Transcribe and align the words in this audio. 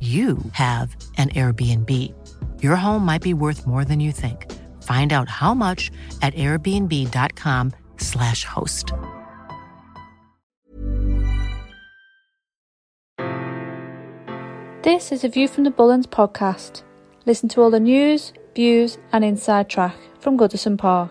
you 0.00 0.38
have 0.52 0.96
an 1.18 1.28
Airbnb. 1.30 2.14
Your 2.62 2.76
home 2.76 3.04
might 3.04 3.20
be 3.20 3.34
worth 3.34 3.66
more 3.66 3.84
than 3.84 4.00
you 4.00 4.12
think. 4.12 4.50
Find 4.82 5.12
out 5.12 5.28
how 5.28 5.52
much 5.52 5.90
at 6.22 6.32
airbnb.com/slash 6.34 8.44
host. 8.44 8.94
This 14.82 15.12
is 15.12 15.24
a 15.24 15.28
View 15.28 15.46
from 15.46 15.64
the 15.64 15.70
Bullens 15.70 16.06
podcast. 16.06 16.84
Listen 17.26 17.50
to 17.50 17.60
all 17.60 17.70
the 17.70 17.78
news, 17.78 18.32
views, 18.54 18.96
and 19.12 19.22
inside 19.22 19.68
track 19.68 19.94
from 20.20 20.38
Goodison 20.38 20.78
Park. 20.78 21.10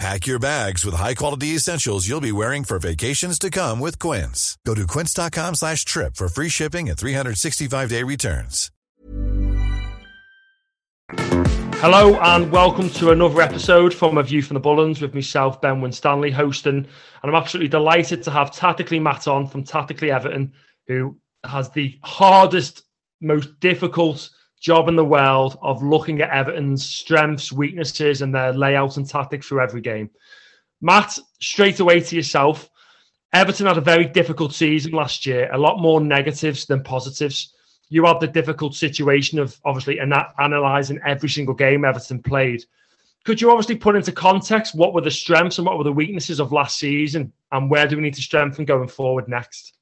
Pack 0.00 0.26
your 0.26 0.38
bags 0.38 0.82
with 0.82 0.94
high-quality 0.94 1.48
essentials 1.48 2.08
you'll 2.08 2.22
be 2.22 2.32
wearing 2.32 2.64
for 2.64 2.78
vacations 2.78 3.38
to 3.38 3.50
come 3.50 3.78
with 3.78 3.98
Quince. 3.98 4.56
Go 4.64 4.74
to 4.74 4.86
quince.com 4.86 5.54
slash 5.54 5.84
trip 5.84 6.16
for 6.16 6.26
free 6.30 6.48
shipping 6.48 6.88
and 6.88 6.96
365-day 6.96 8.02
returns. 8.02 8.70
Hello 11.82 12.14
and 12.14 12.50
welcome 12.50 12.88
to 12.88 13.10
another 13.10 13.42
episode 13.42 13.92
from 13.92 14.16
A 14.16 14.22
View 14.22 14.40
from 14.40 14.54
the 14.54 14.60
Bullens 14.62 15.02
with 15.02 15.12
myself, 15.12 15.60
Ben 15.60 15.82
Winstanley, 15.82 16.30
hosting. 16.30 16.76
And 16.76 16.86
I'm 17.22 17.34
absolutely 17.34 17.68
delighted 17.68 18.22
to 18.22 18.30
have 18.30 18.52
Tactically 18.52 19.00
Matt 19.00 19.28
on 19.28 19.46
from 19.46 19.64
Tactically 19.64 20.10
Everton, 20.10 20.54
who 20.86 21.18
has 21.44 21.68
the 21.72 21.98
hardest, 22.02 22.84
most 23.20 23.60
difficult 23.60 24.30
job 24.60 24.88
in 24.88 24.96
the 24.96 25.04
world 25.04 25.58
of 25.62 25.82
looking 25.82 26.20
at 26.20 26.30
Everton's 26.30 26.84
strengths, 26.84 27.50
weaknesses, 27.50 28.22
and 28.22 28.34
their 28.34 28.52
layout 28.52 28.98
and 28.98 29.08
tactics 29.08 29.46
for 29.46 29.60
every 29.60 29.80
game. 29.80 30.10
Matt, 30.80 31.18
straight 31.40 31.80
away 31.80 32.00
to 32.00 32.16
yourself. 32.16 32.70
Everton 33.32 33.66
had 33.66 33.78
a 33.78 33.82
very 33.82 34.04
difficult 34.04 34.52
season 34.52 34.92
last 34.92 35.24
year, 35.24 35.50
a 35.52 35.58
lot 35.58 35.80
more 35.80 36.00
negatives 36.00 36.66
than 36.66 36.82
positives. 36.82 37.54
You 37.88 38.04
had 38.04 38.20
the 38.20 38.26
difficult 38.26 38.74
situation 38.74 39.38
of 39.38 39.58
obviously 39.64 39.98
ana- 40.00 40.32
analysing 40.38 41.00
every 41.06 41.28
single 41.28 41.54
game 41.54 41.84
Everton 41.84 42.22
played. 42.22 42.64
Could 43.24 43.40
you 43.40 43.50
obviously 43.50 43.76
put 43.76 43.96
into 43.96 44.12
context 44.12 44.74
what 44.74 44.94
were 44.94 45.00
the 45.00 45.10
strengths 45.10 45.58
and 45.58 45.66
what 45.66 45.78
were 45.78 45.84
the 45.84 45.92
weaknesses 45.92 46.40
of 46.40 46.52
last 46.52 46.78
season, 46.78 47.32
and 47.52 47.70
where 47.70 47.86
do 47.86 47.96
we 47.96 48.02
need 48.02 48.14
to 48.14 48.22
strengthen 48.22 48.64
going 48.64 48.88
forward 48.88 49.28
next? 49.28 49.74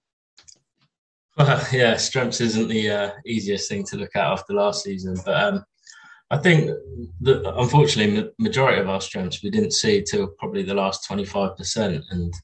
Well, 1.38 1.64
yeah, 1.72 1.96
strengths 1.96 2.40
isn't 2.40 2.68
the 2.68 2.90
uh, 2.90 3.10
easiest 3.24 3.68
thing 3.68 3.84
to 3.84 3.96
look 3.96 4.14
at 4.16 4.24
after 4.24 4.52
last 4.52 4.82
season, 4.82 5.16
but 5.24 5.42
um, 5.42 5.64
I 6.30 6.36
think 6.36 6.70
that 7.20 7.48
unfortunately, 7.56 8.16
the 8.16 8.32
majority 8.38 8.80
of 8.80 8.88
our 8.88 9.00
strengths 9.00 9.42
we 9.42 9.50
didn't 9.50 9.72
see 9.72 10.02
till 10.02 10.26
probably 10.38 10.64
the 10.64 10.74
last 10.74 11.06
twenty 11.06 11.24
five 11.24 11.56
percent, 11.56 12.04
and 12.10 12.34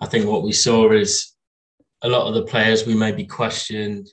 I 0.00 0.06
think 0.06 0.26
what 0.26 0.42
we 0.42 0.52
saw 0.52 0.90
is 0.92 1.34
a 2.02 2.08
lot 2.08 2.26
of 2.26 2.34
the 2.34 2.50
players 2.50 2.86
we 2.86 2.94
maybe 2.94 3.26
questioned 3.26 4.08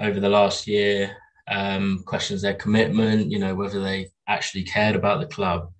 over 0.00 0.18
the 0.18 0.28
last 0.28 0.66
year, 0.66 1.16
um, 1.48 2.02
questions 2.04 2.42
their 2.42 2.54
commitment, 2.54 3.30
you 3.30 3.38
know, 3.38 3.54
whether 3.54 3.80
they 3.80 4.08
actually 4.26 4.64
cared 4.64 4.96
about 4.96 5.20
the 5.20 5.26
club. 5.26 5.70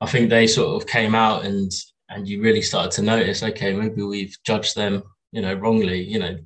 I 0.00 0.06
think 0.06 0.30
they 0.30 0.46
sort 0.46 0.80
of 0.80 0.88
came 0.88 1.14
out 1.14 1.44
and 1.44 1.72
and 2.10 2.28
you 2.28 2.42
really 2.42 2.62
started 2.62 2.92
to 2.92 3.02
notice, 3.02 3.42
okay, 3.42 3.72
maybe 3.72 4.02
we've 4.02 4.36
judged 4.44 4.76
them, 4.76 5.02
you 5.32 5.42
know, 5.42 5.54
wrongly. 5.54 6.02
You 6.02 6.18
know, 6.20 6.38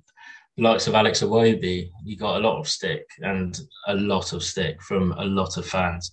likes 0.58 0.86
of 0.86 0.94
Alex 0.94 1.22
Iwobi, 1.22 1.90
he 2.04 2.16
got 2.16 2.36
a 2.36 2.46
lot 2.46 2.58
of 2.58 2.68
stick 2.68 3.06
and 3.20 3.58
a 3.86 3.94
lot 3.94 4.32
of 4.32 4.42
stick 4.42 4.82
from 4.82 5.12
a 5.12 5.24
lot 5.24 5.56
of 5.56 5.66
fans. 5.66 6.12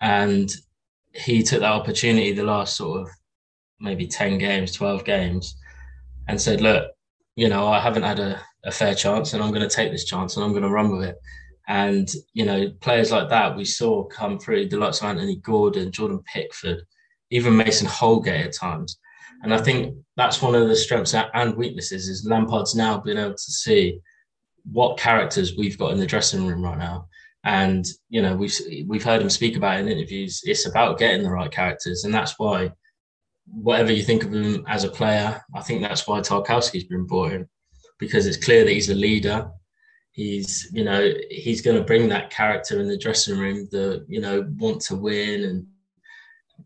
And 0.00 0.50
he 1.12 1.42
took 1.42 1.60
that 1.60 1.72
opportunity 1.72 2.32
the 2.32 2.42
last 2.42 2.76
sort 2.76 3.02
of 3.02 3.08
maybe 3.80 4.06
10 4.06 4.38
games, 4.38 4.72
12 4.72 5.04
games, 5.04 5.56
and 6.28 6.40
said, 6.40 6.60
Look, 6.60 6.90
you 7.36 7.48
know, 7.48 7.68
I 7.68 7.80
haven't 7.80 8.02
had 8.02 8.18
a, 8.18 8.40
a 8.64 8.72
fair 8.72 8.94
chance 8.94 9.32
and 9.32 9.42
I'm 9.42 9.50
going 9.50 9.68
to 9.68 9.74
take 9.74 9.92
this 9.92 10.04
chance 10.04 10.36
and 10.36 10.44
I'm 10.44 10.52
going 10.52 10.62
to 10.62 10.70
run 10.70 10.90
with 10.90 11.08
it. 11.08 11.16
And, 11.66 12.12
you 12.34 12.44
know, 12.44 12.70
players 12.80 13.10
like 13.10 13.28
that 13.30 13.56
we 13.56 13.64
saw 13.64 14.04
come 14.04 14.38
through 14.38 14.68
the 14.68 14.76
likes 14.76 15.00
of 15.00 15.06
Anthony 15.06 15.36
Gordon, 15.36 15.92
Jordan 15.92 16.20
Pickford, 16.26 16.82
even 17.30 17.56
Mason 17.56 17.86
Holgate 17.86 18.46
at 18.46 18.54
times. 18.54 18.98
And 19.44 19.54
I 19.54 19.58
think 19.58 19.96
that's 20.16 20.42
one 20.42 20.54
of 20.54 20.68
the 20.68 20.76
strengths 20.76 21.14
and 21.14 21.56
weaknesses 21.56 22.08
is 22.08 22.26
Lampard's 22.26 22.74
now 22.74 22.98
been 22.98 23.18
able 23.18 23.34
to 23.34 23.38
see 23.38 24.00
what 24.72 24.98
characters 24.98 25.56
we've 25.56 25.78
got 25.78 25.92
in 25.92 25.98
the 25.98 26.06
dressing 26.06 26.46
room 26.46 26.62
right 26.62 26.78
now. 26.78 27.06
And 27.44 27.84
you 28.08 28.22
know, 28.22 28.34
we've 28.34 28.58
we've 28.86 29.04
heard 29.04 29.20
him 29.20 29.28
speak 29.28 29.56
about 29.56 29.78
in 29.78 29.88
interviews. 29.88 30.40
It's 30.44 30.66
about 30.66 30.98
getting 30.98 31.22
the 31.22 31.30
right 31.30 31.50
characters, 31.50 32.04
and 32.04 32.14
that's 32.14 32.38
why 32.38 32.72
whatever 33.46 33.92
you 33.92 34.02
think 34.02 34.24
of 34.24 34.32
him 34.32 34.64
as 34.66 34.84
a 34.84 34.88
player, 34.88 35.42
I 35.54 35.60
think 35.60 35.82
that's 35.82 36.06
why 36.06 36.20
Tarkowski's 36.20 36.84
been 36.84 37.04
brought 37.04 37.32
in 37.32 37.48
because 37.98 38.26
it's 38.26 38.42
clear 38.42 38.64
that 38.64 38.72
he's 38.72 38.88
a 38.88 38.94
leader. 38.94 39.50
He's, 40.12 40.70
you 40.72 40.84
know, 40.84 41.12
he's 41.28 41.60
going 41.60 41.76
to 41.76 41.82
bring 41.82 42.08
that 42.08 42.30
character 42.30 42.80
in 42.80 42.88
the 42.88 42.96
dressing 42.96 43.38
room, 43.38 43.68
the, 43.70 44.04
you 44.08 44.20
know, 44.20 44.48
want 44.58 44.80
to 44.82 44.94
win 44.94 45.44
and 45.44 45.66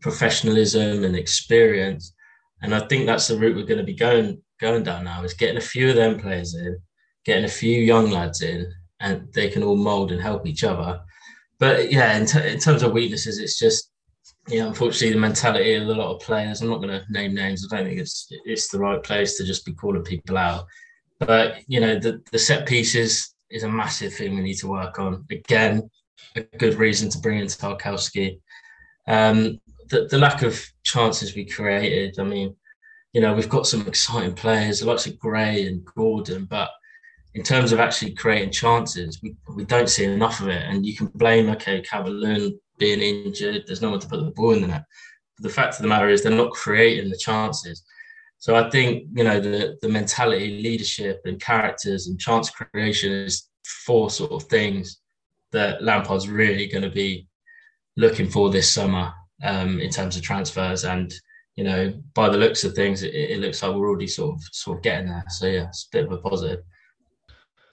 professionalism 0.01 1.03
and 1.03 1.15
experience. 1.15 2.13
And 2.61 2.75
I 2.75 2.79
think 2.87 3.05
that's 3.05 3.27
the 3.27 3.37
route 3.37 3.55
we're 3.55 3.65
going 3.65 3.79
to 3.79 3.83
be 3.83 3.95
going 3.95 4.41
going 4.59 4.83
down 4.83 5.05
now 5.05 5.23
is 5.23 5.33
getting 5.33 5.57
a 5.57 5.61
few 5.61 5.89
of 5.89 5.95
them 5.95 6.19
players 6.19 6.53
in, 6.55 6.77
getting 7.25 7.45
a 7.45 7.49
few 7.49 7.81
young 7.81 8.11
lads 8.11 8.41
in, 8.41 8.71
and 8.99 9.31
they 9.33 9.49
can 9.49 9.63
all 9.63 9.77
mould 9.77 10.11
and 10.11 10.21
help 10.21 10.45
each 10.45 10.63
other. 10.63 10.99
But 11.57 11.91
yeah, 11.91 12.17
in, 12.17 12.25
t- 12.25 12.47
in 12.47 12.59
terms 12.59 12.83
of 12.83 12.91
weaknesses, 12.91 13.39
it's 13.39 13.57
just 13.57 13.91
yeah, 14.47 14.65
unfortunately, 14.65 15.13
the 15.13 15.19
mentality 15.19 15.75
of 15.75 15.87
a 15.87 15.93
lot 15.93 16.15
of 16.15 16.21
players. 16.21 16.61
I'm 16.61 16.69
not 16.69 16.81
going 16.81 16.89
to 16.89 17.05
name 17.09 17.35
names. 17.35 17.67
I 17.71 17.75
don't 17.75 17.85
think 17.85 17.99
it's 17.99 18.27
it's 18.45 18.69
the 18.69 18.79
right 18.79 19.01
place 19.01 19.37
to 19.37 19.45
just 19.45 19.65
be 19.65 19.73
calling 19.73 20.03
people 20.03 20.37
out. 20.37 20.65
But 21.19 21.57
you 21.67 21.79
know, 21.79 21.99
the 21.99 22.21
the 22.31 22.39
set 22.39 22.67
pieces 22.67 23.35
is 23.49 23.63
a 23.63 23.69
massive 23.69 24.13
thing 24.13 24.35
we 24.35 24.41
need 24.41 24.55
to 24.55 24.67
work 24.67 24.99
on. 24.99 25.25
Again, 25.31 25.89
a 26.35 26.41
good 26.57 26.75
reason 26.75 27.09
to 27.09 27.19
bring 27.19 27.39
in 27.39 27.47
Tarkowski. 27.47 28.39
Um, 29.07 29.59
the, 29.89 30.07
the 30.09 30.17
lack 30.17 30.41
of 30.41 30.63
chances 30.83 31.35
we 31.35 31.45
created. 31.45 32.19
I 32.19 32.23
mean, 32.23 32.55
you 33.13 33.21
know, 33.21 33.33
we've 33.33 33.49
got 33.49 33.67
some 33.67 33.87
exciting 33.87 34.33
players, 34.33 34.83
lots 34.83 35.07
of 35.07 35.17
Gray 35.19 35.67
and 35.67 35.83
Gordon, 35.83 36.45
but 36.45 36.69
in 37.33 37.43
terms 37.43 37.71
of 37.71 37.79
actually 37.79 38.13
creating 38.13 38.51
chances, 38.51 39.19
we, 39.21 39.35
we 39.55 39.65
don't 39.65 39.89
see 39.89 40.05
enough 40.05 40.41
of 40.41 40.47
it. 40.47 40.63
And 40.63 40.85
you 40.85 40.95
can 40.95 41.07
blame, 41.07 41.49
okay, 41.49 41.81
Calvert 41.81 42.53
being 42.77 43.01
injured, 43.01 43.63
there's 43.65 43.81
no 43.81 43.91
one 43.91 43.99
to 43.99 44.07
put 44.07 44.23
the 44.23 44.31
ball 44.31 44.53
in 44.53 44.61
the 44.61 44.67
net. 44.67 44.85
But 45.37 45.43
the 45.43 45.53
fact 45.53 45.75
of 45.75 45.81
the 45.81 45.87
matter 45.87 46.09
is, 46.09 46.23
they're 46.23 46.31
not 46.31 46.51
creating 46.51 47.09
the 47.09 47.17
chances. 47.17 47.83
So 48.37 48.55
I 48.55 48.69
think, 48.69 49.07
you 49.13 49.23
know, 49.23 49.39
the, 49.39 49.77
the 49.81 49.89
mentality, 49.89 50.61
leadership, 50.61 51.21
and 51.25 51.41
characters 51.41 52.07
and 52.07 52.19
chance 52.19 52.49
creation 52.49 53.11
is 53.11 53.49
four 53.85 54.09
sort 54.09 54.31
of 54.31 54.43
things 54.43 55.01
that 55.51 55.83
Lampard's 55.83 56.29
really 56.29 56.67
going 56.67 56.83
to 56.83 56.89
be 56.89 57.27
looking 57.97 58.29
for 58.29 58.49
this 58.49 58.71
summer 58.71 59.13
um, 59.43 59.79
in 59.79 59.89
terms 59.89 60.15
of 60.15 60.21
transfers. 60.21 60.85
And 60.85 61.13
you 61.55 61.63
know, 61.63 61.93
by 62.13 62.29
the 62.29 62.37
looks 62.37 62.63
of 62.63 62.73
things, 62.73 63.03
it, 63.03 63.13
it, 63.13 63.39
looks 63.39 63.61
like 63.61 63.73
we're 63.73 63.89
already 63.89 64.07
sort 64.07 64.35
of 64.35 64.43
sort 64.51 64.77
of 64.77 64.83
getting 64.83 65.07
there. 65.07 65.25
So 65.29 65.47
yeah, 65.47 65.67
it's 65.67 65.87
a 65.91 65.97
bit 65.97 66.05
of 66.05 66.11
a 66.11 66.17
positive. 66.17 66.63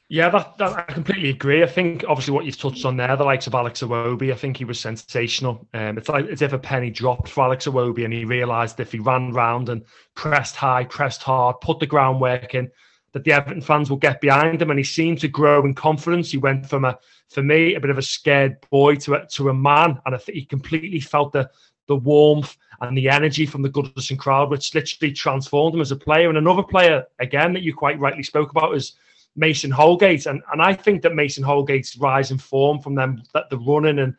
Yeah, 0.09 0.29
that, 0.31 0.57
that, 0.59 0.73
I 0.73 0.93
completely 0.93 1.31
agree. 1.31 1.65
I 1.65 1.67
think 1.67 2.05
obviously 2.07 2.33
what 2.33 2.45
you've 2.45 2.59
touched 2.59 2.85
on 2.85 2.97
there, 2.97 3.17
the 3.17 3.25
likes 3.25 3.49
of 3.49 3.55
Alex 3.55 3.83
Iwobi, 3.83 4.33
I 4.33 4.37
think 4.37 4.57
he 4.57 4.65
was 4.65 4.79
sensational. 4.79 5.67
Um, 5.75 5.99
it's 5.99 6.09
like 6.09 6.27
as 6.27 6.43
if 6.43 6.53
a 6.53 6.59
penny 6.59 6.91
dropped 6.91 7.29
for 7.29 7.45
Alex 7.45 7.67
Iwobi, 7.67 8.05
and 8.05 8.13
he 8.13 8.25
realised 8.25 8.79
if 8.79 8.93
he 8.93 9.01
ran 9.01 9.33
round 9.33 9.69
and 9.69 9.85
pressed 10.15 10.55
high, 10.55 10.85
pressed 10.85 11.25
hard, 11.25 11.61
put 11.61 11.81
the 11.81 11.87
groundwork 11.87 12.55
in, 12.55 12.71
that 13.13 13.25
the 13.25 13.33
Everton 13.33 13.61
fans 13.61 13.91
will 13.91 13.97
get 13.97 14.21
behind 14.21 14.63
him. 14.63 14.71
And 14.71 14.79
he 14.79 14.85
seemed 14.85 15.19
to 15.21 15.29
grow 15.29 15.65
in 15.65 15.75
confidence. 15.75 16.31
He 16.31 16.39
went 16.39 16.69
from 16.69 16.85
a, 16.85 16.97
for 17.31 17.43
me, 17.43 17.75
a 17.75 17.81
bit 17.81 17.91
of 17.91 17.99
a 17.99 18.03
scared 18.03 18.57
boy 18.71 18.97
to 18.97 19.15
a, 19.15 19.27
to 19.27 19.49
a 19.49 19.55
man, 19.55 20.01
and 20.07 20.15
I 20.15 20.19
think 20.19 20.39
he 20.39 20.45
completely 20.45 21.01
felt 21.01 21.33
the 21.33 21.51
the 21.89 21.97
warmth 21.97 22.57
and 22.81 22.97
the 22.97 23.09
energy 23.09 23.47
from 23.47 23.63
the 23.63 23.71
Goodison 23.71 24.19
crowd, 24.19 24.51
which 24.51 24.75
literally 24.75 25.13
transformed 25.13 25.75
him 25.75 25.81
as 25.81 25.93
a 25.93 25.97
player. 25.97 26.29
And 26.29 26.39
another 26.39 26.63
player, 26.63 27.05
again, 27.21 27.53
that 27.53 27.63
you 27.63 27.75
quite 27.75 27.99
rightly 27.99 28.23
spoke 28.23 28.51
about 28.51 28.75
is 28.75 28.95
Mason 29.35 29.71
Holgate. 29.71 30.27
And, 30.27 30.43
and 30.53 30.61
I 30.61 30.75
think 30.75 31.03
that 31.03 31.15
Mason 31.15 31.45
Holgate's 31.45 31.97
rise 31.97 32.31
in 32.31 32.39
form 32.39 32.81
from 32.81 32.95
them, 32.95 33.23
that 33.35 33.49
the 33.51 33.59
running 33.59 34.01
and 34.01 34.15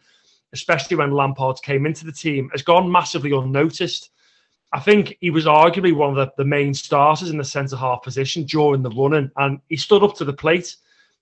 especially 0.54 0.96
when 0.96 1.12
Lampard 1.12 1.58
came 1.62 1.86
into 1.86 2.06
the 2.06 2.12
team, 2.12 2.50
has 2.52 2.62
gone 2.62 2.90
massively 2.90 3.32
unnoticed. 3.32 4.12
I 4.74 4.80
think 4.80 5.18
he 5.20 5.30
was 5.30 5.46
arguably 5.46 5.94
one 5.94 6.10
of 6.10 6.16
the, 6.16 6.32
the 6.38 6.48
main 6.48 6.74
starters 6.74 7.30
in 7.30 7.38
the 7.38 7.44
centre 7.44 7.76
half 7.76 8.02
position 8.02 8.44
during 8.44 8.82
the 8.82 8.90
running, 8.90 9.30
and 9.38 9.60
he 9.70 9.76
stood 9.78 10.04
up 10.04 10.16
to 10.16 10.26
the 10.26 10.34
plate. 10.34 10.76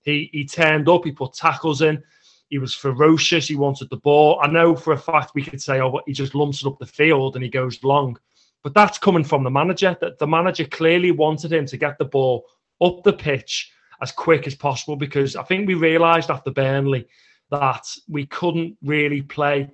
He 0.05 0.29
he 0.31 0.45
turned 0.45 0.87
up, 0.87 1.03
he 1.03 1.11
put 1.11 1.33
tackles 1.33 1.81
in, 1.81 2.01
he 2.49 2.57
was 2.57 2.73
ferocious. 2.73 3.47
He 3.47 3.55
wanted 3.55 3.89
the 3.89 3.97
ball. 3.97 4.39
I 4.41 4.47
know 4.47 4.75
for 4.75 4.93
a 4.93 4.97
fact 4.97 5.31
we 5.33 5.43
could 5.43 5.61
say, 5.61 5.81
oh, 5.81 5.99
he 6.05 6.13
just 6.13 6.35
lumps 6.35 6.61
it 6.61 6.67
up 6.67 6.79
the 6.79 6.85
field 6.85 7.35
and 7.35 7.43
he 7.43 7.49
goes 7.49 7.83
long. 7.83 8.17
But 8.63 8.73
that's 8.73 8.97
coming 8.97 9.23
from 9.23 9.43
the 9.43 9.49
manager. 9.49 9.97
That 9.99 10.19
the 10.19 10.27
manager 10.27 10.65
clearly 10.65 11.11
wanted 11.11 11.51
him 11.51 11.65
to 11.65 11.77
get 11.77 11.97
the 11.97 12.05
ball 12.05 12.45
up 12.81 13.03
the 13.03 13.13
pitch 13.13 13.71
as 14.01 14.11
quick 14.11 14.47
as 14.47 14.55
possible 14.55 14.95
because 14.95 15.35
I 15.35 15.43
think 15.43 15.67
we 15.67 15.73
realised 15.73 16.29
after 16.29 16.51
Burnley 16.51 17.07
that 17.51 17.85
we 18.07 18.25
couldn't 18.25 18.77
really 18.83 19.21
play 19.21 19.69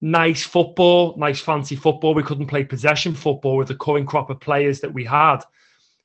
nice 0.00 0.42
football, 0.42 1.16
nice 1.16 1.40
fancy 1.40 1.76
football. 1.76 2.14
We 2.14 2.22
couldn't 2.22 2.46
play 2.46 2.64
possession 2.64 3.14
football 3.14 3.56
with 3.56 3.68
the 3.68 3.76
current 3.76 4.06
crop 4.06 4.30
of 4.30 4.40
players 4.40 4.80
that 4.80 4.92
we 4.92 5.04
had. 5.04 5.38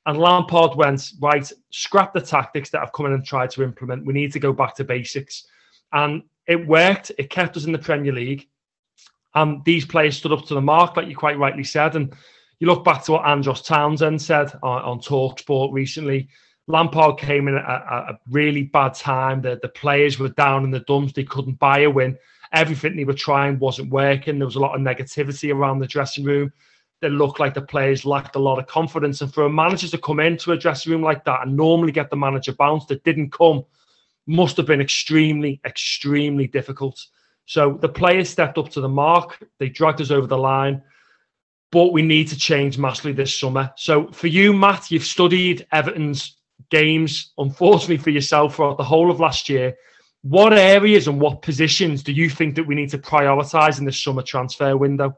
And 0.06 0.18
Lampard 0.18 0.76
went, 0.76 1.12
right, 1.20 1.50
scrap 1.70 2.14
the 2.14 2.20
tactics 2.20 2.70
that 2.70 2.80
I've 2.80 2.92
come 2.92 3.06
in 3.06 3.12
and 3.12 3.24
tried 3.24 3.50
to 3.50 3.62
implement. 3.62 4.06
We 4.06 4.14
need 4.14 4.32
to 4.32 4.40
go 4.40 4.52
back 4.52 4.74
to 4.76 4.84
basics. 4.84 5.46
And 5.92 6.22
it 6.46 6.66
worked. 6.66 7.12
It 7.18 7.30
kept 7.30 7.56
us 7.56 7.66
in 7.66 7.72
the 7.72 7.78
Premier 7.78 8.12
League. 8.12 8.48
And 9.34 9.64
these 9.64 9.84
players 9.84 10.16
stood 10.16 10.32
up 10.32 10.46
to 10.46 10.54
the 10.54 10.60
mark, 10.60 10.96
like 10.96 11.06
you 11.06 11.16
quite 11.16 11.38
rightly 11.38 11.64
said. 11.64 11.96
And 11.96 12.14
you 12.58 12.66
look 12.66 12.84
back 12.84 13.04
to 13.04 13.12
what 13.12 13.26
Andros 13.26 13.62
Townsend 13.62 14.20
said 14.20 14.52
on, 14.62 14.82
on 14.82 15.00
Talksport 15.00 15.72
recently. 15.72 16.28
Lampard 16.66 17.18
came 17.18 17.48
in 17.48 17.56
at 17.56 17.64
a, 17.64 18.12
a 18.12 18.18
really 18.30 18.62
bad 18.62 18.94
time. 18.94 19.42
The, 19.42 19.58
the 19.60 19.68
players 19.68 20.18
were 20.18 20.28
down 20.30 20.64
in 20.64 20.70
the 20.70 20.80
dumps. 20.80 21.12
They 21.12 21.24
couldn't 21.24 21.58
buy 21.58 21.80
a 21.80 21.90
win. 21.90 22.16
Everything 22.52 22.96
they 22.96 23.04
were 23.04 23.12
trying 23.12 23.58
wasn't 23.58 23.90
working. 23.90 24.38
There 24.38 24.46
was 24.46 24.56
a 24.56 24.60
lot 24.60 24.74
of 24.74 24.80
negativity 24.80 25.54
around 25.54 25.78
the 25.78 25.86
dressing 25.86 26.24
room. 26.24 26.52
It 27.02 27.12
looked 27.12 27.40
like 27.40 27.54
the 27.54 27.62
players 27.62 28.04
lacked 28.04 28.36
a 28.36 28.40
lot 28.40 28.58
of 28.58 28.66
confidence. 28.66 29.22
And 29.22 29.32
for 29.32 29.46
a 29.46 29.50
manager 29.50 29.88
to 29.88 29.98
come 29.98 30.20
into 30.20 30.52
a 30.52 30.58
dressing 30.58 30.92
room 30.92 31.02
like 31.02 31.24
that 31.24 31.46
and 31.46 31.56
normally 31.56 31.92
get 31.92 32.10
the 32.10 32.16
manager 32.16 32.52
bounced, 32.52 32.90
it 32.90 33.04
didn't 33.04 33.32
come 33.32 33.64
must 34.26 34.56
have 34.56 34.66
been 34.66 34.80
extremely, 34.80 35.60
extremely 35.64 36.46
difficult. 36.46 37.04
So 37.46 37.78
the 37.80 37.88
players 37.88 38.28
stepped 38.28 38.58
up 38.58 38.68
to 38.70 38.80
the 38.80 38.88
mark. 38.88 39.44
They 39.58 39.68
dragged 39.68 40.00
us 40.00 40.10
over 40.10 40.26
the 40.26 40.38
line. 40.38 40.82
But 41.72 41.92
we 41.92 42.02
need 42.02 42.28
to 42.28 42.36
change 42.36 42.78
massively 42.78 43.12
this 43.12 43.36
summer. 43.36 43.72
So 43.76 44.08
for 44.12 44.26
you, 44.28 44.52
Matt, 44.52 44.90
you've 44.90 45.04
studied 45.04 45.66
Everton's 45.72 46.36
games, 46.70 47.32
unfortunately 47.38 47.96
for 47.96 48.10
yourself, 48.10 48.56
throughout 48.56 48.76
the 48.76 48.84
whole 48.84 49.10
of 49.10 49.20
last 49.20 49.48
year. 49.48 49.76
What 50.22 50.52
areas 50.52 51.08
and 51.08 51.20
what 51.20 51.42
positions 51.42 52.02
do 52.02 52.12
you 52.12 52.28
think 52.28 52.54
that 52.54 52.66
we 52.66 52.74
need 52.74 52.90
to 52.90 52.98
prioritise 52.98 53.78
in 53.78 53.84
the 53.84 53.92
summer 53.92 54.22
transfer 54.22 54.76
window? 54.76 55.16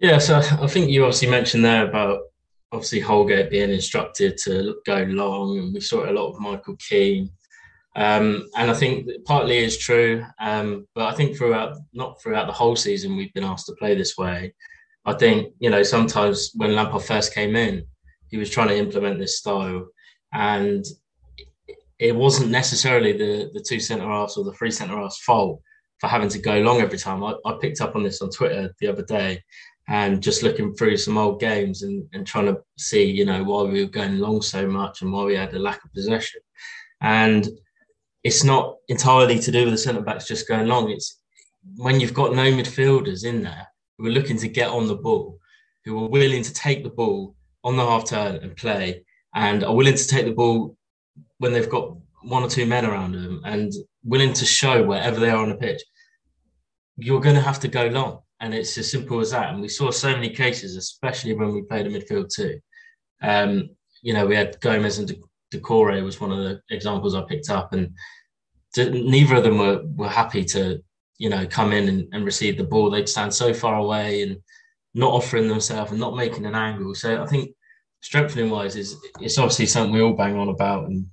Yeah, 0.00 0.16
so 0.16 0.38
I 0.38 0.66
think 0.66 0.90
you 0.90 1.04
obviously 1.04 1.28
mentioned 1.28 1.62
there 1.62 1.86
about 1.86 2.22
obviously 2.72 3.00
Holgate 3.00 3.50
being 3.50 3.70
instructed 3.70 4.38
to 4.44 4.76
go 4.86 5.02
long, 5.02 5.58
and 5.58 5.74
we 5.74 5.80
saw 5.80 6.08
a 6.08 6.12
lot 6.12 6.30
of 6.30 6.40
Michael 6.40 6.76
Keane. 6.76 7.30
Um, 7.96 8.48
and 8.56 8.70
I 8.70 8.74
think 8.74 9.10
partly 9.26 9.58
is 9.58 9.76
true, 9.76 10.24
um, 10.40 10.86
but 10.94 11.12
I 11.12 11.14
think 11.14 11.36
throughout 11.36 11.76
not 11.92 12.22
throughout 12.22 12.46
the 12.46 12.52
whole 12.52 12.76
season 12.76 13.16
we've 13.16 13.34
been 13.34 13.44
asked 13.44 13.66
to 13.66 13.74
play 13.74 13.94
this 13.94 14.16
way. 14.16 14.54
I 15.04 15.12
think 15.12 15.52
you 15.58 15.68
know 15.68 15.82
sometimes 15.82 16.52
when 16.54 16.74
Lampard 16.74 17.02
first 17.02 17.34
came 17.34 17.54
in, 17.54 17.84
he 18.28 18.38
was 18.38 18.48
trying 18.48 18.68
to 18.68 18.78
implement 18.78 19.18
this 19.18 19.36
style, 19.36 19.86
and 20.32 20.82
it 21.98 22.16
wasn't 22.16 22.50
necessarily 22.50 23.12
the 23.12 23.50
the 23.52 23.64
two 23.68 23.80
centre 23.80 24.06
halves 24.06 24.38
or 24.38 24.44
the 24.44 24.54
three 24.54 24.70
centre 24.70 24.96
halves 24.96 25.18
fault 25.18 25.60
for 26.00 26.06
having 26.06 26.30
to 26.30 26.38
go 26.38 26.58
long 26.60 26.80
every 26.80 26.98
time. 26.98 27.22
I, 27.22 27.34
I 27.44 27.58
picked 27.60 27.80
up 27.82 27.94
on 27.94 28.02
this 28.02 28.22
on 28.22 28.30
Twitter 28.30 28.74
the 28.80 28.86
other 28.86 29.02
day, 29.02 29.42
and 29.90 30.22
just 30.22 30.44
looking 30.44 30.72
through 30.72 30.96
some 30.96 31.18
old 31.18 31.40
games 31.40 31.82
and, 31.82 32.06
and 32.12 32.24
trying 32.26 32.46
to 32.46 32.62
see 32.78 33.04
you 33.04 33.24
know 33.24 33.42
why 33.42 33.62
we 33.62 33.82
were 33.82 33.90
going 33.90 34.18
long 34.18 34.40
so 34.40 34.66
much 34.66 35.02
and 35.02 35.12
why 35.12 35.24
we 35.24 35.36
had 35.36 35.52
a 35.52 35.58
lack 35.58 35.84
of 35.84 35.92
possession, 35.92 36.40
and 37.02 37.48
it's 38.22 38.44
not 38.44 38.76
entirely 38.88 39.38
to 39.38 39.50
do 39.50 39.64
with 39.64 39.74
the 39.74 39.78
centre 39.78 40.00
backs 40.00 40.28
just 40.28 40.48
going 40.48 40.66
long. 40.66 40.90
It's 40.90 41.20
when 41.76 42.00
you've 42.00 42.14
got 42.14 42.34
no 42.34 42.50
midfielders 42.52 43.24
in 43.24 43.42
there 43.42 43.66
who 43.98 44.06
are 44.06 44.10
looking 44.10 44.38
to 44.38 44.48
get 44.48 44.70
on 44.70 44.86
the 44.86 44.94
ball, 44.94 45.38
who 45.84 46.02
are 46.02 46.08
willing 46.08 46.42
to 46.42 46.54
take 46.54 46.82
the 46.82 46.90
ball 46.90 47.34
on 47.64 47.76
the 47.76 47.84
half 47.84 48.06
turn 48.06 48.36
and 48.36 48.56
play, 48.56 49.04
and 49.34 49.64
are 49.64 49.74
willing 49.74 49.96
to 49.96 50.06
take 50.06 50.24
the 50.24 50.32
ball 50.32 50.76
when 51.38 51.52
they've 51.52 51.68
got 51.68 51.96
one 52.22 52.42
or 52.42 52.48
two 52.48 52.66
men 52.66 52.84
around 52.84 53.12
them 53.12 53.40
and 53.44 53.72
willing 54.04 54.32
to 54.34 54.44
show 54.44 54.84
wherever 54.84 55.18
they 55.18 55.30
are 55.30 55.42
on 55.42 55.48
the 55.48 55.54
pitch. 55.56 55.82
You're 56.96 57.20
going 57.20 57.36
to 57.36 57.42
have 57.42 57.60
to 57.60 57.68
go 57.68 57.86
long, 57.86 58.20
and 58.40 58.54
it's 58.54 58.76
as 58.78 58.90
simple 58.90 59.20
as 59.20 59.30
that. 59.30 59.52
And 59.52 59.60
we 59.60 59.68
saw 59.68 59.90
so 59.90 60.10
many 60.10 60.30
cases, 60.30 60.76
especially 60.76 61.34
when 61.34 61.52
we 61.52 61.62
played 61.62 61.86
a 61.86 61.90
midfield 61.90 62.32
too. 62.34 62.58
Um, 63.22 63.70
you 64.02 64.14
know, 64.14 64.26
we 64.26 64.34
had 64.34 64.58
Gomes 64.60 64.98
and 64.98 65.14
Doucouré 65.52 66.02
was 66.02 66.20
one 66.20 66.32
of 66.32 66.38
the 66.38 66.60
examples 66.70 67.14
I 67.14 67.22
picked 67.22 67.50
up, 67.50 67.72
and 67.72 67.92
neither 68.76 69.36
of 69.36 69.44
them 69.44 69.58
were 69.58 69.82
were 69.96 70.08
happy 70.08 70.44
to 70.44 70.82
you 71.18 71.28
know 71.28 71.46
come 71.46 71.72
in 71.72 71.88
and, 71.88 72.08
and 72.12 72.24
receive 72.24 72.56
the 72.56 72.64
ball. 72.64 72.90
They'd 72.90 73.08
stand 73.08 73.34
so 73.34 73.52
far 73.52 73.76
away 73.76 74.22
and 74.22 74.36
not 74.94 75.12
offering 75.12 75.48
themselves 75.48 75.90
and 75.90 76.00
not 76.00 76.16
making 76.16 76.46
an 76.46 76.54
angle. 76.54 76.94
So 76.94 77.22
I 77.22 77.26
think 77.26 77.50
strengthening 78.00 78.50
wise 78.50 78.76
is 78.76 78.96
it's 79.20 79.38
obviously 79.38 79.66
something 79.66 79.92
we 79.92 80.00
all 80.00 80.14
bang 80.14 80.36
on 80.36 80.48
about, 80.48 80.86
and 80.86 81.06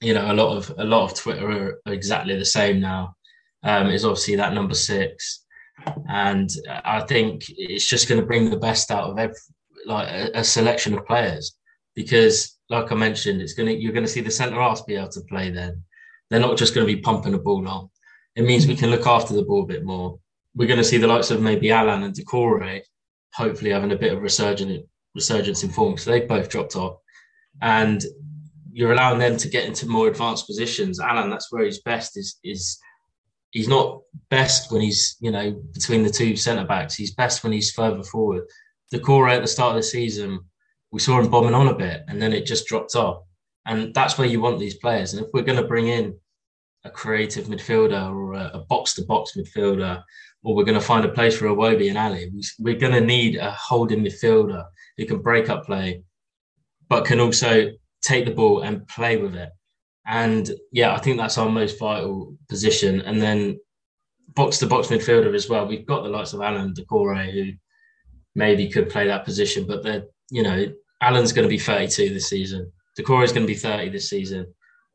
you 0.00 0.14
know 0.14 0.32
a 0.32 0.34
lot 0.34 0.56
of 0.56 0.74
a 0.78 0.84
lot 0.84 1.04
of 1.04 1.16
Twitter 1.16 1.48
are, 1.48 1.80
are 1.86 1.92
exactly 1.92 2.36
the 2.36 2.44
same 2.44 2.80
now. 2.80 3.14
Um, 3.62 3.88
is 3.88 4.04
obviously 4.04 4.36
that 4.36 4.54
number 4.54 4.74
six. 4.74 5.44
And 6.08 6.50
I 6.84 7.00
think 7.00 7.44
it's 7.48 7.86
just 7.86 8.08
going 8.08 8.20
to 8.20 8.26
bring 8.26 8.50
the 8.50 8.56
best 8.56 8.90
out 8.90 9.10
of 9.10 9.18
every, 9.18 9.36
like 9.86 10.08
a, 10.08 10.38
a, 10.38 10.44
selection 10.44 10.96
of 10.96 11.06
players 11.06 11.56
because, 11.94 12.58
like 12.70 12.90
I 12.90 12.94
mentioned, 12.94 13.40
it's 13.40 13.52
going 13.52 13.68
to 13.68 13.80
you're 13.80 13.92
going 13.92 14.04
to 14.04 14.10
see 14.10 14.20
the 14.20 14.30
centre 14.30 14.60
halves 14.60 14.82
be 14.82 14.96
able 14.96 15.10
to 15.10 15.20
play. 15.22 15.50
Then 15.50 15.82
they're 16.30 16.40
not 16.40 16.56
just 16.56 16.74
going 16.74 16.86
to 16.86 16.92
be 16.92 17.00
pumping 17.00 17.32
the 17.32 17.38
ball 17.38 17.66
on. 17.68 17.88
It 18.34 18.44
means 18.44 18.66
we 18.66 18.76
can 18.76 18.90
look 18.90 19.06
after 19.06 19.34
the 19.34 19.44
ball 19.44 19.62
a 19.62 19.66
bit 19.66 19.84
more. 19.84 20.18
We're 20.54 20.68
going 20.68 20.78
to 20.78 20.84
see 20.84 20.98
the 20.98 21.06
likes 21.06 21.30
of 21.30 21.40
maybe 21.40 21.70
Allan 21.70 22.02
and 22.02 22.14
Doucouré 22.14 22.78
eh, 22.78 22.80
hopefully 23.34 23.70
having 23.70 23.92
a 23.92 23.96
bit 23.96 24.12
of 24.12 24.22
resurgence 24.22 24.84
resurgence 25.14 25.62
in 25.62 25.70
form. 25.70 25.96
So 25.96 26.10
they've 26.10 26.28
both 26.28 26.48
dropped 26.48 26.76
off, 26.76 26.98
and 27.62 28.02
you're 28.72 28.92
allowing 28.92 29.18
them 29.18 29.36
to 29.38 29.48
get 29.48 29.64
into 29.64 29.86
more 29.86 30.08
advanced 30.08 30.46
positions. 30.46 31.00
Allan, 31.00 31.30
that's 31.30 31.50
where 31.52 31.64
he's 31.64 31.82
best. 31.82 32.16
Is 32.16 32.38
is 32.44 32.78
he's 33.56 33.68
not 33.68 34.02
best 34.28 34.70
when 34.70 34.82
he's 34.82 35.16
you 35.20 35.30
know 35.30 35.52
between 35.72 36.02
the 36.02 36.10
two 36.10 36.36
centre 36.36 36.66
backs. 36.66 36.94
He's 36.94 37.14
best 37.14 37.42
when 37.42 37.52
he's 37.52 37.72
further 37.72 38.02
forward. 38.02 38.44
Doucouré 38.92 39.32
at 39.32 39.42
the 39.42 39.48
start 39.48 39.70
of 39.70 39.76
the 39.76 39.82
season, 39.82 40.40
we 40.92 41.00
saw 41.00 41.18
him 41.18 41.30
bombing 41.30 41.54
on 41.54 41.68
a 41.68 41.74
bit, 41.74 42.02
and 42.08 42.20
then 42.20 42.32
it 42.32 42.46
just 42.46 42.66
dropped 42.66 42.94
off. 42.94 43.22
And 43.64 43.92
that's 43.94 44.16
where 44.16 44.28
you 44.28 44.40
want 44.40 44.60
these 44.60 44.76
players. 44.76 45.12
And 45.12 45.24
if 45.24 45.30
we're 45.32 45.42
going 45.42 45.60
to 45.60 45.66
bring 45.66 45.88
in 45.88 46.14
a 46.84 46.90
creative 46.90 47.46
midfielder 47.46 48.14
or 48.14 48.34
a 48.34 48.64
box 48.68 48.94
to 48.94 49.04
box 49.04 49.32
midfielder, 49.36 50.02
or 50.44 50.54
we're 50.54 50.64
going 50.64 50.78
to 50.78 50.86
find 50.92 51.04
a 51.04 51.08
place 51.08 51.36
for 51.36 51.46
Iwobi 51.46 51.88
and 51.88 51.98
Alli, 51.98 52.30
we're 52.60 52.78
going 52.78 52.92
to 52.92 53.00
need 53.00 53.36
a 53.36 53.50
holding 53.50 54.04
midfielder 54.04 54.64
who 54.96 55.06
can 55.06 55.20
break 55.20 55.48
up 55.48 55.64
play, 55.64 56.02
but 56.88 57.06
can 57.06 57.18
also 57.18 57.72
take 58.02 58.24
the 58.24 58.30
ball 58.30 58.60
and 58.60 58.86
play 58.86 59.16
with 59.16 59.34
it. 59.34 59.48
And 60.06 60.50
yeah, 60.72 60.94
I 60.94 60.98
think 60.98 61.18
that's 61.18 61.38
our 61.38 61.48
most 61.48 61.78
vital 61.78 62.36
position. 62.48 63.00
And 63.00 63.20
then 63.20 63.58
box 64.34 64.58
to 64.58 64.66
box 64.66 64.88
midfielder 64.88 65.34
as 65.34 65.48
well. 65.48 65.66
We've 65.66 65.86
got 65.86 66.02
the 66.02 66.08
likes 66.10 66.32
of 66.32 66.40
Allan 66.40 66.74
Doucouré 66.74 67.32
who 67.32 67.52
maybe 68.34 68.68
could 68.68 68.88
play 68.88 69.06
that 69.06 69.24
position, 69.24 69.66
but 69.66 69.82
they're, 69.82 70.04
you 70.30 70.42
know, 70.42 70.66
Allan's 71.00 71.32
going 71.32 71.48
to 71.48 71.50
be 71.50 71.58
32 71.58 72.14
this 72.14 72.28
season. 72.28 72.70
Doucouré 72.98 73.24
is 73.24 73.32
going 73.32 73.46
to 73.46 73.52
be 73.52 73.58
30 73.58 73.88
this 73.88 74.08
season. 74.08 74.46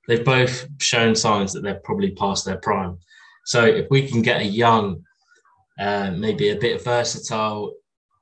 They've 0.08 0.24
both 0.24 0.68
shown 0.80 1.16
signs 1.16 1.54
that 1.54 1.62
they're 1.62 1.82
probably 1.84 2.12
past 2.12 2.46
their 2.46 2.58
prime. 2.58 2.98
So 3.46 3.66
if 3.66 3.88
we 3.90 4.08
can 4.08 4.22
get 4.22 4.42
a 4.42 4.46
young, 4.46 5.04
uh, 5.80 6.12
maybe 6.12 6.50
a 6.50 6.56
bit 6.56 6.84
versatile 6.84 7.74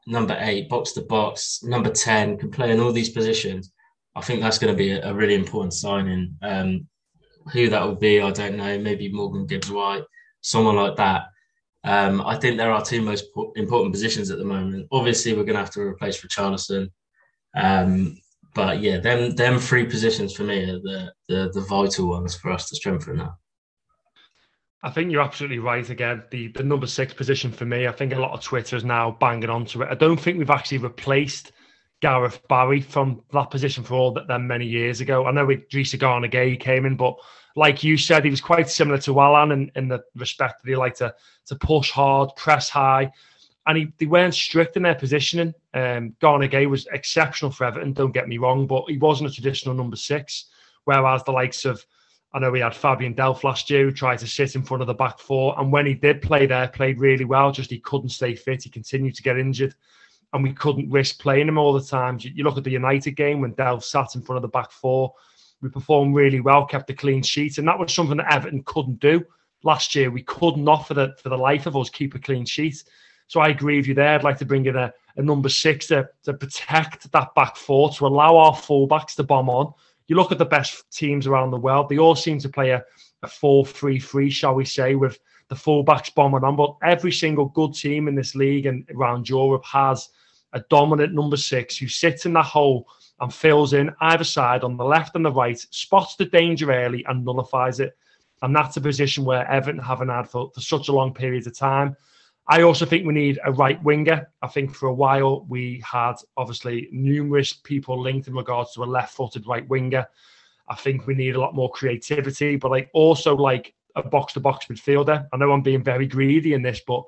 number 0.08 0.36
eight, 0.40 0.70
box 0.70 0.94
to 0.94 1.02
box, 1.02 1.62
number 1.64 1.90
10, 1.90 2.38
can 2.38 2.52
play 2.52 2.72
in 2.72 2.80
all 2.80 2.92
these 2.92 3.10
positions, 3.10 3.72
I 4.16 4.22
think 4.22 4.42
that's 4.42 4.58
going 4.58 4.74
to 4.74 4.78
be 4.78 4.92
a, 4.92 5.14
really 5.14 5.36
important 5.36 5.74
signing. 5.74 6.36
Um, 6.42 6.88
who 7.54 7.70
that 7.70 7.84
will 7.84 7.96
be, 7.96 8.22
I 8.22 8.32
don't 8.32 8.58
know. 8.58 8.78
Maybe 8.78 9.12
Morgan 9.12 9.46
Gibbs 9.46 9.72
White, 9.72 10.04
someone 10.42 10.76
like 10.76 10.96
that. 10.98 11.28
Um, 11.84 12.22
I 12.22 12.36
think 12.36 12.58
there 12.58 12.72
are 12.72 12.84
two 12.84 13.02
most 13.02 13.26
important 13.56 13.94
positions 13.94 14.30
at 14.30 14.38
the 14.38 14.46
moment. 14.46 14.88
Obviously, 14.92 15.34
we're 15.34 15.46
going 15.46 15.56
to 15.56 15.62
have 15.62 15.72
to 15.72 15.82
replace 15.82 16.22
Richarlison. 16.22 16.90
Um, 17.56 18.18
but 18.54 18.82
yeah, 18.82 18.98
them 18.98 19.36
them 19.36 19.60
three 19.60 19.86
positions 19.86 20.34
for 20.34 20.44
me 20.44 20.64
are 20.64 20.80
the, 20.80 21.14
the 21.28 21.52
the 21.54 21.62
vital 21.62 22.10
ones 22.10 22.36
for 22.36 22.52
us 22.52 22.68
to 22.70 22.76
strengthen 22.76 23.18
now. 23.18 23.38
I 24.82 24.90
think 24.90 25.12
you're 25.12 25.22
absolutely 25.22 25.60
right. 25.60 25.88
Again, 25.90 26.24
the, 26.32 26.48
the 26.50 26.64
number 26.64 26.88
six 26.88 27.14
position 27.14 27.52
for 27.52 27.66
me, 27.66 27.88
I 27.88 27.92
think 27.92 28.14
a 28.14 28.20
lot 28.20 28.32
of 28.32 28.42
Twitter 28.42 28.78
is 28.78 28.86
now 28.86 29.12
banging 29.20 29.50
onto 29.50 29.82
it. 29.82 29.90
I 29.92 29.96
don't 29.96 30.20
think 30.20 30.38
we've 30.38 30.50
actually 30.50 30.78
replaced 30.78 31.52
Gareth 32.02 32.42
Barry 32.48 32.82
from 32.82 33.22
that 33.34 33.52
position 33.52 33.84
for 33.84 33.96
all 33.96 34.12
that 34.14 34.28
then 34.28 34.48
many 34.48 34.66
years 34.66 35.02
ago. 35.02 35.26
I 35.26 35.32
know 35.32 35.48
Idrissa 35.48 36.00
Gana 36.00 36.28
Gueye 36.28 36.60
came 36.60 36.86
in, 36.86 36.96
but 36.96 37.16
like 37.56 37.84
you 37.84 37.98
said, 37.98 38.24
he 38.24 38.30
was 38.30 38.42
quite 38.42 38.70
similar 38.70 38.98
to 39.00 39.20
Allan 39.20 39.52
in, 39.52 39.72
in 39.76 39.88
the 39.90 40.02
respect 40.16 40.64
that 40.64 40.70
he 40.70 40.76
liked 40.76 41.00
to 41.00 41.14
to 41.48 41.56
push 41.56 41.92
hard, 41.92 42.30
press 42.36 42.70
high, 42.70 43.12
and 43.68 43.78
he, 43.78 43.94
they 43.98 44.06
weren't 44.06 44.34
strict 44.34 44.78
in 44.78 44.84
their 44.84 44.96
positioning. 44.96 45.54
Um, 45.74 46.16
Gana 46.22 46.48
Gueye 46.48 46.70
was 46.70 46.88
exceptional 46.94 47.52
for 47.52 47.66
Everton, 47.66 47.94
don't 47.94 48.14
get 48.14 48.28
me 48.28 48.38
wrong, 48.38 48.66
but 48.66 48.86
he 48.88 48.98
wasn't 48.98 49.30
a 49.30 49.34
traditional 49.34 49.76
number 49.76 49.96
six. 49.96 50.46
Whereas 50.86 51.24
the 51.24 51.32
likes 51.32 51.66
of, 51.66 51.86
I 52.34 52.40
know 52.40 52.52
we 52.52 52.62
had 52.62 52.76
Fabian 52.76 53.14
Delph 53.14 53.44
last 53.44 53.70
year 53.70 53.84
who 53.86 53.92
tried 53.92 54.20
to 54.20 54.28
sit 54.28 54.56
in 54.56 54.64
front 54.64 54.82
of 54.82 54.88
the 54.88 54.94
back 54.94 55.20
four, 55.20 55.60
and 55.60 55.72
when 55.72 55.86
he 55.86 55.94
did 55.94 56.22
play 56.22 56.46
there, 56.46 56.68
played 56.68 57.00
really 57.00 57.26
well. 57.26 57.52
Just 57.52 57.72
he 57.72 57.80
couldn't 57.80 58.10
stay 58.10 58.36
fit. 58.36 58.64
He 58.64 58.70
continued 58.70 59.16
to 59.16 59.24
get 59.24 59.38
injured, 59.38 59.76
and 60.34 60.44
we 60.44 60.54
couldn't 60.54 60.90
risk 60.90 61.20
playing 61.20 61.48
him 61.48 61.58
all 61.58 61.74
the 61.74 61.84
times. 61.84 62.24
You 62.24 62.44
look 62.44 62.58
at 62.58 62.64
the 62.64 62.72
United 62.72 63.12
game 63.12 63.42
when 63.42 63.54
Delph 63.54 63.84
sat 63.84 64.16
in 64.16 64.22
front 64.22 64.38
of 64.38 64.42
the 64.44 64.48
back 64.48 64.72
four. 64.72 65.14
We 65.62 65.70
performed 65.70 66.16
really 66.16 66.40
well, 66.40 66.66
kept 66.66 66.90
a 66.90 66.94
clean 66.94 67.22
sheet, 67.22 67.58
and 67.58 67.68
that 67.68 67.78
was 67.78 67.94
something 67.94 68.18
that 68.18 68.32
Everton 68.32 68.64
couldn't 68.64 69.00
do 69.00 69.26
last 69.64 69.96
year. 69.96 70.12
We 70.12 70.24
couldn't 70.24 70.68
offer 70.68 70.94
the 70.94 71.16
for 71.22 71.30
the 71.30 71.38
life 71.38 71.66
of 71.66 71.76
us 71.76 71.90
keep 71.90 72.16
a 72.16 72.20
clean 72.20 72.46
sheet. 72.46 72.84
So 73.28 73.42
I 73.42 73.50
agree 73.50 73.78
with 73.78 73.88
you 73.88 73.94
there. 73.94 74.16
I'd 74.16 74.24
like 74.24 74.40
to 74.40 74.46
bring 74.46 74.66
in 74.66 74.76
a, 74.76 74.92
a 75.18 75.22
number 75.22 75.50
six 75.50 75.88
to, 75.88 76.10
to 76.24 76.34
protect 76.34 77.12
that 77.12 77.36
back 77.36 77.58
four, 77.58 77.92
to 77.92 78.08
allow 78.08 78.38
our 78.38 78.54
fullbacks 78.54 79.16
to 79.16 79.24
bomb 79.24 79.50
on. 79.50 79.72
You 80.08 80.16
look 80.16 80.32
at 80.32 80.40
the 80.40 80.46
best 80.46 80.92
teams 80.92 81.28
around 81.28 81.52
the 81.52 81.58
world, 81.58 81.90
they 81.90 82.00
all 82.00 82.16
seem 82.16 82.40
to 82.40 82.50
play 82.50 82.72
a, 82.72 82.84
a 83.22 83.28
4 83.28 83.66
3 83.66 84.00
3, 84.00 84.30
shall 84.30 84.56
we 84.56 84.66
say, 84.66 84.96
with 84.96 85.20
the 85.50 85.56
fullbacks 85.56 86.14
bombing 86.14 86.44
on. 86.44 86.56
But 86.56 86.76
every 86.84 87.12
single 87.12 87.46
good 87.46 87.76
team 87.76 88.08
in 88.08 88.16
this 88.16 88.34
league 88.34 88.66
and 88.66 88.90
around 88.96 89.30
Europe 89.30 89.66
has 89.66 90.10
a 90.54 90.62
dominant 90.70 91.14
number 91.14 91.38
six 91.38 91.78
who 91.78 91.88
sits 91.88 92.26
in 92.26 92.34
that 92.34 92.46
hole 92.46 92.88
and 93.20 93.34
fills 93.34 93.74
in 93.74 93.92
either 94.02 94.24
side 94.24 94.64
on 94.64 94.78
the 94.78 94.84
left 94.84 95.16
and 95.16 95.26
the 95.26 95.32
right, 95.32 95.60
spots 95.72 96.16
the 96.16 96.26
danger 96.26 96.72
early 96.72 97.04
and 97.06 97.26
nullifies 97.26 97.80
it. 97.80 97.98
And 98.42 98.56
that's 98.56 98.78
a 98.78 98.82
position 98.82 99.26
where 99.26 99.50
Everton 99.52 99.82
haven't 99.82 100.10
had 100.10 100.30
for, 100.30 100.50
for 100.54 100.62
such 100.62 100.88
a 100.88 100.94
long 100.94 101.14
period 101.14 101.46
of 101.46 101.58
time. 101.58 101.96
I 102.48 102.64
also 102.64 102.86
think 102.86 103.06
we 103.06 103.14
need 103.14 103.40
a 103.46 103.52
right 103.52 103.82
winger. 103.84 104.28
I 104.42 104.48
think 104.48 104.74
for 104.74 104.88
a 104.88 104.94
while 104.94 105.46
we 105.50 105.84
had 105.86 106.14
obviously 106.36 106.88
numerous 106.92 107.54
people 107.54 108.02
linked 108.02 108.28
in 108.28 108.34
regards 108.34 108.74
to 108.74 108.84
a 108.84 108.86
left 108.86 109.14
footed 109.14 109.46
right 109.46 109.68
winger. 109.70 110.08
I 110.68 110.76
think 110.76 111.06
we 111.06 111.14
need 111.14 111.36
a 111.36 111.40
lot 111.40 111.54
more 111.54 111.70
creativity, 111.70 112.56
but 112.56 112.72
like 112.72 112.90
also 112.94 113.36
like 113.36 113.76
a 113.96 114.02
box 114.02 114.34
to 114.34 114.40
box 114.40 114.66
midfielder. 114.68 115.28
I 115.32 115.38
know 115.38 115.52
I'm 115.52 115.62
being 115.62 115.84
very 115.84 116.08
greedy 116.08 116.54
in 116.54 116.64
this, 116.64 116.82
but 116.88 117.04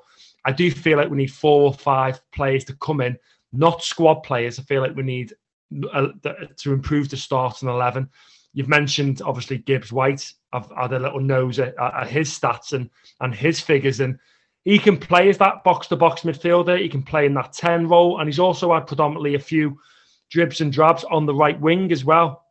I 0.45 0.51
do 0.51 0.71
feel 0.71 0.98
like 0.98 1.10
we 1.10 1.17
need 1.17 1.31
four 1.31 1.63
or 1.63 1.74
five 1.74 2.19
players 2.31 2.63
to 2.65 2.75
come 2.75 3.01
in, 3.01 3.17
not 3.53 3.83
squad 3.83 4.21
players. 4.21 4.60
I 4.60 4.63
feel 4.63 4.81
like 4.81 4.95
we 4.95 5.03
need 5.03 5.33
uh, 5.93 6.07
to 6.57 6.74
improve 6.74 7.10
the 7.10 7.17
starting 7.17 7.69
11. 7.69 8.10
You've 8.53 8.67
mentioned 8.67 9.21
obviously 9.21 9.60
Gibbs 9.60 9.91
White. 9.91 10.33
I've 10.51 10.69
had 10.75 10.93
a 10.93 11.00
little 11.00 11.21
nose 11.21 11.60
at, 11.60 11.75
at 11.79 12.07
his 12.07 12.29
stats 12.29 12.74
and, 12.74 12.89
and 13.21 13.33
his 13.33 13.60
figures. 13.60 14.00
And 14.00 14.19
he 14.65 14.77
can 14.77 14.98
play 14.98 15.29
as 15.29 15.38
that 15.38 15.63
box 15.63 15.88
to 15.88 15.95
box 15.95 16.21
midfielder. 16.21 16.79
He 16.79 16.89
can 16.89 17.03
play 17.03 17.25
in 17.25 17.33
that 17.36 17.53
10 17.53 17.88
role. 17.88 18.19
And 18.19 18.27
he's 18.27 18.39
also 18.39 18.74
had 18.74 18.88
predominantly 18.88 19.36
a 19.36 19.39
few 19.39 19.79
dribs 20.29 20.62
and 20.62 20.71
drabs 20.71 21.03
on 21.05 21.25
the 21.25 21.36
right 21.36 21.60
wing 21.60 21.91
as 21.91 22.03
well. 22.03 22.45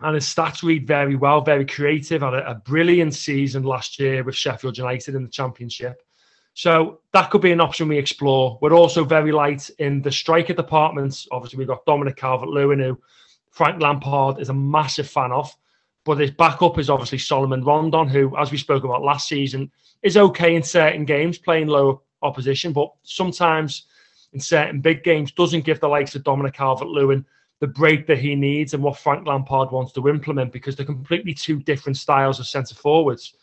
And 0.00 0.14
his 0.14 0.24
stats 0.24 0.62
read 0.62 0.86
very 0.86 1.16
well, 1.16 1.40
very 1.40 1.66
creative. 1.66 2.22
Had 2.22 2.34
a, 2.34 2.50
a 2.50 2.54
brilliant 2.54 3.14
season 3.14 3.62
last 3.62 3.98
year 3.98 4.22
with 4.22 4.36
Sheffield 4.36 4.78
United 4.78 5.14
in 5.14 5.24
the 5.24 5.28
Championship. 5.28 6.00
So 6.54 7.00
that 7.12 7.30
could 7.30 7.40
be 7.40 7.52
an 7.52 7.60
option 7.60 7.88
we 7.88 7.98
explore. 7.98 8.58
We're 8.60 8.74
also 8.74 9.04
very 9.04 9.32
light 9.32 9.70
in 9.78 10.02
the 10.02 10.12
striker 10.12 10.52
departments. 10.52 11.26
Obviously, 11.32 11.58
we've 11.58 11.68
got 11.68 11.86
Dominic 11.86 12.16
Calvert 12.16 12.48
Lewin, 12.48 12.78
who 12.78 12.98
Frank 13.50 13.80
Lampard 13.80 14.40
is 14.40 14.50
a 14.50 14.54
massive 14.54 15.08
fan 15.08 15.32
of. 15.32 15.54
But 16.04 16.18
his 16.18 16.32
backup 16.32 16.78
is 16.78 16.90
obviously 16.90 17.18
Salomon 17.18 17.64
Rondon, 17.64 18.08
who, 18.08 18.36
as 18.36 18.50
we 18.50 18.58
spoke 18.58 18.84
about 18.84 19.02
last 19.02 19.28
season, 19.28 19.70
is 20.02 20.16
okay 20.16 20.56
in 20.56 20.62
certain 20.62 21.04
games 21.04 21.38
playing 21.38 21.68
low 21.68 22.02
opposition, 22.22 22.72
but 22.72 22.92
sometimes 23.02 23.86
in 24.32 24.40
certain 24.40 24.80
big 24.80 25.04
games 25.04 25.32
doesn't 25.32 25.64
give 25.64 25.80
the 25.80 25.88
likes 25.88 26.14
of 26.14 26.24
Dominic 26.24 26.54
Calvert 26.54 26.88
Lewin 26.88 27.24
the 27.60 27.66
break 27.68 28.08
that 28.08 28.18
he 28.18 28.34
needs 28.34 28.74
and 28.74 28.82
what 28.82 28.98
Frank 28.98 29.24
Lampard 29.24 29.70
wants 29.70 29.92
to 29.92 30.08
implement 30.08 30.52
because 30.52 30.74
they're 30.74 30.84
completely 30.84 31.32
two 31.32 31.60
different 31.60 31.96
styles 31.96 32.40
of 32.40 32.46
centre 32.48 32.74
forwards. 32.74 33.34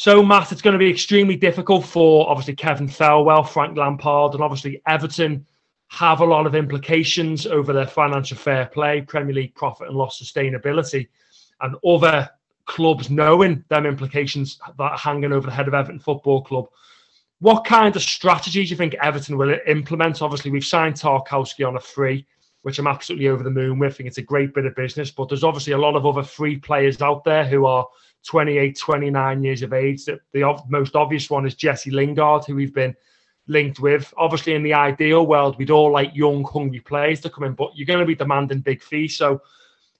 So, 0.00 0.22
Matt, 0.22 0.52
it's 0.52 0.62
going 0.62 0.74
to 0.74 0.78
be 0.78 0.88
extremely 0.88 1.34
difficult 1.34 1.84
for 1.84 2.30
obviously 2.30 2.54
Kevin 2.54 2.86
Thelwell, 2.86 3.48
Frank 3.48 3.76
Lampard, 3.76 4.32
and 4.32 4.40
obviously 4.40 4.80
Everton 4.86 5.44
have 5.88 6.20
a 6.20 6.24
lot 6.24 6.46
of 6.46 6.54
implications 6.54 7.48
over 7.48 7.72
their 7.72 7.84
financial 7.84 8.36
fair 8.36 8.66
play, 8.66 9.00
Premier 9.00 9.34
League 9.34 9.56
profit 9.56 9.88
and 9.88 9.96
loss 9.96 10.22
sustainability 10.22 11.08
and 11.62 11.74
other 11.84 12.30
clubs 12.64 13.10
knowing 13.10 13.64
them 13.70 13.86
implications 13.86 14.60
that 14.78 14.92
are 14.92 14.96
hanging 14.96 15.32
over 15.32 15.46
the 15.46 15.52
head 15.52 15.66
of 15.66 15.74
Everton 15.74 15.98
Football 15.98 16.42
Club. 16.42 16.68
What 17.40 17.64
kind 17.64 17.96
of 17.96 18.00
strategies 18.00 18.68
do 18.68 18.74
you 18.74 18.76
think 18.76 18.94
Everton 19.02 19.36
will 19.36 19.58
implement? 19.66 20.22
Obviously, 20.22 20.52
we've 20.52 20.64
signed 20.64 20.94
Tarkowski 20.94 21.66
on 21.66 21.74
a 21.74 21.80
free, 21.80 22.24
which 22.62 22.78
I'm 22.78 22.86
absolutely 22.86 23.26
over 23.26 23.42
the 23.42 23.50
moon 23.50 23.80
with. 23.80 23.94
I 23.94 23.96
think 23.96 24.06
it's 24.06 24.18
a 24.18 24.22
great 24.22 24.54
bit 24.54 24.64
of 24.64 24.76
business, 24.76 25.10
but 25.10 25.28
there's 25.28 25.42
obviously 25.42 25.72
a 25.72 25.78
lot 25.78 25.96
of 25.96 26.06
other 26.06 26.22
free 26.22 26.56
players 26.56 27.02
out 27.02 27.24
there 27.24 27.44
who 27.44 27.66
are 27.66 27.84
28, 28.26 28.78
29 28.78 29.42
years 29.42 29.62
of 29.62 29.72
age. 29.72 30.04
The 30.04 30.62
most 30.68 30.96
obvious 30.96 31.30
one 31.30 31.46
is 31.46 31.54
Jesse 31.54 31.90
Lingard, 31.90 32.44
who 32.44 32.54
we've 32.54 32.74
been 32.74 32.94
linked 33.46 33.80
with. 33.80 34.12
Obviously, 34.16 34.54
in 34.54 34.62
the 34.62 34.74
ideal 34.74 35.26
world, 35.26 35.56
we'd 35.58 35.70
all 35.70 35.90
like 35.90 36.14
young, 36.14 36.44
hungry 36.44 36.80
players 36.80 37.20
to 37.22 37.30
come 37.30 37.44
in, 37.44 37.54
but 37.54 37.70
you're 37.74 37.86
going 37.86 38.00
to 38.00 38.06
be 38.06 38.14
demanding 38.14 38.60
big 38.60 38.82
fees. 38.82 39.16
So 39.16 39.40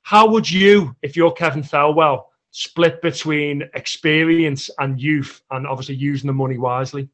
how 0.03 0.29
would 0.29 0.51
you, 0.51 0.95
if 1.03 1.17
you're 1.17 1.33
Kevin 1.33 1.63
Thelwell, 1.63 2.25
split 2.51 3.03
between 3.03 3.69
experience 3.75 4.71
and 4.79 5.01
youth 5.01 5.43
and 5.51 5.67
obviously 5.67 5.97
using 5.97 6.27
the 6.27 6.33
money 6.33 6.59
wisely? 6.59 7.09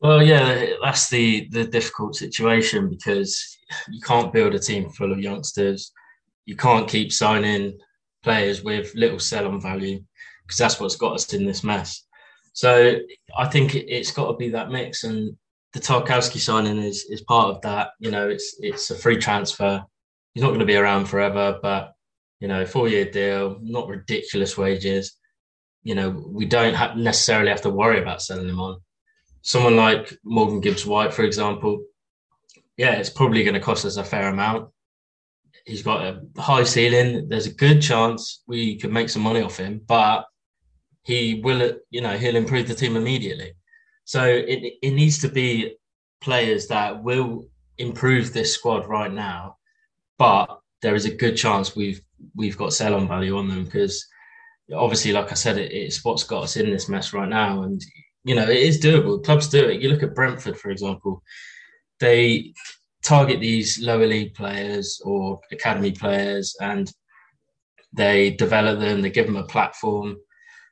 Well, 0.00 0.22
yeah, 0.22 0.66
that's 0.82 1.08
the 1.08 1.48
the 1.50 1.64
difficult 1.64 2.16
situation 2.16 2.90
because 2.90 3.56
you 3.88 4.00
can't 4.00 4.32
build 4.32 4.54
a 4.54 4.58
team 4.58 4.90
full 4.90 5.12
of 5.12 5.20
youngsters. 5.20 5.92
You 6.44 6.56
can't 6.56 6.88
keep 6.88 7.12
signing 7.12 7.78
players 8.22 8.62
with 8.62 8.94
little 8.94 9.18
sell-on 9.18 9.60
value 9.60 10.00
because 10.46 10.58
that's 10.58 10.80
what's 10.80 10.96
got 10.96 11.14
us 11.14 11.32
in 11.32 11.46
this 11.46 11.64
mess. 11.64 12.04
So 12.52 12.96
I 13.36 13.46
think 13.48 13.74
it's 13.74 14.12
got 14.12 14.30
to 14.30 14.36
be 14.36 14.50
that 14.50 14.70
mix, 14.70 15.04
and 15.04 15.36
the 15.72 15.80
Tarkowski 15.80 16.38
signing 16.38 16.78
is 16.78 17.04
is 17.08 17.22
part 17.22 17.54
of 17.54 17.62
that. 17.62 17.90
You 17.98 18.10
know, 18.10 18.28
it's 18.28 18.56
it's 18.60 18.90
a 18.90 18.94
free 18.94 19.16
transfer. 19.16 19.82
He's 20.34 20.42
not 20.42 20.48
going 20.48 20.60
to 20.60 20.66
be 20.66 20.76
around 20.76 21.06
forever, 21.06 21.58
but 21.62 21.94
you 22.40 22.48
know, 22.48 22.66
four 22.66 22.88
year 22.88 23.04
deal, 23.04 23.58
not 23.62 23.88
ridiculous 23.88 24.58
wages. 24.58 25.16
You 25.82 25.94
know, 25.94 26.10
we 26.10 26.44
don't 26.44 26.74
have 26.74 26.96
necessarily 26.96 27.50
have 27.50 27.62
to 27.62 27.70
worry 27.70 28.00
about 28.00 28.22
selling 28.22 28.48
him 28.48 28.60
on. 28.60 28.80
Someone 29.42 29.76
like 29.76 30.12
Morgan 30.24 30.60
Gibbs 30.60 30.86
White, 30.86 31.12
for 31.12 31.24
example, 31.24 31.84
yeah, 32.76 32.92
it's 32.92 33.10
probably 33.10 33.42
going 33.42 33.54
to 33.54 33.60
cost 33.60 33.84
us 33.84 33.96
a 33.96 34.04
fair 34.04 34.28
amount. 34.28 34.70
He's 35.66 35.82
got 35.82 36.02
a 36.02 36.20
high 36.40 36.64
ceiling. 36.64 37.28
There's 37.28 37.46
a 37.46 37.54
good 37.54 37.80
chance 37.80 38.42
we 38.46 38.78
could 38.78 38.92
make 38.92 39.08
some 39.08 39.22
money 39.22 39.42
off 39.42 39.56
him, 39.56 39.80
but 39.86 40.24
he 41.04 41.40
will, 41.42 41.72
you 41.90 42.00
know, 42.00 42.16
he'll 42.16 42.36
improve 42.36 42.68
the 42.68 42.74
team 42.74 42.96
immediately. 42.96 43.52
So 44.04 44.24
it, 44.24 44.74
it 44.82 44.90
needs 44.90 45.20
to 45.20 45.28
be 45.28 45.76
players 46.20 46.66
that 46.68 47.02
will 47.02 47.46
improve 47.78 48.32
this 48.32 48.54
squad 48.54 48.86
right 48.86 49.12
now, 49.12 49.56
but 50.18 50.60
there 50.82 50.94
is 50.94 51.04
a 51.04 51.14
good 51.14 51.36
chance 51.36 51.76
we've 51.76 52.00
we've 52.36 52.56
got 52.56 52.72
sell 52.72 52.94
on 52.94 53.08
value 53.08 53.36
on 53.36 53.48
them 53.48 53.64
because 53.64 54.06
obviously, 54.74 55.12
like 55.12 55.30
I 55.30 55.34
said, 55.34 55.58
it, 55.58 55.72
it's 55.72 56.04
what's 56.04 56.24
got 56.24 56.44
us 56.44 56.56
in 56.56 56.70
this 56.70 56.88
mess 56.88 57.12
right 57.12 57.28
now, 57.28 57.62
and 57.62 57.80
you 58.24 58.34
know 58.34 58.48
it 58.48 58.56
is 58.56 58.80
doable. 58.80 59.22
Clubs 59.24 59.48
do 59.48 59.68
it. 59.68 59.80
You 59.80 59.88
look 59.88 60.02
at 60.02 60.14
Brentford, 60.14 60.58
for 60.58 60.70
example, 60.70 61.22
they 62.00 62.52
target 63.02 63.40
these 63.40 63.80
lower 63.80 64.06
league 64.06 64.34
players 64.34 65.00
or 65.04 65.40
academy 65.50 65.92
players, 65.92 66.56
and 66.60 66.92
they 67.92 68.30
develop 68.30 68.78
them. 68.78 69.02
They 69.02 69.10
give 69.10 69.26
them 69.26 69.36
a 69.36 69.44
platform 69.44 70.16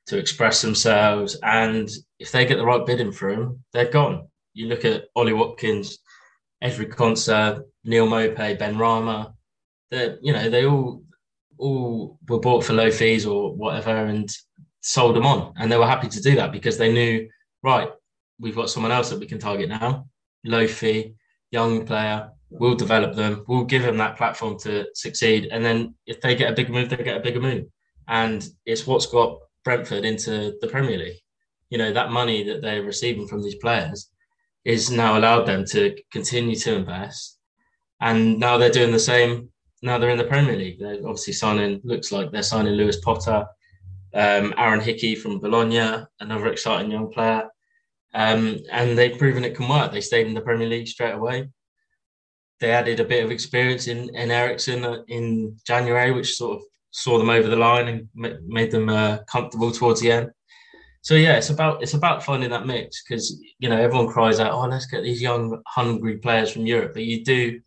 to 0.06 0.18
express 0.18 0.62
themselves. 0.62 1.38
And 1.42 1.88
if 2.18 2.32
they 2.32 2.46
get 2.46 2.56
the 2.56 2.64
right 2.64 2.84
bidding 2.86 3.12
for 3.12 3.34
them, 3.34 3.62
they're 3.72 3.90
gone. 3.90 4.28
You 4.54 4.66
look 4.66 4.84
at 4.84 5.04
Ollie 5.14 5.32
Watkins, 5.32 5.98
Ezri 6.62 6.88
Konsa, 6.92 7.62
Neal 7.84 8.06
Maupay, 8.06 8.58
Benrahma. 8.58 9.34
They, 9.90 10.16
you 10.22 10.32
know, 10.32 10.48
they 10.48 10.66
all 10.66 11.02
all 11.58 12.18
were 12.26 12.40
bought 12.40 12.64
for 12.64 12.72
low 12.72 12.90
fees 12.90 13.26
or 13.26 13.54
whatever, 13.54 13.94
and 13.94 14.30
sold 14.80 15.14
them 15.14 15.26
on. 15.26 15.52
And 15.58 15.70
they 15.70 15.76
were 15.76 15.86
happy 15.86 16.08
to 16.08 16.22
do 16.22 16.36
that 16.36 16.52
because 16.52 16.78
they 16.78 16.92
knew, 16.92 17.28
right, 17.62 17.90
we've 18.38 18.56
got 18.56 18.70
someone 18.70 18.92
else 18.92 19.10
that 19.10 19.20
we 19.20 19.26
can 19.26 19.38
target 19.38 19.68
now, 19.68 20.06
low 20.44 20.66
fee, 20.66 21.14
young 21.50 21.86
player. 21.86 22.30
We'll 22.50 22.74
develop 22.74 23.14
them. 23.14 23.44
We'll 23.46 23.64
give 23.64 23.82
them 23.82 23.98
that 23.98 24.16
platform 24.16 24.58
to 24.60 24.86
succeed. 24.94 25.48
And 25.52 25.64
then 25.64 25.94
if 26.06 26.20
they 26.20 26.34
get 26.34 26.50
a 26.50 26.54
bigger 26.54 26.72
move, 26.72 26.88
they 26.88 26.96
get 26.96 27.16
a 27.16 27.20
bigger 27.20 27.40
move. 27.40 27.66
And 28.08 28.46
it's 28.66 28.86
what's 28.86 29.06
got 29.06 29.38
Brentford 29.64 30.04
into 30.04 30.54
the 30.60 30.68
Premier 30.68 30.98
League. 30.98 31.20
You 31.70 31.78
know, 31.78 31.92
that 31.92 32.10
money 32.10 32.42
that 32.44 32.60
they're 32.60 32.82
receiving 32.82 33.28
from 33.28 33.42
these 33.42 33.54
players 33.56 34.10
is 34.64 34.90
now 34.90 35.18
allowed 35.18 35.44
them 35.44 35.64
to 35.66 35.96
continue 36.10 36.56
to 36.56 36.74
invest. 36.74 37.38
And 38.00 38.38
now 38.40 38.58
they're 38.58 38.70
doing 38.70 38.92
the 38.92 38.98
same. 38.98 39.50
Now 39.82 39.98
they're 39.98 40.10
in 40.10 40.18
the 40.18 40.24
Premier 40.24 40.56
League. 40.56 40.80
They're 40.80 41.06
obviously 41.06 41.34
signing, 41.34 41.80
looks 41.84 42.10
like 42.10 42.30
they're 42.30 42.42
signing 42.42 42.74
Lewis 42.74 43.00
Potter, 43.00 43.46
um, 44.14 44.52
Aaron 44.56 44.80
Hickey 44.80 45.14
from 45.14 45.38
Bologna, 45.38 46.04
another 46.18 46.48
exciting 46.48 46.90
young 46.90 47.10
player. 47.12 47.48
Um, 48.12 48.58
and 48.70 48.98
they've 48.98 49.18
proven 49.18 49.44
it 49.44 49.54
can 49.54 49.68
work. 49.68 49.92
They 49.92 50.00
stayed 50.00 50.26
in 50.26 50.34
the 50.34 50.40
Premier 50.40 50.68
League 50.68 50.88
straight 50.88 51.14
away. 51.14 51.48
They 52.58 52.72
added 52.72 53.00
a 53.00 53.04
bit 53.04 53.24
of 53.24 53.30
experience 53.30 53.86
in, 53.86 54.14
in 54.14 54.30
Eriksen 54.30 55.04
in 55.08 55.56
January, 55.66 56.10
which 56.10 56.34
sort 56.34 56.58
of 56.58 56.62
saw 56.90 57.18
them 57.18 57.30
over 57.30 57.48
the 57.48 57.56
line 57.56 57.88
and 58.14 58.40
made 58.46 58.70
them 58.70 58.88
uh, 58.88 59.18
comfortable 59.30 59.70
towards 59.70 60.00
the 60.00 60.12
end. 60.12 60.30
So 61.02 61.14
yeah, 61.14 61.36
it's 61.36 61.48
about 61.48 61.82
it's 61.82 61.94
about 61.94 62.22
finding 62.22 62.50
that 62.50 62.66
mix 62.66 63.02
because 63.02 63.40
you 63.58 63.70
know 63.70 63.80
everyone 63.80 64.08
cries 64.08 64.38
out, 64.38 64.52
"Oh, 64.52 64.66
let's 64.66 64.86
get 64.86 65.02
these 65.02 65.22
young, 65.22 65.62
hungry 65.66 66.18
players 66.18 66.52
from 66.52 66.66
Europe," 66.66 66.92
but 66.92 67.04
you 67.04 67.24
do 67.24 67.60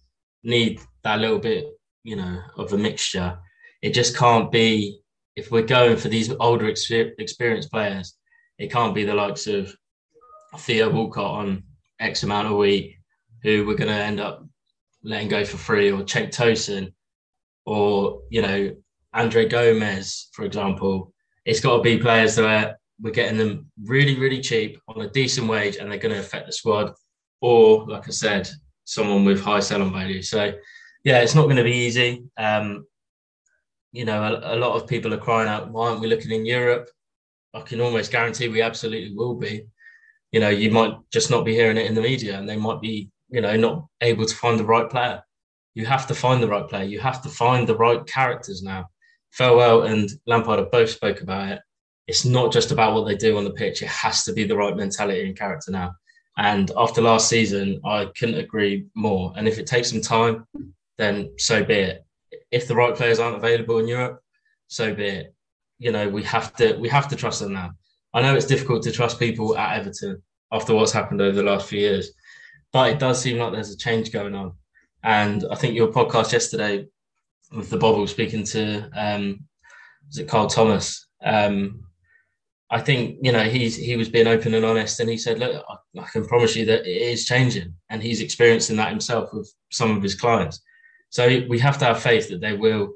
need 0.43 0.79
that 1.03 1.19
little 1.19 1.39
bit, 1.39 1.65
you 2.03 2.15
know, 2.15 2.39
of 2.57 2.73
a 2.73 2.77
mixture. 2.77 3.39
It 3.81 3.93
just 3.93 4.15
can't 4.15 4.51
be 4.51 4.99
if 5.35 5.51
we're 5.51 5.63
going 5.63 5.97
for 5.97 6.09
these 6.09 6.31
older, 6.39 6.67
experienced 6.67 7.71
players. 7.71 8.15
It 8.59 8.71
can't 8.71 8.93
be 8.93 9.03
the 9.03 9.15
likes 9.15 9.47
of 9.47 9.75
Theo 10.57 10.89
Walcott 10.89 11.39
on 11.39 11.63
X 11.99 12.23
amount 12.23 12.47
a 12.47 12.53
week, 12.53 12.97
who 13.41 13.65
we're 13.65 13.75
going 13.75 13.89
to 13.89 13.93
end 13.93 14.19
up 14.19 14.45
letting 15.03 15.27
go 15.27 15.43
for 15.45 15.57
free, 15.57 15.91
or 15.91 16.01
Cenk 16.01 16.29
Tosun, 16.29 16.93
or 17.65 18.21
you 18.29 18.41
know 18.41 18.75
Andre 19.13 19.47
Gomes, 19.47 20.29
for 20.33 20.43
example, 20.43 21.13
it's 21.45 21.59
got 21.59 21.77
to 21.77 21.83
be 21.83 21.97
players 21.97 22.35
that 22.35 22.77
we're 23.01 23.11
getting 23.11 23.37
them 23.37 23.69
really, 23.83 24.17
really 24.19 24.41
cheap 24.41 24.79
on 24.87 25.01
a 25.01 25.09
decent 25.09 25.47
wage 25.47 25.77
and 25.77 25.91
they're 25.91 25.99
going 25.99 26.13
to 26.13 26.19
affect 26.19 26.47
the 26.47 26.53
squad. 26.53 26.93
Or, 27.41 27.85
like 27.87 28.07
I 28.07 28.11
said, 28.11 28.49
someone 28.85 29.25
with 29.25 29.41
high 29.41 29.59
selling 29.59 29.91
value. 29.91 30.21
So, 30.21 30.53
yeah, 31.03 31.19
it's 31.19 31.35
not 31.35 31.43
going 31.43 31.57
to 31.57 31.63
be 31.63 31.71
easy. 31.71 32.23
Um, 32.37 32.85
you 33.91 34.05
know, 34.05 34.23
a, 34.23 34.55
a, 34.55 34.57
lot 34.57 34.75
of 34.75 34.87
people 34.87 35.13
are 35.13 35.17
crying 35.17 35.49
out, 35.49 35.69
why 35.69 35.89
aren't 35.89 35.99
we 35.99 36.07
looking 36.07 36.31
in 36.31 36.45
Europe? 36.45 36.89
I 37.53 37.61
can 37.61 37.81
almost 37.81 38.11
guarantee 38.11 38.47
we 38.47 38.61
absolutely 38.61 39.13
will 39.13 39.35
be. 39.35 39.67
You 40.33 40.39
know, 40.39 40.49
you 40.49 40.71
might 40.71 40.95
just 41.11 41.31
not 41.31 41.45
be 41.45 41.53
hearing 41.53 41.77
it 41.77 41.85
in 41.85 41.95
the 41.95 42.01
media 42.01 42.37
and 42.37 42.49
they 42.49 42.57
might 42.57 42.81
be, 42.81 43.09
you 43.29 43.39
know, 43.39 43.55
not 43.55 43.85
able 44.01 44.25
to 44.25 44.35
find 44.35 44.59
the 44.59 44.65
right 44.65 44.89
player. 44.89 45.23
You 45.75 45.85
have 45.85 46.07
to 46.07 46.15
find 46.15 46.41
the 46.43 46.47
right 46.47 46.67
player. 46.67 46.83
You 46.83 46.99
have 46.99 47.21
to 47.21 47.29
find 47.29 47.67
the 47.67 47.77
right 47.77 48.05
characters 48.05 48.61
now. 48.61 48.89
Thelwell 49.39 49.89
and 49.89 50.09
Lampard 50.27 50.59
have 50.59 50.71
both 50.71 50.89
spoke 50.89 51.21
about 51.21 51.49
it. 51.49 51.61
It's 52.07 52.25
not 52.25 52.51
just 52.51 52.71
about 52.71 52.93
what 52.93 53.07
they 53.07 53.15
do 53.15 53.37
on 53.37 53.43
the 53.43 53.51
pitch. 53.51 53.81
It 53.81 53.87
has 53.87 54.23
to 54.25 54.33
be 54.33 54.43
the 54.43 54.57
right 54.57 54.75
mentality 54.75 55.25
and 55.25 55.37
character 55.37 55.71
now. 55.71 55.93
And 56.37 56.71
after 56.75 57.01
last 57.01 57.29
season, 57.29 57.79
I 57.85 58.09
couldn't 58.17 58.39
agree 58.39 58.87
more. 58.95 59.33
And 59.35 59.47
if 59.47 59.59
it 59.59 59.67
takes 59.67 59.91
some 59.91 60.01
time, 60.01 60.47
then 60.97 61.31
so 61.37 61.63
be 61.63 61.75
it. 61.75 62.05
If 62.51 62.67
the 62.67 62.75
right 62.75 62.95
players 62.95 63.19
aren't 63.19 63.37
available 63.37 63.77
in 63.77 63.87
Europe, 63.87 64.19
so 64.67 64.93
be 64.93 65.05
it. 65.05 65.35
You 65.77 65.91
know, 65.91 66.09
we 66.09 66.23
have 66.23 66.55
to 66.55 66.73
we 66.73 66.89
have 66.89 67.07
to 67.09 67.15
trust 67.15 67.39
them 67.41 67.53
now. 67.53 67.71
I 68.13 68.21
know 68.21 68.35
it's 68.35 68.45
difficult 68.45 68.83
to 68.83 68.91
trust 68.91 69.19
people 69.19 69.57
at 69.57 69.79
Everton 69.79 70.21
after 70.51 70.75
what's 70.75 70.91
happened 70.91 71.21
over 71.21 71.35
the 71.35 71.43
last 71.43 71.67
few 71.67 71.79
years, 71.79 72.11
but 72.71 72.91
it 72.91 72.99
does 72.99 73.21
seem 73.21 73.37
like 73.37 73.51
there's 73.51 73.71
a 73.71 73.77
change 73.77 74.11
going 74.11 74.35
on. 74.35 74.53
And 75.03 75.45
I 75.51 75.55
think 75.55 75.75
your 75.75 75.91
podcast 75.91 76.31
yesterday 76.31 76.85
with 77.55 77.69
the 77.69 77.77
bubble 77.77 78.07
speaking 78.07 78.43
to 78.45 78.89
um, 78.95 79.39
is 80.09 80.19
it 80.19 80.27
Carl 80.27 80.47
Thomas. 80.47 81.07
Um, 81.23 81.81
I 82.69 82.79
think 82.79 83.17
you 83.21 83.31
know 83.31 83.43
he's 83.43 83.75
he 83.75 83.95
was 83.97 84.09
being 84.09 84.27
open 84.27 84.53
and 84.53 84.65
honest, 84.65 84.99
and 84.99 85.09
he 85.09 85.17
said, 85.17 85.39
"Look, 85.39 85.63
I, 85.69 85.99
I, 85.99 86.05
can 86.11 86.25
promise 86.25 86.55
you 86.55 86.65
that 86.65 86.87
it 86.87 87.01
is 87.01 87.25
changing," 87.25 87.75
and 87.89 88.01
he's 88.01 88.21
experiencing 88.21 88.77
that 88.77 88.89
himself 88.89 89.29
with 89.33 89.53
some 89.71 89.95
of 89.95 90.01
his 90.01 90.15
clients. 90.15 90.61
So 91.09 91.45
we 91.47 91.59
have 91.59 91.77
to 91.79 91.85
have 91.85 92.01
faith 92.01 92.29
that 92.29 92.41
they 92.41 92.53
will, 92.53 92.93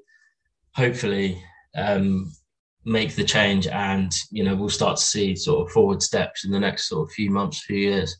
hopefully, 0.74 1.40
um, 1.76 2.32
make 2.88 3.16
the 3.16 3.24
change, 3.24 3.68
and 3.68 4.14
you 4.32 4.44
know 4.44 4.56
we'll 4.56 4.70
start 4.70 4.98
to 4.98 5.04
see 5.04 5.36
sort 5.36 5.68
of 5.68 5.74
forward 5.74 6.02
steps 6.02 6.46
in 6.46 6.52
the 6.52 6.60
next 6.60 6.88
sort 6.88 7.08
of 7.08 7.14
few 7.14 7.30
months, 7.30 7.62
few 7.62 7.78
years. 7.78 8.18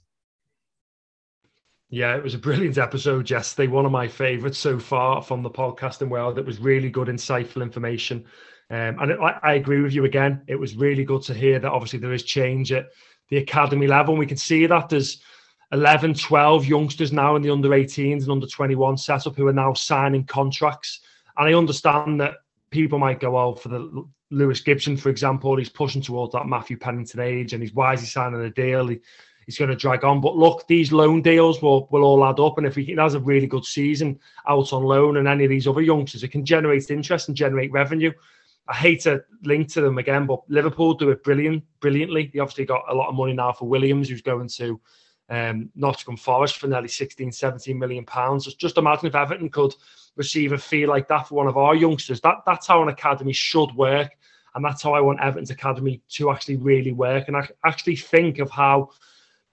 Yeah, 1.90 2.18
it 2.18 2.24
was 2.24 2.34
a 2.34 2.40
brilliant 2.40 2.78
episode 2.78 3.30
yesterday. 3.30 3.72
One 3.72 3.86
of 3.86 3.94
my 3.94 4.10
favourites 4.10 4.58
so 4.58 4.78
far 4.78 5.22
from 5.22 5.42
the 5.42 5.50
podcasting 5.50 6.10
world. 6.10 6.38
It 6.38 6.46
was 6.46 6.60
really 6.60 6.90
good, 6.90 7.08
insightful 7.08 7.62
information. 7.62 8.26
Um, 8.70 9.00
and 9.00 9.12
it, 9.12 9.20
I, 9.22 9.40
I, 9.42 9.54
agree 9.54 9.80
with 9.80 9.94
you 9.94 10.04
again. 10.04 10.42
It 10.48 10.58
was 10.58 10.76
really 10.76 11.06
good 11.06 11.22
to 11.24 11.34
hear 11.34 11.58
that 11.60 11.72
obviously 11.72 12.00
there 12.00 12.12
is 12.12 12.24
change 12.24 12.74
at 12.74 12.88
the 13.30 13.38
academy 13.38 13.88
level. 13.88 14.16
And 14.16 14.20
we 14.20 14.26
can 14.26 14.36
see 14.36 14.66
that 14.66 14.90
there's 14.90 15.22
11, 15.72 16.16
12 16.16 16.66
youngsters 16.66 17.14
now 17.14 17.38
in 17.38 17.42
the 17.42 17.50
under 17.50 17.70
18s 17.70 18.24
and 18.24 18.32
under 18.32 18.48
21 18.48 18.98
setup 18.98 19.38
who 19.38 19.48
are 19.48 19.54
now 19.54 19.74
signing 19.74 20.26
contracts. 20.26 21.00
And 21.38 21.48
I 21.48 21.58
understand 21.58 22.20
that 22.20 22.36
people 22.70 23.00
might 23.00 23.22
go, 23.22 23.38
oh, 23.38 23.56
for 23.56 23.70
the 23.70 24.06
Lewis 24.30 24.62
Gibson, 24.62 24.98
for 24.98 25.10
example, 25.10 25.56
he's 25.56 25.70
pushing 25.70 26.02
towards 26.02 26.34
that 26.34 26.48
Matthew 26.48 26.78
Pennington 26.78 27.20
age 27.20 27.54
and 27.54 27.64
he's 27.64 27.74
why 27.74 27.94
is 27.94 28.02
he 28.02 28.08
signing 28.08 28.42
a 28.42 28.50
deal? 28.50 28.88
He, 28.88 29.00
he's 29.46 29.58
going 29.58 29.70
to 29.70 29.76
drag 29.76 30.04
on. 30.04 30.22
But 30.22 30.36
look, 30.36 30.68
these 30.68 30.92
loan 30.92 31.22
deals 31.22 31.62
will, 31.62 31.88
will 31.92 32.04
all 32.04 32.26
add 32.26 32.40
up. 32.40 32.58
And 32.58 32.68
if 32.68 32.76
he 32.76 32.94
has 32.96 33.14
a 33.14 33.20
really 33.20 33.48
good 33.48 33.66
season 33.66 34.20
out 34.48 34.74
on 34.74 34.84
loan 34.84 35.18
and 35.18 35.28
any 35.28 35.46
of 35.46 35.50
these 35.50 35.68
other 35.68 35.82
youngsters, 35.82 36.24
it 36.24 36.30
can 36.30 36.46
generate 36.46 36.92
interest 36.92 37.30
and 37.30 37.38
generate 37.38 37.72
revenue. 37.72 38.12
I 38.68 38.76
hate 38.76 39.02
to 39.02 39.24
link 39.44 39.70
to 39.70 39.82
them 39.82 39.98
again, 39.98 40.26
but 40.26 40.42
Liverpool 40.50 40.94
do 40.94 41.10
it 41.10 41.24
brilliant, 41.24 41.64
brilliantly. 41.80 42.30
They 42.34 42.40
obviously 42.40 42.66
got 42.66 42.84
a 42.90 42.94
lot 42.94 43.08
of 43.08 43.16
money 43.16 43.32
now 43.32 43.54
for 43.54 43.68
Williams, 43.68 44.10
who's 44.10 44.22
going 44.22 44.50
to 44.50 44.80
um, 45.30 45.70
Nottingham 45.76 46.18
Forest 46.18 46.58
for 46.58 46.68
nearly 46.68 46.88
16, 46.88 47.32
17 47.32 47.78
million 47.78 48.06
pounds. 48.06 48.54
Just, 48.56 48.78
imagine 48.78 49.08
if 49.08 49.16
Everton 49.16 49.50
could 49.50 49.74
receive 50.16 50.54
a 50.54 50.58
fee 50.58 50.86
like 50.86 51.08
that 51.08 51.28
for 51.28 51.36
one 51.36 51.48
of 51.48 51.58
our 51.58 51.76
youngsters. 51.76 52.22
That 52.22 52.38
that's 52.46 52.68
how 52.68 52.82
an 52.82 52.90
academy 52.90 53.34
should 53.34 53.74
work, 53.76 54.12
and 54.56 54.64
that's 54.64 54.82
how 54.82 54.94
I 54.94 55.02
want 55.02 55.20
Everton's 55.22 55.52
academy 55.52 56.02
to 56.10 56.32
actually 56.32 56.58
really 56.58 56.94
work. 56.94 57.28
And 57.28 57.38
actually 57.66 57.98
think 57.98 58.40
of 58.40 58.50
how 58.50 58.90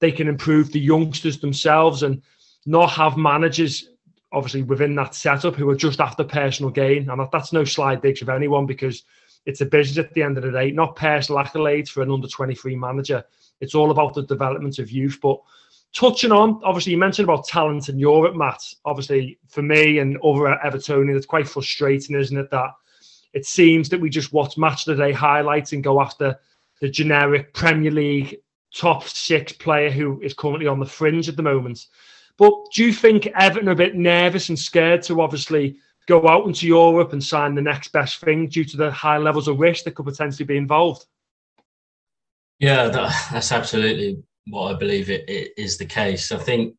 they 0.01 0.13
can 0.13 0.29
improve 0.29 0.73
the 0.73 0.81
youngsters 0.81 1.39
themselves 1.39 2.03
and 2.03 2.23
not 2.67 2.91
have 2.91 3.17
managers 3.17 3.89
obviously 4.35 4.63
within 4.63 4.95
that 4.97 5.15
setup 5.15 5.55
who 5.55 5.71
are 5.71 5.77
just 5.77 6.01
after 6.01 6.25
personal 6.25 6.71
gain. 6.71 7.09
And 7.09 7.29
that's 7.33 7.53
no 7.53 7.65
slide 7.65 8.03
digs 8.03 8.21
of 8.21 8.29
anyone 8.29 8.67
because 8.67 9.05
it's 9.47 9.61
a 9.61 9.67
business 9.67 10.05
at 10.05 10.13
the 10.13 10.23
end 10.23 10.37
of 10.37 10.43
the 10.43 10.51
day, 10.51 10.73
not 10.73 10.97
personal 10.97 11.43
accolades 11.43 11.89
for 11.89 12.03
an 12.03 12.11
under 12.11 12.27
23 12.27 12.75
manager. 12.77 13.25
It's 13.61 13.75
all 13.75 13.91
about 13.91 14.15
the 14.15 14.23
development 14.23 14.79
of 14.79 14.91
youth. 14.91 15.19
But 15.23 15.41
touching 15.95 16.33
on, 16.33 16.61
obviously, 16.65 16.93
you 16.93 16.99
mentioned 16.99 17.25
about 17.25 17.47
talent 17.47 17.89
in 17.89 17.99
Europe, 17.99 18.35
Matt. 18.37 18.63
Obviously, 18.85 19.39
for 19.49 19.63
me 19.63 19.99
and 19.99 20.17
other 20.19 20.59
Evertonians, 20.65 21.17
it's 21.17 21.27
quite 21.27 21.49
frustrating, 21.49 22.17
isn't 22.17 22.37
it, 22.37 22.51
that 22.51 22.71
it 23.33 23.47
seems 23.47 23.89
that 23.89 24.01
we 24.01 24.11
just 24.11 24.33
watch 24.33 24.59
match 24.59 24.87
of 24.87 24.97
the 24.97 25.05
day 25.05 25.13
highlights 25.13 25.73
and 25.73 25.83
go 25.83 26.01
after 26.01 26.37
the 26.81 26.89
generic 26.89 27.55
Premier 27.55 27.91
League 27.91 28.39
top 28.75 29.05
six 29.05 29.53
player 29.53 29.91
who 29.91 30.21
is 30.21 30.35
currently 30.35 30.67
on 30.67 30.81
the 30.81 30.87
fringe 30.87 31.29
at 31.29 31.37
the 31.37 31.43
moment. 31.43 31.87
But 32.37 32.53
do 32.75 32.85
you 32.85 32.93
think 32.93 33.29
Everton 33.29 33.69
are 33.69 33.73
a 33.73 33.77
bit 33.77 33.95
nervous 33.95 34.49
and 34.49 34.59
scared 34.59 35.03
to 35.05 35.21
obviously 35.21 35.77
go 36.07 36.29
out 36.29 36.47
into 36.47 36.67
Europe 36.67 37.13
and 37.13 37.23
sign 37.23 37.55
the 37.55 37.63
next 37.63 37.93
best 37.93 38.21
thing 38.21 38.49
due 38.49 38.65
to 38.65 38.77
the 38.77 38.91
high 38.91 39.19
levels 39.19 39.47
of 39.47 39.61
risk 39.61 39.85
that 39.85 39.95
could 39.95 40.07
potentially 40.07 40.45
be 40.45 40.57
involved? 40.57 41.07
Yeah, 42.59 42.89
that, 42.89 43.29
that's 43.33 43.53
absolutely 43.53 44.23
what 44.49 44.75
I 44.75 44.79
believe 44.79 45.11
it, 45.11 45.29
it 45.29 45.53
is 45.57 45.79
the 45.79 45.87
case. 45.87 46.33
I 46.33 46.39
think 46.39 46.75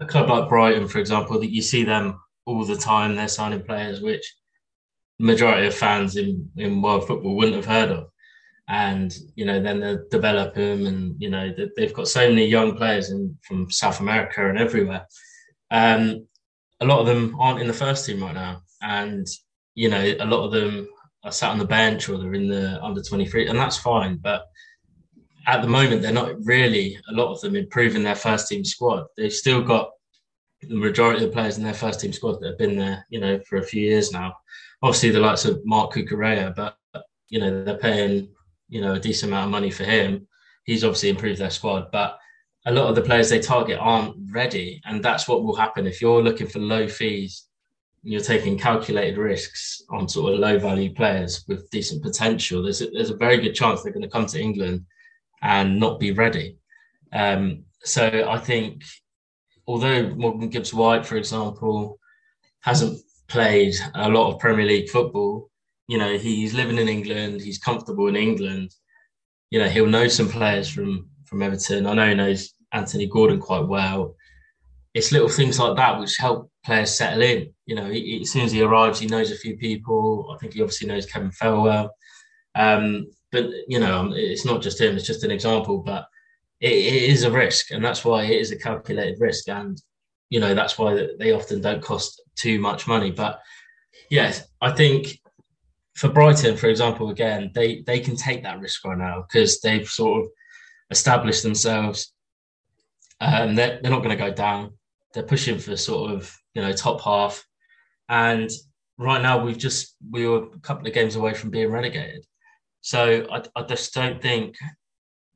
a 0.00 0.06
club 0.06 0.28
like 0.28 0.48
Brighton, 0.48 0.88
for 0.88 0.98
example, 0.98 1.38
that 1.40 1.50
you 1.50 1.62
see 1.62 1.84
them 1.84 2.20
all 2.46 2.64
the 2.64 2.76
time, 2.76 3.14
they're 3.14 3.28
signing 3.28 3.62
players 3.62 4.00
which 4.00 4.24
majority 5.18 5.66
of 5.66 5.74
fans 5.74 6.16
in, 6.16 6.48
in 6.56 6.82
world 6.82 7.06
football 7.06 7.36
wouldn't 7.36 7.56
have 7.56 7.66
heard 7.66 7.90
of. 7.90 8.08
And, 8.68 9.14
you 9.36 9.44
know, 9.44 9.60
then 9.60 9.80
they 9.80 9.96
develop 10.10 10.54
them 10.54 10.86
and, 10.86 11.16
you 11.18 11.30
know, 11.30 11.54
they've 11.76 11.92
got 11.92 12.08
so 12.08 12.28
many 12.28 12.46
young 12.46 12.76
players 12.76 13.10
in, 13.10 13.36
from 13.46 13.70
South 13.70 14.00
America 14.00 14.48
and 14.48 14.58
everywhere. 14.58 15.06
Um, 15.70 16.26
a 16.80 16.86
lot 16.86 17.00
of 17.00 17.06
them 17.06 17.36
aren't 17.38 17.60
in 17.60 17.66
the 17.66 17.74
first 17.74 18.06
team 18.06 18.22
right 18.22 18.34
now. 18.34 18.62
And, 18.80 19.26
you 19.74 19.88
know, 19.90 20.02
a 20.02 20.24
lot 20.24 20.44
of 20.44 20.52
them 20.52 20.88
are 21.24 21.32
sat 21.32 21.50
on 21.50 21.58
the 21.58 21.64
bench 21.64 22.08
or 22.08 22.18
they're 22.18 22.34
in 22.34 22.48
the 22.48 22.82
under 22.82 23.02
23, 23.02 23.48
and 23.48 23.58
that's 23.58 23.78
fine. 23.78 24.16
But 24.16 24.46
at 25.46 25.62
the 25.62 25.68
moment, 25.68 26.02
they're 26.02 26.12
not 26.12 26.44
really, 26.44 26.98
a 27.08 27.12
lot 27.12 27.32
of 27.32 27.40
them, 27.40 27.56
improving 27.56 28.02
their 28.02 28.14
first 28.14 28.48
team 28.48 28.64
squad. 28.64 29.04
They've 29.16 29.32
still 29.32 29.62
got 29.62 29.90
the 30.62 30.74
majority 30.74 31.22
of 31.22 31.30
the 31.30 31.34
players 31.34 31.58
in 31.58 31.64
their 31.64 31.74
first 31.74 32.00
team 32.00 32.12
squad 32.12 32.40
that 32.40 32.48
have 32.48 32.58
been 32.58 32.76
there, 32.76 33.06
you 33.10 33.20
know, 33.20 33.40
for 33.48 33.56
a 33.56 33.62
few 33.62 33.82
years 33.82 34.12
now. 34.12 34.34
Obviously, 34.82 35.10
the 35.10 35.20
likes 35.20 35.44
of 35.44 35.60
Marc 35.64 35.92
Cucurella, 35.92 36.54
but, 36.54 36.76
you 37.28 37.40
know, 37.40 37.64
they're 37.64 37.78
paying, 37.78 38.28
you 38.68 38.80
know, 38.80 38.94
a 38.94 39.00
decent 39.00 39.30
amount 39.30 39.46
of 39.46 39.50
money 39.50 39.70
for 39.70 39.84
him. 39.84 40.26
He's 40.64 40.84
obviously 40.84 41.10
improved 41.10 41.40
their 41.40 41.50
squad. 41.50 41.90
But 41.92 42.18
a 42.66 42.72
lot 42.72 42.88
of 42.88 42.94
the 42.94 43.02
players 43.02 43.28
they 43.28 43.40
target 43.40 43.78
aren't 43.80 44.16
ready. 44.30 44.80
And 44.84 45.02
that's 45.02 45.28
what 45.28 45.42
will 45.42 45.56
happen 45.56 45.86
if 45.86 46.00
you're 46.00 46.22
looking 46.22 46.46
for 46.46 46.58
low 46.58 46.88
fees. 46.88 47.46
You're 48.02 48.20
taking 48.20 48.58
calculated 48.58 49.18
risks 49.18 49.82
on 49.90 50.08
sort 50.08 50.34
of 50.34 50.40
low 50.40 50.58
value 50.58 50.92
players 50.94 51.44
with 51.48 51.70
decent 51.70 52.02
potential. 52.02 52.62
There's 52.62 52.82
a, 52.82 52.90
there's 52.90 53.10
a 53.10 53.16
very 53.16 53.38
good 53.38 53.54
chance 53.54 53.82
they're 53.82 53.92
going 53.92 54.02
to 54.02 54.08
come 54.08 54.26
to 54.26 54.40
England 54.40 54.84
and 55.44 55.78
not 55.78 56.00
be 56.00 56.10
ready. 56.10 56.58
Um, 57.12 57.64
so 57.84 58.26
I 58.28 58.38
think, 58.38 58.82
although 59.66 60.08
Morgan 60.14 60.48
Gibbs 60.48 60.74
White, 60.74 61.06
for 61.06 61.16
example, 61.16 62.00
hasn't 62.60 62.98
played 63.28 63.74
a 63.94 64.08
lot 64.08 64.32
of 64.32 64.40
Premier 64.40 64.66
League 64.66 64.88
football, 64.88 65.50
you 65.86 65.98
know, 65.98 66.16
he's 66.16 66.54
living 66.54 66.78
in 66.78 66.88
England, 66.88 67.42
he's 67.42 67.58
comfortable 67.58 68.08
in 68.08 68.16
England. 68.16 68.74
You 69.50 69.58
know, 69.60 69.68
he'll 69.68 69.86
know 69.86 70.08
some 70.08 70.28
players 70.28 70.68
from 70.68 71.08
from 71.26 71.42
Everton. 71.42 71.86
I 71.86 71.94
know 71.94 72.08
he 72.08 72.14
knows 72.14 72.54
Anthony 72.72 73.06
Gordon 73.06 73.38
quite 73.38 73.66
well. 73.66 74.16
It's 74.94 75.12
little 75.12 75.28
things 75.28 75.58
like 75.58 75.76
that 75.76 76.00
which 76.00 76.16
help 76.16 76.50
players 76.64 76.96
settle 76.96 77.22
in. 77.22 77.52
You 77.66 77.76
know, 77.76 77.90
he, 77.90 78.20
as 78.22 78.30
soon 78.30 78.42
as 78.42 78.52
he 78.52 78.62
arrives, 78.62 78.98
he 78.98 79.06
knows 79.06 79.30
a 79.30 79.36
few 79.36 79.56
people. 79.56 80.32
I 80.34 80.38
think 80.38 80.54
he 80.54 80.62
obviously 80.62 80.88
knows 80.88 81.06
Kevin 81.06 81.30
Thelwell. 81.30 81.90
Um, 82.54 83.06
but 83.34 83.50
you 83.66 83.80
know, 83.80 84.12
it's 84.14 84.44
not 84.44 84.62
just 84.62 84.80
him; 84.80 84.96
it's 84.96 85.06
just 85.06 85.24
an 85.24 85.32
example. 85.32 85.78
But 85.78 86.06
it, 86.60 86.72
it 86.72 87.02
is 87.10 87.24
a 87.24 87.30
risk, 87.30 87.72
and 87.72 87.84
that's 87.84 88.04
why 88.04 88.22
it 88.22 88.40
is 88.40 88.52
a 88.52 88.56
calculated 88.56 89.20
risk, 89.20 89.48
and 89.48 89.76
you 90.30 90.38
know 90.38 90.54
that's 90.54 90.78
why 90.78 91.08
they 91.18 91.32
often 91.32 91.60
don't 91.60 91.82
cost 91.82 92.22
too 92.36 92.60
much 92.60 92.86
money. 92.86 93.10
But 93.10 93.40
yes, 94.08 94.46
I 94.60 94.70
think 94.70 95.18
for 95.96 96.08
Brighton, 96.08 96.56
for 96.56 96.68
example, 96.68 97.10
again, 97.10 97.50
they 97.54 97.82
they 97.82 97.98
can 97.98 98.16
take 98.16 98.44
that 98.44 98.60
risk 98.60 98.84
right 98.84 98.96
now 98.96 99.26
because 99.26 99.60
they've 99.60 99.88
sort 99.88 100.24
of 100.24 100.30
established 100.90 101.42
themselves. 101.42 102.12
Um, 103.20 103.56
they're, 103.56 103.80
they're 103.82 103.90
not 103.90 104.02
going 104.02 104.16
to 104.16 104.24
go 104.24 104.32
down. 104.32 104.74
They're 105.12 105.22
pushing 105.24 105.58
for 105.58 105.76
sort 105.76 106.12
of 106.12 106.32
you 106.54 106.62
know 106.62 106.72
top 106.72 107.00
half, 107.00 107.44
and 108.08 108.48
right 108.96 109.20
now 109.20 109.44
we've 109.44 109.58
just 109.58 109.96
we 110.08 110.24
were 110.28 110.44
a 110.44 110.60
couple 110.60 110.86
of 110.86 110.94
games 110.94 111.16
away 111.16 111.34
from 111.34 111.50
being 111.50 111.72
relegated. 111.72 112.24
So 112.84 113.26
I, 113.32 113.42
I 113.56 113.62
just 113.62 113.94
don't 113.94 114.20
think 114.20 114.56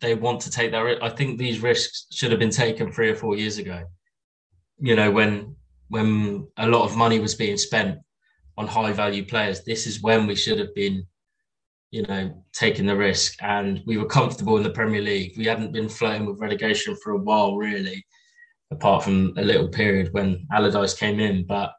they 0.02 0.14
want 0.14 0.42
to 0.42 0.50
take 0.50 0.70
that. 0.70 0.98
I 1.02 1.08
think 1.08 1.38
these 1.38 1.60
risks 1.60 2.06
should 2.12 2.30
have 2.30 2.38
been 2.38 2.50
taken 2.50 2.92
three 2.92 3.08
or 3.08 3.16
four 3.16 3.36
years 3.36 3.56
ago. 3.56 3.84
You 4.78 4.94
know, 4.94 5.10
when 5.10 5.56
when 5.88 6.46
a 6.58 6.66
lot 6.66 6.84
of 6.84 6.94
money 6.94 7.18
was 7.18 7.34
being 7.34 7.56
spent 7.56 8.00
on 8.58 8.66
high 8.66 8.92
value 8.92 9.24
players, 9.24 9.64
this 9.64 9.86
is 9.86 10.02
when 10.02 10.26
we 10.26 10.34
should 10.34 10.58
have 10.58 10.74
been, 10.74 11.06
you 11.90 12.02
know, 12.02 12.44
taking 12.52 12.84
the 12.84 12.94
risk. 12.94 13.38
And 13.40 13.80
we 13.86 13.96
were 13.96 14.04
comfortable 14.04 14.58
in 14.58 14.62
the 14.62 14.78
Premier 14.78 15.00
League. 15.00 15.32
We 15.38 15.46
hadn't 15.46 15.72
been 15.72 15.88
flirting 15.88 16.26
with 16.26 16.40
relegation 16.42 16.96
for 17.02 17.12
a 17.12 17.18
while, 17.18 17.56
really, 17.56 18.04
apart 18.70 19.04
from 19.04 19.32
a 19.38 19.42
little 19.42 19.68
period 19.68 20.12
when 20.12 20.46
Allardyce 20.52 20.92
came 20.92 21.18
in. 21.18 21.46
But 21.46 21.72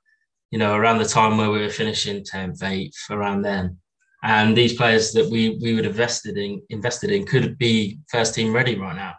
you 0.50 0.58
know, 0.58 0.74
around 0.74 0.98
the 0.98 1.06
time 1.06 1.38
where 1.38 1.52
we 1.52 1.62
were 1.62 1.70
finishing 1.70 2.24
10th, 2.24 2.64
8th, 2.64 3.12
around 3.12 3.44
then, 3.44 3.78
and 4.24 4.56
these 4.56 4.74
players 4.74 5.12
that 5.14 5.30
we 5.30 5.58
we 5.62 5.74
would 5.74 5.86
have 5.86 5.94
invested 5.94 6.38
in 6.38 6.62
invested 6.70 7.12
in 7.12 7.26
could 7.26 7.58
be 7.58 8.00
first 8.10 8.34
team 8.36 8.54
ready 8.54 8.76
right 8.76 8.96
now. 8.96 9.14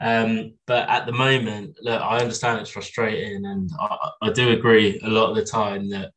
Um, 0.00 0.54
but 0.66 0.88
at 0.88 1.06
the 1.06 1.12
moment, 1.12 1.76
look, 1.80 2.00
I 2.00 2.18
understand 2.18 2.60
it's 2.60 2.70
frustrating, 2.70 3.46
and 3.46 3.70
I, 3.80 4.10
I, 4.22 4.32
do 4.32 4.50
agree 4.50 5.00
a 5.04 5.08
lot 5.08 5.30
of 5.30 5.36
the 5.36 5.44
time 5.44 5.88
that 5.90 6.10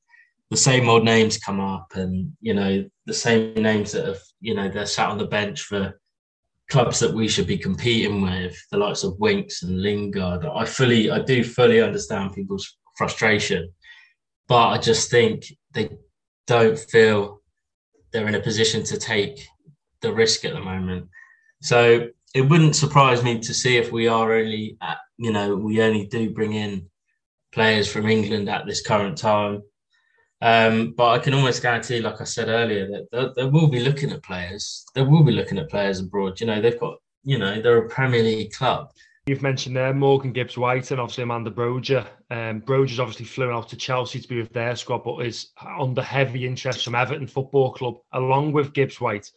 the 0.49 0.57
same 0.57 0.89
old 0.89 1.05
names 1.05 1.37
come 1.37 1.59
up, 1.59 1.87
and 1.95 2.33
you 2.41 2.53
know 2.53 2.83
the 3.05 3.13
same 3.13 3.53
names 3.53 3.91
that 3.91 4.05
have 4.05 4.19
you 4.41 4.55
know 4.55 4.67
they're 4.67 4.87
sat 4.87 5.09
on 5.09 5.19
the 5.19 5.27
bench 5.27 5.61
for 5.61 5.99
clubs 6.69 6.99
that 6.99 7.13
we 7.13 7.27
should 7.27 7.47
be 7.47 7.57
competing 7.57 8.21
with, 8.21 8.57
the 8.71 8.77
likes 8.77 9.03
of 9.03 9.17
Winks 9.19 9.63
and 9.63 9.81
Lingard. 9.81 10.45
I 10.45 10.65
fully, 10.65 11.09
I 11.09 11.19
do 11.19 11.43
fully 11.43 11.81
understand 11.81 12.33
people's 12.33 12.77
frustration, 12.97 13.69
but 14.47 14.67
I 14.67 14.77
just 14.77 15.09
think 15.09 15.45
they 15.73 15.89
don't 16.45 16.77
feel 16.77 17.41
they're 18.11 18.27
in 18.27 18.35
a 18.35 18.41
position 18.41 18.83
to 18.83 18.97
take 18.97 19.47
the 20.01 20.13
risk 20.13 20.45
at 20.45 20.53
the 20.53 20.59
moment. 20.59 21.07
So 21.61 22.07
it 22.35 22.41
wouldn't 22.41 22.75
surprise 22.75 23.23
me 23.23 23.39
to 23.39 23.53
see 23.53 23.77
if 23.77 23.91
we 23.91 24.07
are 24.07 24.33
only, 24.33 24.77
at, 24.81 24.97
you 25.17 25.31
know, 25.31 25.55
we 25.55 25.81
only 25.81 26.05
do 26.05 26.29
bring 26.29 26.53
in 26.53 26.89
players 27.51 27.91
from 27.91 28.07
England 28.07 28.49
at 28.49 28.65
this 28.65 28.85
current 28.85 29.17
time. 29.17 29.63
Um, 30.41 30.93
but 30.95 31.09
I 31.09 31.19
can 31.19 31.33
almost 31.33 31.63
guarantee, 31.63 31.99
like 31.99 32.21
I 32.21 32.25
said 32.25 32.47
earlier, 32.47 32.87
that 32.87 33.07
they, 33.11 33.43
they 33.43 33.49
will 33.49 33.67
be 33.67 33.79
looking 33.79 34.11
at 34.11 34.23
players. 34.23 34.85
They 34.93 35.01
will 35.01 35.23
be 35.23 35.31
looking 35.31 35.57
at 35.57 35.69
players 35.69 35.99
abroad. 35.99 36.39
You 36.39 36.47
know, 36.47 36.61
they've 36.61 36.79
got, 36.79 36.97
you 37.23 37.39
know, 37.39 37.59
they're 37.59 37.85
a 37.85 37.89
Premier 37.89 38.21
League 38.21 38.51
club. 38.51 38.91
You've 39.27 39.41
mentioned 39.41 39.75
there 39.75 39.93
Morgan 39.93 40.31
Gibbs 40.31 40.57
White 40.57 40.89
and 40.89 41.01
obviously 41.01 41.23
Armando 41.23 41.51
Broja. 41.51 42.07
Um, 42.31 42.61
Broja's 42.61 43.01
obviously 43.01 43.25
flown 43.25 43.53
out 43.53 43.67
to 43.67 43.75
Chelsea 43.75 44.21
to 44.21 44.27
be 44.27 44.37
with 44.37 44.53
their 44.53 44.73
squad, 44.77 45.03
but 45.03 45.17
is 45.25 45.49
under 45.77 46.01
heavy 46.01 46.47
interest 46.47 46.85
from 46.85 46.95
Everton 46.95 47.27
Football 47.27 47.73
Club 47.73 47.97
along 48.13 48.53
with 48.53 48.71
Gibbs 48.71 49.01
White. 49.01 49.29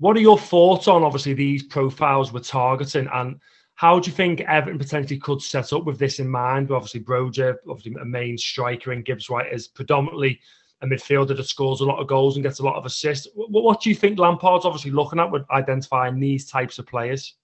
What 0.00 0.16
are 0.16 0.20
your 0.20 0.38
thoughts 0.38 0.88
on 0.88 1.04
obviously 1.04 1.34
these 1.34 1.62
profiles 1.62 2.32
we're 2.32 2.40
targeting 2.40 3.08
and 3.12 3.38
how 3.76 4.00
do 4.00 4.10
you 4.10 4.16
think 4.16 4.40
Everton 4.40 4.76
potentially 4.76 5.20
could 5.20 5.40
set 5.40 5.72
up 5.72 5.84
with 5.84 6.00
this 6.00 6.18
in 6.18 6.28
mind? 6.28 6.72
Obviously, 6.72 7.00
Broja, 7.00 7.54
obviously 7.68 7.94
a 8.02 8.04
main 8.04 8.36
striker, 8.36 8.90
and 8.90 9.04
Gibbs 9.04 9.30
White 9.30 9.52
is 9.52 9.68
predominantly 9.68 10.40
a 10.82 10.86
midfielder 10.86 11.36
that 11.36 11.46
scores 11.46 11.80
a 11.80 11.84
lot 11.84 12.00
of 12.00 12.08
goals 12.08 12.36
and 12.36 12.42
gets 12.42 12.58
a 12.58 12.64
lot 12.64 12.74
of 12.74 12.86
assists. 12.86 13.28
What 13.34 13.80
do 13.80 13.88
you 13.88 13.94
think 13.94 14.18
Lampard's 14.18 14.64
obviously 14.64 14.90
looking 14.90 15.20
at 15.20 15.30
with 15.30 15.48
identifying 15.52 16.18
these 16.18 16.50
types 16.50 16.80
of 16.80 16.88
players? 16.88 17.36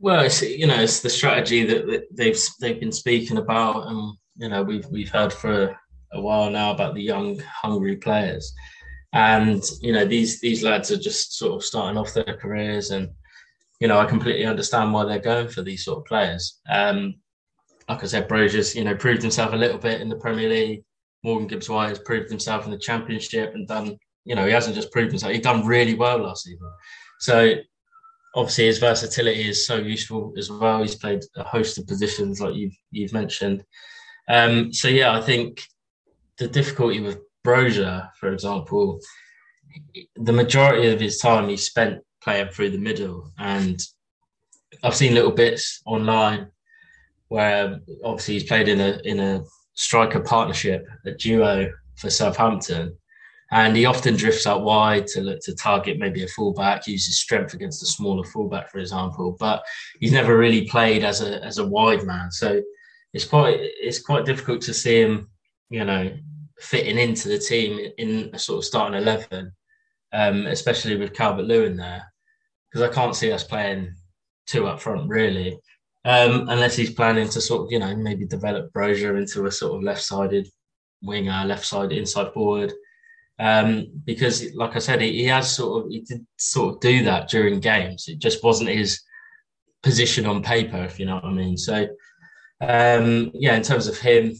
Well, 0.00 0.20
it's 0.20 0.42
you 0.42 0.66
know 0.66 0.80
it's 0.80 1.00
the 1.00 1.10
strategy 1.10 1.64
that 1.64 2.06
they've 2.12 2.38
they've 2.60 2.78
been 2.80 2.92
speaking 2.92 3.38
about, 3.38 3.88
and 3.88 4.16
you 4.36 4.48
know 4.48 4.62
we've 4.62 4.86
we've 4.86 5.10
heard 5.10 5.32
for 5.32 5.76
a 6.12 6.20
while 6.20 6.50
now 6.50 6.70
about 6.70 6.94
the 6.94 7.02
young, 7.02 7.40
hungry 7.40 7.96
players, 7.96 8.52
and 9.12 9.62
you 9.80 9.92
know 9.92 10.04
these 10.04 10.40
these 10.40 10.62
lads 10.62 10.92
are 10.92 10.98
just 10.98 11.36
sort 11.36 11.56
of 11.56 11.64
starting 11.64 11.98
off 11.98 12.14
their 12.14 12.38
careers, 12.40 12.90
and 12.90 13.08
you 13.80 13.88
know 13.88 13.98
I 13.98 14.06
completely 14.06 14.46
understand 14.46 14.92
why 14.92 15.04
they're 15.04 15.18
going 15.18 15.48
for 15.48 15.62
these 15.62 15.84
sort 15.84 15.98
of 15.98 16.04
players. 16.04 16.60
Um, 16.70 17.14
like 17.88 18.04
I 18.04 18.06
said, 18.06 18.28
Broja's 18.28 18.76
you 18.76 18.84
know 18.84 18.94
proved 18.94 19.22
himself 19.22 19.52
a 19.52 19.56
little 19.56 19.78
bit 19.78 20.00
in 20.00 20.08
the 20.08 20.16
Premier 20.16 20.48
League. 20.48 20.84
Morgan 21.24 21.48
Gibbs 21.48 21.68
White 21.68 21.88
has 21.88 21.98
proved 21.98 22.30
himself 22.30 22.64
in 22.66 22.70
the 22.70 22.78
Championship 22.78 23.54
and 23.54 23.66
done. 23.66 23.98
You 24.24 24.36
know 24.36 24.46
he 24.46 24.52
hasn't 24.52 24.76
just 24.76 24.92
proved 24.92 25.10
himself; 25.10 25.32
he's 25.32 25.42
done 25.42 25.66
really 25.66 25.94
well 25.94 26.18
last 26.18 26.44
season. 26.44 26.70
So 27.18 27.54
obviously 28.34 28.66
his 28.66 28.78
versatility 28.78 29.48
is 29.48 29.66
so 29.66 29.76
useful 29.76 30.32
as 30.36 30.50
well. 30.50 30.82
He's 30.82 30.94
played 30.94 31.22
a 31.36 31.44
host 31.44 31.78
of 31.78 31.86
positions 31.86 32.40
like 32.40 32.54
you've 32.54 32.76
you've 32.90 33.12
mentioned. 33.12 33.64
Um, 34.28 34.72
so 34.72 34.88
yeah, 34.88 35.16
I 35.16 35.20
think 35.20 35.62
the 36.36 36.48
difficulty 36.48 37.00
with 37.00 37.18
Broja, 37.44 38.10
for 38.18 38.32
example, 38.32 39.00
the 40.16 40.32
majority 40.32 40.88
of 40.88 41.00
his 41.00 41.18
time 41.18 41.48
he 41.48 41.56
spent 41.56 42.02
playing 42.22 42.50
through 42.50 42.70
the 42.70 42.78
middle, 42.78 43.32
and 43.38 43.80
I've 44.82 44.96
seen 44.96 45.14
little 45.14 45.32
bits 45.32 45.80
online 45.86 46.48
where 47.28 47.80
obviously 48.04 48.34
he's 48.34 48.44
played 48.44 48.68
in 48.68 48.80
a 48.80 49.00
in 49.04 49.20
a 49.20 49.42
striker 49.74 50.20
partnership, 50.20 50.86
a 51.06 51.12
duo 51.12 51.70
for 51.96 52.10
Southampton, 52.10 52.96
and 53.50 53.76
he 53.76 53.86
often 53.86 54.16
drifts 54.16 54.46
out 54.46 54.62
wide 54.62 55.06
to 55.06 55.22
look 55.22 55.40
to 55.40 55.54
target 55.54 55.98
maybe 55.98 56.22
a 56.22 56.28
fullback, 56.28 56.86
uses 56.86 57.18
strength 57.18 57.54
against 57.54 57.82
a 57.82 57.86
smaller 57.86 58.24
fullback, 58.24 58.70
for 58.70 58.78
example. 58.78 59.36
But 59.38 59.62
he's 60.00 60.12
never 60.12 60.36
really 60.36 60.66
played 60.66 61.02
as 61.02 61.22
a 61.22 61.42
as 61.44 61.58
a 61.58 61.66
wide 61.66 62.04
man, 62.04 62.30
so 62.30 62.62
it's 63.14 63.24
quite 63.24 63.56
it's 63.60 64.00
quite 64.00 64.26
difficult 64.26 64.60
to 64.62 64.74
see 64.74 65.00
him, 65.00 65.30
you 65.70 65.84
know, 65.84 66.14
fitting 66.60 66.98
into 66.98 67.28
the 67.28 67.38
team 67.38 67.90
in 67.96 68.30
a 68.34 68.38
sort 68.38 68.58
of 68.58 68.64
starting 68.64 69.00
eleven, 69.00 69.52
um, 70.12 70.46
especially 70.46 70.96
with 70.96 71.14
Calvert 71.14 71.46
Lewin 71.46 71.76
there, 71.76 72.12
because 72.70 72.88
I 72.88 72.92
can't 72.92 73.16
see 73.16 73.32
us 73.32 73.44
playing 73.44 73.94
two 74.46 74.66
up 74.66 74.80
front 74.80 75.08
really, 75.08 75.58
um, 76.04 76.48
unless 76.50 76.76
he's 76.76 76.92
planning 76.92 77.28
to 77.30 77.40
sort 77.40 77.62
of 77.62 77.72
you 77.72 77.78
know 77.78 77.96
maybe 77.96 78.26
develop 78.26 78.70
Broja 78.74 79.16
into 79.16 79.46
a 79.46 79.52
sort 79.52 79.74
of 79.74 79.82
left 79.82 80.02
sided 80.02 80.46
winger, 81.00 81.44
left 81.46 81.64
side 81.64 81.92
inside 81.92 82.34
forward 82.34 82.74
um, 83.38 83.86
because, 84.04 84.52
like 84.54 84.74
I 84.76 84.80
said, 84.80 85.00
he, 85.00 85.12
he, 85.12 85.24
has 85.26 85.54
sort 85.54 85.84
of 85.84 85.90
he 85.90 86.00
did 86.00 86.26
sort 86.36 86.74
of 86.74 86.80
do 86.80 87.04
that 87.04 87.28
during 87.28 87.60
games. 87.60 88.08
It 88.08 88.18
just 88.18 88.42
wasn't 88.42 88.70
his 88.70 89.00
position 89.82 90.26
on 90.26 90.42
paper, 90.42 90.82
if 90.82 90.98
you 90.98 91.06
know 91.06 91.16
what 91.16 91.24
I 91.24 91.32
mean. 91.32 91.56
So, 91.56 91.88
um, 92.60 93.30
yeah, 93.34 93.54
in 93.54 93.62
terms 93.62 93.86
of 93.86 93.98
him, 93.98 94.34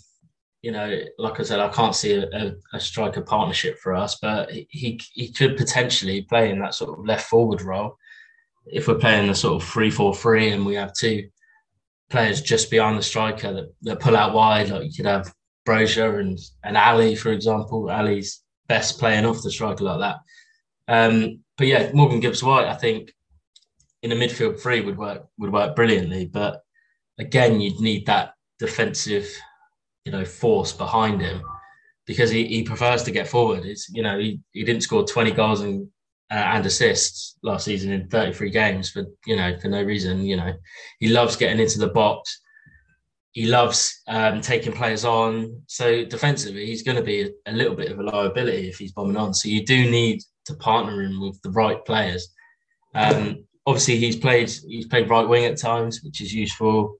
you 0.62 0.72
know, 0.72 1.00
like 1.18 1.38
I 1.38 1.44
said, 1.44 1.60
I 1.60 1.68
can't 1.68 1.94
see 1.94 2.14
a, 2.14 2.28
a, 2.32 2.52
a 2.74 2.80
striker 2.80 3.22
partnership 3.22 3.78
for 3.78 3.94
us, 3.94 4.18
but 4.20 4.50
he 4.50 5.00
he 5.12 5.32
could 5.32 5.56
potentially 5.56 6.22
play 6.22 6.50
in 6.50 6.58
that 6.60 6.74
sort 6.74 6.98
of 6.98 7.06
left 7.06 7.28
forward 7.28 7.62
role 7.62 7.96
if 8.66 8.88
we're 8.88 8.96
playing 8.96 9.30
a 9.30 9.34
sort 9.34 9.62
of 9.62 9.68
three 9.68 9.90
four 9.90 10.14
three 10.14 10.50
and 10.50 10.64
we 10.66 10.74
have 10.74 10.92
two 10.92 11.28
players 12.10 12.40
just 12.40 12.70
behind 12.70 12.98
the 12.98 13.02
striker 13.02 13.52
that, 13.52 13.72
that 13.82 14.00
pull 14.00 14.16
out 14.16 14.34
wide. 14.34 14.70
Like 14.70 14.84
you 14.84 14.92
could 14.96 15.06
have 15.06 15.32
Broja 15.66 16.18
and 16.20 16.38
and 16.64 16.76
Alli, 16.76 17.14
for 17.14 17.32
example. 17.32 17.90
Alli's 17.90 18.42
best 18.68 18.98
playing 18.98 19.24
off 19.24 19.42
the 19.42 19.50
striker 19.50 19.84
like 19.84 20.00
that. 20.00 20.18
Um, 20.88 21.40
but 21.56 21.66
yeah, 21.66 21.90
Morgan 21.92 22.20
Gibbs 22.20 22.42
White, 22.42 22.66
I 22.66 22.74
think 22.74 23.12
in 24.02 24.12
a 24.12 24.14
midfield 24.14 24.60
three 24.60 24.80
would 24.80 24.96
work 24.96 25.26
would 25.38 25.52
work 25.52 25.74
brilliantly. 25.74 26.26
But 26.26 26.62
again, 27.18 27.60
you'd 27.60 27.80
need 27.80 28.06
that 28.06 28.34
defensive, 28.58 29.28
you 30.04 30.12
know, 30.12 30.24
force 30.24 30.72
behind 30.72 31.20
him 31.20 31.42
because 32.06 32.30
he, 32.30 32.46
he 32.46 32.62
prefers 32.62 33.02
to 33.04 33.10
get 33.10 33.28
forward. 33.28 33.64
It's 33.64 33.88
you 33.90 34.02
know 34.02 34.18
he, 34.18 34.40
he 34.52 34.64
didn't 34.64 34.82
score 34.82 35.04
twenty 35.04 35.30
goals 35.30 35.60
and 35.60 35.88
uh, 36.30 36.34
and 36.34 36.66
assists 36.66 37.36
last 37.42 37.64
season 37.64 37.92
in 37.92 38.08
thirty 38.08 38.32
three 38.32 38.50
games 38.50 38.90
for 38.90 39.04
you 39.26 39.36
know 39.36 39.56
for 39.58 39.68
no 39.68 39.82
reason. 39.82 40.24
You 40.24 40.36
know 40.36 40.52
he 41.00 41.08
loves 41.08 41.36
getting 41.36 41.60
into 41.60 41.78
the 41.78 41.88
box 41.88 42.40
he 43.38 43.46
loves 43.46 44.02
um, 44.08 44.40
taking 44.40 44.72
players 44.72 45.04
on. 45.04 45.62
So 45.68 46.04
defensively, 46.04 46.66
he's 46.66 46.82
going 46.82 46.96
to 46.96 47.04
be 47.04 47.30
a, 47.46 47.52
little 47.52 47.76
bit 47.76 47.92
of 47.92 48.00
a 48.00 48.02
liability 48.02 48.68
if 48.68 48.78
he's 48.78 48.90
bombing 48.90 49.16
on. 49.16 49.32
So 49.32 49.48
you 49.48 49.64
do 49.64 49.88
need 49.88 50.22
to 50.46 50.54
partner 50.54 51.02
him 51.02 51.20
with 51.20 51.40
the 51.42 51.50
right 51.50 51.84
players. 51.84 52.34
Um, 52.96 53.44
obviously, 53.64 53.96
he's 53.98 54.16
played 54.16 54.50
he's 54.66 54.88
played 54.88 55.08
right 55.08 55.28
wing 55.28 55.44
at 55.44 55.56
times, 55.56 56.02
which 56.02 56.20
is 56.20 56.34
useful. 56.34 56.96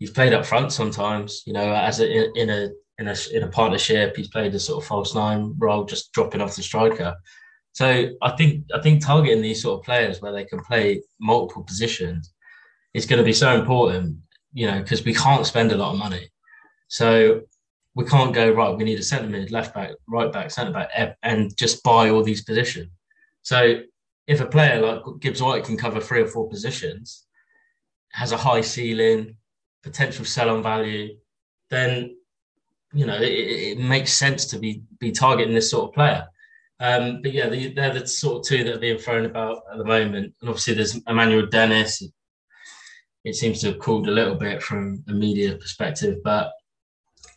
He's 0.00 0.10
played 0.10 0.32
up 0.32 0.44
front 0.44 0.72
sometimes. 0.72 1.44
You 1.46 1.52
know, 1.52 1.72
as 1.72 2.00
a, 2.00 2.32
in 2.36 2.50
a 2.50 2.68
in 2.98 3.06
a 3.06 3.14
in 3.32 3.44
a 3.44 3.48
partnership, 3.48 4.16
he's 4.16 4.26
played 4.26 4.56
a 4.56 4.58
sort 4.58 4.82
of 4.82 4.88
false 4.88 5.14
nine 5.14 5.54
role, 5.56 5.84
just 5.84 6.10
dropping 6.12 6.40
off 6.40 6.56
the 6.56 6.64
striker. 6.64 7.14
So 7.74 8.08
I 8.22 8.30
think 8.32 8.64
I 8.74 8.80
think 8.82 9.04
targeting 9.04 9.40
these 9.40 9.62
sort 9.62 9.78
of 9.78 9.84
players 9.84 10.20
where 10.20 10.32
they 10.32 10.46
can 10.46 10.64
play 10.64 11.00
multiple 11.20 11.62
positions 11.62 12.32
is 12.92 13.06
going 13.06 13.20
to 13.20 13.24
be 13.24 13.32
so 13.32 13.54
important 13.54 14.16
you 14.56 14.66
know, 14.66 14.80
because 14.80 15.04
we 15.04 15.12
can't 15.12 15.44
spend 15.44 15.70
a 15.70 15.76
lot 15.76 15.92
of 15.92 15.98
money. 15.98 16.30
So 16.88 17.42
we 17.94 18.06
can't 18.06 18.34
go 18.34 18.50
right. 18.50 18.74
We 18.74 18.84
need 18.84 18.98
a 18.98 19.02
centre 19.02 19.28
mid, 19.28 19.52
left 19.52 19.74
back, 19.74 19.90
right 20.08 20.32
back, 20.32 20.50
centre 20.50 20.72
back, 20.72 21.18
and 21.22 21.54
just 21.58 21.82
buy 21.82 22.08
all 22.08 22.22
these 22.22 22.42
positions. 22.42 22.88
So 23.42 23.82
if 24.26 24.40
a 24.40 24.46
player 24.46 24.80
like 24.80 25.02
Gibbs 25.20 25.42
White 25.42 25.64
can 25.64 25.76
cover 25.76 26.00
three 26.00 26.22
or 26.22 26.26
four 26.26 26.48
positions, 26.48 27.26
has 28.12 28.32
a 28.32 28.38
high 28.38 28.62
ceiling, 28.62 29.36
potential 29.82 30.24
sell 30.24 30.48
on 30.48 30.62
value, 30.62 31.16
then 31.68 32.16
you 32.94 33.04
know 33.04 33.16
it, 33.20 33.76
it, 33.76 33.78
makes 33.78 34.14
sense 34.14 34.46
to 34.46 34.58
be 34.58 34.82
be 34.98 35.12
targeting 35.12 35.54
this 35.54 35.70
sort 35.70 35.90
of 35.90 35.94
player. 35.94 36.26
Um, 36.80 37.20
but 37.20 37.32
yeah, 37.32 37.50
they're 37.50 37.92
the 37.92 38.06
sort 38.06 38.38
of 38.38 38.44
two 38.46 38.64
that 38.64 38.76
are 38.76 38.78
being 38.78 38.98
thrown 38.98 39.26
about 39.26 39.62
at 39.70 39.76
the 39.76 39.84
moment. 39.84 40.34
And 40.40 40.48
obviously, 40.48 40.74
there's 40.74 40.98
Emmanuel 41.06 41.46
Dennis, 41.46 42.02
it 43.26 43.34
seems 43.34 43.60
to 43.60 43.66
have 43.66 43.80
cooled 43.80 44.06
a 44.06 44.12
little 44.12 44.36
bit 44.36 44.62
from 44.62 45.02
a 45.08 45.12
media 45.12 45.56
perspective. 45.56 46.18
But 46.22 46.52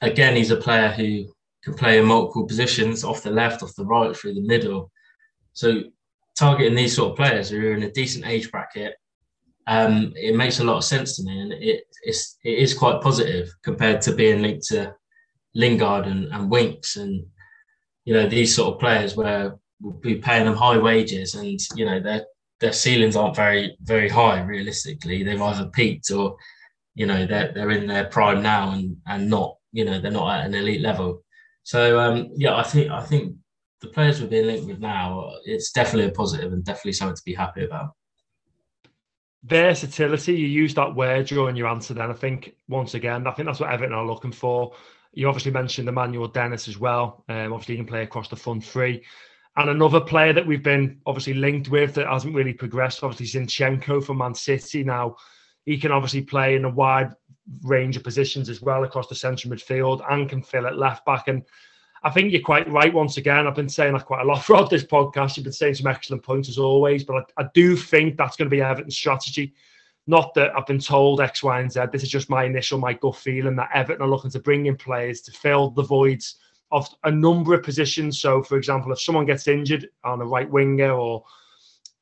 again, 0.01 0.35
he's 0.35 0.51
a 0.51 0.55
player 0.55 0.89
who 0.89 1.25
can 1.63 1.73
play 1.73 1.97
in 1.97 2.05
multiple 2.05 2.45
positions 2.45 3.03
off 3.03 3.23
the 3.23 3.31
left, 3.31 3.63
off 3.63 3.73
the 3.75 3.83
right, 3.83 4.15
through 4.15 4.35
the 4.35 4.47
middle. 4.47 4.91
So 5.53 5.81
targeting 6.37 6.75
these 6.75 6.95
sort 6.95 7.09
of 7.11 7.17
players 7.17 7.49
who 7.49 7.57
are 7.65 7.73
in 7.73 7.81
a 7.81 7.91
decent 7.91 8.27
age 8.27 8.51
bracket, 8.51 8.97
um, 9.65 10.13
it 10.15 10.35
makes 10.35 10.59
a 10.59 10.63
lot 10.63 10.77
of 10.77 10.83
sense 10.83 11.15
to 11.15 11.23
me, 11.23 11.41
and 11.41 11.53
it 11.53 11.85
it's, 12.03 12.37
it 12.43 12.59
is 12.59 12.75
quite 12.75 13.01
positive 13.01 13.49
compared 13.63 13.99
to 14.01 14.13
being 14.13 14.43
linked 14.43 14.67
to 14.67 14.93
Lingard 15.55 16.05
and, 16.05 16.31
and 16.31 16.51
Winks 16.51 16.97
and 16.97 17.25
you 18.05 18.13
know 18.13 18.29
these 18.29 18.55
sort 18.55 18.75
of 18.75 18.79
players 18.79 19.15
where 19.15 19.57
we'll 19.81 19.93
be 19.93 20.15
paying 20.15 20.45
them 20.45 20.55
high 20.55 20.77
wages 20.77 21.33
and 21.33 21.59
you 21.75 21.85
know 21.85 21.99
they're 21.99 22.25
their 22.59 22.73
ceilings 22.73 23.15
aren't 23.15 23.35
very 23.35 23.77
very 23.81 24.09
high 24.09 24.41
realistically. 24.41 25.23
They've 25.23 25.41
either 25.41 25.67
peaked 25.67 26.11
or 26.11 26.37
you 26.95 27.05
know 27.05 27.25
they're 27.25 27.51
they're 27.53 27.71
in 27.71 27.87
their 27.87 28.05
prime 28.05 28.41
now 28.41 28.71
and 28.71 28.97
and 29.07 29.29
not 29.29 29.55
you 29.71 29.85
know 29.85 29.99
they're 29.99 30.11
not 30.11 30.39
at 30.39 30.45
an 30.45 30.55
elite 30.55 30.81
level. 30.81 31.23
So 31.63 31.99
um, 31.99 32.31
yeah, 32.35 32.55
I 32.55 32.63
think 32.63 32.91
I 32.91 33.01
think 33.01 33.35
the 33.81 33.87
players 33.87 34.21
we're 34.21 34.27
being 34.27 34.47
linked 34.47 34.67
with 34.67 34.79
now, 34.79 35.31
it's 35.45 35.71
definitely 35.71 36.11
a 36.11 36.13
positive 36.13 36.51
and 36.51 36.63
definitely 36.63 36.93
something 36.93 37.15
to 37.15 37.21
be 37.25 37.33
happy 37.33 37.63
about. 37.63 37.91
Versatility, 39.43 40.33
you 40.33 40.47
use 40.47 40.73
that 40.73 40.93
word 40.93 41.27
during 41.27 41.55
your 41.55 41.67
answer. 41.67 41.93
Then 41.93 42.09
I 42.09 42.13
think 42.13 42.55
once 42.67 42.93
again, 42.93 43.25
I 43.25 43.31
think 43.31 43.45
that's 43.45 43.61
what 43.61 43.71
Everton 43.71 43.93
are 43.93 44.05
looking 44.05 44.33
for. 44.33 44.73
You 45.13 45.27
obviously 45.29 45.51
mentioned 45.51 45.87
Emmanuel 45.87 46.27
Dennis 46.27 46.67
as 46.67 46.77
well. 46.77 47.23
Um, 47.29 47.53
obviously, 47.53 47.75
he 47.75 47.79
can 47.79 47.87
play 47.87 48.03
across 48.03 48.27
the 48.27 48.35
front 48.35 48.65
three. 48.65 49.03
And 49.59 49.71
another 49.71 49.99
player 49.99 50.31
that 50.31 50.47
we've 50.47 50.63
been 50.63 51.01
obviously 51.05 51.33
linked 51.33 51.67
with 51.67 51.93
that 51.95 52.07
hasn't 52.07 52.33
really 52.33 52.53
progressed, 52.53 53.03
obviously 53.03 53.41
Zinchenko 53.41 54.01
from 54.01 54.19
Man 54.19 54.33
City. 54.33 54.85
Now, 54.85 55.17
he 55.65 55.77
can 55.77 55.91
obviously 55.91 56.21
play 56.21 56.55
in 56.55 56.63
a 56.63 56.69
wide 56.69 57.11
range 57.63 57.97
of 57.97 58.03
positions 58.05 58.47
as 58.47 58.61
well 58.61 58.85
across 58.85 59.07
the 59.07 59.15
central 59.15 59.53
midfield 59.53 60.01
and 60.09 60.29
can 60.29 60.41
fill 60.41 60.65
at 60.65 60.77
left 60.77 61.05
back. 61.05 61.27
And 61.27 61.43
I 62.03 62.09
think 62.09 62.31
you're 62.31 62.41
quite 62.41 62.71
right 62.71 62.93
once 62.93 63.17
again. 63.17 63.47
I've 63.47 63.55
been 63.55 63.67
saying 63.67 63.91
that 63.95 64.05
quite 64.05 64.21
a 64.21 64.25
lot 64.25 64.41
throughout 64.45 64.69
this 64.69 64.85
podcast. 64.85 65.35
You've 65.35 65.43
been 65.43 65.51
saying 65.51 65.75
some 65.75 65.87
excellent 65.87 66.23
points 66.23 66.47
as 66.47 66.57
always, 66.57 67.03
but 67.03 67.25
I, 67.37 67.43
I 67.43 67.49
do 67.53 67.75
think 67.75 68.15
that's 68.15 68.37
going 68.37 68.49
to 68.49 68.55
be 68.55 68.61
Everton's 68.61 68.95
strategy. 68.95 69.53
Not 70.07 70.33
that 70.35 70.55
I've 70.57 70.67
been 70.67 70.79
told 70.79 71.19
X, 71.19 71.43
Y, 71.43 71.59
and 71.59 71.69
Z. 71.69 71.81
This 71.91 72.03
is 72.03 72.09
just 72.09 72.29
my 72.29 72.45
initial, 72.45 72.79
my 72.79 72.93
gut 72.93 73.17
feeling 73.17 73.57
that 73.57 73.71
Everton 73.73 74.03
are 74.03 74.09
looking 74.09 74.31
to 74.31 74.39
bring 74.39 74.67
in 74.67 74.77
players 74.77 75.19
to 75.23 75.33
fill 75.33 75.71
the 75.71 75.83
voids 75.83 76.35
of 76.71 76.87
a 77.03 77.11
number 77.11 77.53
of 77.53 77.63
positions. 77.63 78.19
So, 78.19 78.43
for 78.43 78.57
example, 78.57 78.91
if 78.91 79.01
someone 79.01 79.25
gets 79.25 79.47
injured 79.47 79.89
on 80.03 80.21
a 80.21 80.25
right 80.25 80.49
winger 80.49 80.91
or 80.91 81.23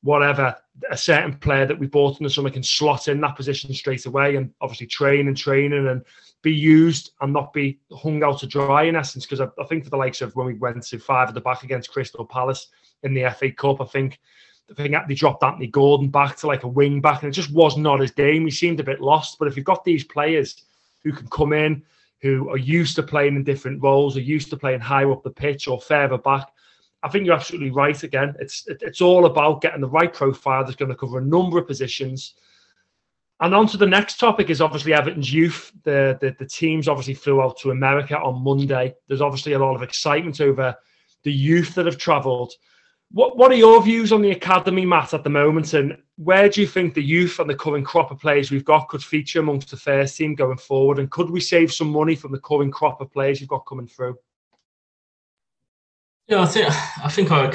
whatever, 0.02 0.54
a 0.90 0.96
certain 0.96 1.34
player 1.34 1.66
that 1.66 1.78
we 1.78 1.86
bought 1.86 2.20
in 2.20 2.24
the 2.24 2.30
summer 2.30 2.50
can 2.50 2.62
slot 2.62 3.08
in 3.08 3.20
that 3.20 3.36
position 3.36 3.72
straight 3.74 4.06
away 4.06 4.36
and 4.36 4.52
obviously 4.60 4.86
train 4.86 5.28
and 5.28 5.36
training 5.36 5.88
and 5.88 6.04
be 6.42 6.52
used 6.52 7.12
and 7.20 7.32
not 7.32 7.52
be 7.52 7.80
hung 7.92 8.22
out 8.22 8.38
to 8.38 8.46
dry 8.46 8.84
in 8.84 8.94
essence. 8.94 9.26
Because 9.26 9.40
I, 9.40 9.48
I, 9.60 9.66
think 9.66 9.84
for 9.84 9.90
the 9.90 9.96
likes 9.96 10.20
of 10.20 10.36
when 10.36 10.46
we 10.46 10.54
went 10.54 10.82
to 10.84 10.98
five 10.98 11.28
at 11.28 11.34
the 11.34 11.40
back 11.40 11.64
against 11.64 11.90
Crystal 11.90 12.24
Palace 12.24 12.68
in 13.02 13.12
the 13.12 13.28
FA 13.36 13.50
Cup, 13.50 13.80
I 13.80 13.86
think 13.86 14.20
I 14.70 14.74
think 14.74 14.94
they 15.08 15.14
dropped 15.14 15.42
Anthony 15.42 15.66
Gordon 15.66 16.10
back 16.10 16.36
to 16.36 16.46
like 16.46 16.62
a 16.62 16.68
wing 16.68 17.00
back 17.00 17.22
and 17.22 17.30
it 17.30 17.34
just 17.36 17.52
was 17.52 17.76
not 17.76 18.00
his 18.00 18.10
game. 18.10 18.44
He 18.44 18.50
seemed 18.50 18.80
a 18.80 18.84
bit 18.84 19.00
lost. 19.00 19.38
But 19.38 19.48
if 19.48 19.56
you've 19.56 19.64
got 19.64 19.84
these 19.84 20.04
players 20.04 20.62
who 21.02 21.12
can 21.12 21.26
come 21.28 21.54
in, 21.54 21.82
who 22.20 22.50
are 22.50 22.58
used 22.58 22.96
to 22.96 23.02
playing 23.02 23.36
in 23.36 23.44
different 23.44 23.82
roles, 23.82 24.16
are 24.16 24.20
used 24.20 24.50
to 24.50 24.56
playing 24.56 24.80
higher 24.80 25.12
up 25.12 25.22
the 25.22 25.30
pitch 25.30 25.68
or 25.68 25.80
further 25.80 26.18
back. 26.18 26.48
I 27.02 27.08
think 27.08 27.24
you're 27.24 27.34
absolutely 27.34 27.70
right. 27.70 28.00
Again, 28.02 28.34
it's 28.40 28.64
it's 28.66 29.00
all 29.00 29.26
about 29.26 29.60
getting 29.60 29.80
the 29.80 29.88
right 29.88 30.12
profile 30.12 30.64
that's 30.64 30.76
going 30.76 30.90
to 30.90 30.96
cover 30.96 31.18
a 31.18 31.24
number 31.24 31.58
of 31.58 31.66
positions. 31.66 32.34
And 33.40 33.54
on 33.54 33.68
to 33.68 33.76
the 33.76 33.86
next 33.86 34.18
topic 34.18 34.50
is 34.50 34.60
obviously 34.60 34.94
Everton's 34.94 35.32
youth. 35.32 35.70
The, 35.84 36.18
the 36.20 36.34
the 36.38 36.46
teams 36.46 36.88
obviously 36.88 37.14
flew 37.14 37.40
out 37.40 37.56
to 37.58 37.70
America 37.70 38.18
on 38.18 38.42
Monday. 38.42 38.94
There's 39.06 39.20
obviously 39.20 39.52
a 39.52 39.58
lot 39.60 39.76
of 39.76 39.82
excitement 39.82 40.40
over 40.40 40.74
the 41.22 41.32
youth 41.32 41.74
that 41.76 41.86
have 41.86 41.98
travelled. 41.98 42.52
What 43.10 43.36
What 43.36 43.50
are 43.50 43.56
your 43.56 43.82
views 43.82 44.12
on 44.12 44.22
the 44.22 44.32
academy, 44.32 44.84
Matt, 44.84 45.14
at 45.14 45.24
the 45.24 45.30
moment, 45.30 45.72
and 45.72 45.96
where 46.16 46.48
do 46.48 46.60
you 46.60 46.66
think 46.66 46.94
the 46.94 47.02
youth 47.02 47.38
and 47.38 47.48
the 47.48 47.54
current 47.54 47.86
crop 47.86 48.10
of 48.10 48.20
players 48.20 48.50
we've 48.50 48.64
got 48.64 48.88
could 48.88 49.02
feature 49.02 49.40
amongst 49.40 49.70
the 49.70 49.76
first 49.76 50.16
team 50.16 50.34
going 50.34 50.58
forward? 50.58 50.98
And 50.98 51.10
could 51.10 51.30
we 51.30 51.40
save 51.40 51.72
some 51.72 51.88
money 51.88 52.14
from 52.14 52.32
the 52.32 52.40
current 52.40 52.72
crop 52.72 53.00
of 53.00 53.12
players 53.12 53.40
you've 53.40 53.48
got 53.48 53.66
coming 53.66 53.86
through? 53.86 54.18
Yeah, 56.26 56.42
I 56.42 56.46
think 56.46 56.68
I 56.68 57.08
think 57.08 57.30
our 57.30 57.46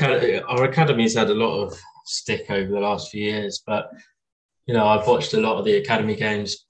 our 0.49 0.63
academy's 0.63 1.15
had 1.15 1.29
a 1.29 1.35
lot 1.35 1.61
of 1.61 1.79
stick 2.05 2.49
over 2.49 2.71
the 2.71 2.79
last 2.79 3.11
few 3.11 3.23
years, 3.23 3.61
but 3.65 3.91
you 4.65 4.73
know 4.73 4.87
I've 4.87 5.07
watched 5.07 5.33
a 5.33 5.41
lot 5.41 5.57
of 5.57 5.65
the 5.65 5.75
academy 5.75 6.15
games 6.15 6.65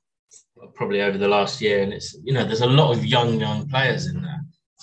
probably 0.76 1.02
over 1.02 1.18
the 1.18 1.28
last 1.28 1.62
year, 1.62 1.82
and 1.82 1.94
it's 1.94 2.18
you 2.24 2.34
know 2.34 2.44
there's 2.44 2.62
a 2.62 2.68
lot 2.68 2.92
of 2.92 3.06
young 3.06 3.40
young 3.40 3.68
players 3.70 4.08
in 4.08 4.22
there. 4.22 4.33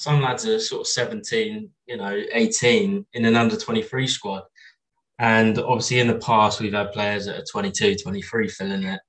Some 0.00 0.22
lads 0.22 0.46
are 0.46 0.58
sort 0.58 0.80
of 0.80 0.86
17, 0.86 1.68
you 1.84 1.96
know, 1.98 2.22
18 2.32 3.04
in 3.12 3.24
an 3.26 3.36
under 3.36 3.54
23 3.54 4.06
squad, 4.06 4.44
and 5.18 5.58
obviously 5.58 5.98
in 5.98 6.06
the 6.06 6.14
past 6.14 6.58
we've 6.58 6.72
had 6.72 6.92
players 6.92 7.26
that 7.26 7.36
are 7.36 7.44
22, 7.44 7.96
23 7.96 8.48
filling 8.48 8.84
it, 8.84 9.00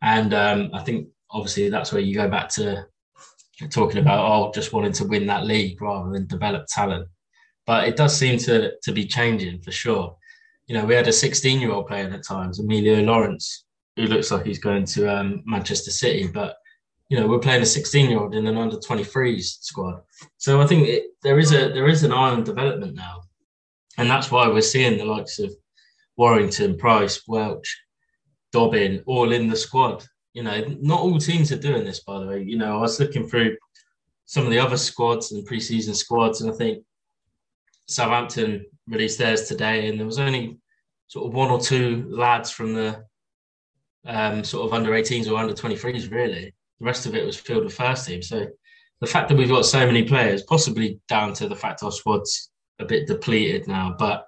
and 0.00 0.32
um, 0.34 0.70
I 0.72 0.84
think 0.84 1.08
obviously 1.32 1.70
that's 1.70 1.92
where 1.92 2.00
you 2.00 2.14
go 2.14 2.30
back 2.30 2.50
to 2.50 2.86
talking 3.72 3.98
about 3.98 4.30
oh 4.30 4.52
just 4.52 4.72
wanting 4.72 4.92
to 4.92 5.08
win 5.08 5.26
that 5.26 5.44
league 5.44 5.82
rather 5.82 6.12
than 6.12 6.28
develop 6.28 6.66
talent. 6.68 7.08
But 7.66 7.88
it 7.88 7.96
does 7.96 8.16
seem 8.16 8.38
to 8.38 8.74
to 8.80 8.92
be 8.92 9.06
changing 9.06 9.62
for 9.62 9.72
sure. 9.72 10.16
You 10.68 10.76
know, 10.76 10.84
we 10.84 10.94
had 10.94 11.08
a 11.08 11.12
16 11.12 11.58
year 11.58 11.72
old 11.72 11.88
playing 11.88 12.12
at 12.12 12.24
times, 12.24 12.60
Emilio 12.60 13.02
Lawrence, 13.02 13.64
who 13.96 14.04
looks 14.04 14.30
like 14.30 14.46
he's 14.46 14.60
going 14.60 14.84
to 14.84 15.12
um, 15.12 15.42
Manchester 15.46 15.90
City, 15.90 16.28
but 16.28 16.58
you 17.08 17.18
know, 17.18 17.26
we're 17.26 17.38
playing 17.38 17.62
a 17.62 17.66
16 17.66 18.10
year 18.10 18.18
old 18.18 18.34
in 18.34 18.46
an 18.46 18.58
under 18.58 18.76
23s 18.76 19.62
squad. 19.62 20.02
So 20.36 20.60
I 20.60 20.66
think 20.66 20.88
it, 20.88 21.04
there 21.22 21.38
is 21.38 21.52
a 21.52 21.72
there 21.72 21.88
is 21.88 22.04
an 22.04 22.12
eye 22.12 22.30
on 22.30 22.44
development 22.44 22.94
now, 22.94 23.22
and 23.96 24.10
that's 24.10 24.30
why 24.30 24.46
we're 24.48 24.60
seeing 24.60 24.98
the 24.98 25.04
likes 25.04 25.38
of 25.38 25.52
Warrington, 26.16 26.76
Price, 26.76 27.26
Welch, 27.26 27.80
Dobbin 28.52 29.02
all 29.06 29.32
in 29.32 29.48
the 29.48 29.56
squad. 29.56 30.04
You 30.34 30.42
know, 30.42 30.64
not 30.80 31.00
all 31.00 31.18
teams 31.18 31.50
are 31.50 31.58
doing 31.58 31.84
this, 31.84 32.00
by 32.00 32.18
the 32.20 32.26
way. 32.26 32.42
You 32.42 32.58
know, 32.58 32.78
I 32.78 32.80
was 32.80 33.00
looking 33.00 33.26
through 33.26 33.56
some 34.26 34.44
of 34.44 34.50
the 34.50 34.58
other 34.58 34.76
squads 34.76 35.32
and 35.32 35.48
preseason 35.48 35.96
squads, 35.96 36.42
and 36.42 36.52
I 36.52 36.54
think 36.54 36.84
Southampton 37.86 38.66
released 38.86 39.18
theirs 39.18 39.48
today, 39.48 39.88
and 39.88 39.98
there 39.98 40.06
was 40.06 40.18
only 40.18 40.58
sort 41.06 41.26
of 41.26 41.34
one 41.34 41.50
or 41.50 41.58
two 41.58 42.06
lads 42.10 42.50
from 42.50 42.74
the 42.74 43.02
um, 44.04 44.44
sort 44.44 44.66
of 44.66 44.74
under 44.74 44.90
18s 44.90 45.30
or 45.30 45.38
under 45.38 45.54
23s, 45.54 46.10
really. 46.10 46.52
The 46.80 46.86
rest 46.86 47.06
of 47.06 47.14
it 47.14 47.24
was 47.24 47.36
filled 47.36 47.64
with 47.64 47.74
first 47.74 48.06
team. 48.06 48.22
So 48.22 48.46
the 49.00 49.06
fact 49.06 49.28
that 49.28 49.36
we've 49.36 49.48
got 49.48 49.64
so 49.64 49.86
many 49.86 50.04
players, 50.04 50.42
possibly 50.42 51.00
down 51.08 51.32
to 51.34 51.48
the 51.48 51.56
fact 51.56 51.82
our 51.82 51.92
squad's 51.92 52.50
a 52.78 52.84
bit 52.84 53.06
depleted 53.06 53.66
now, 53.66 53.94
but 53.98 54.26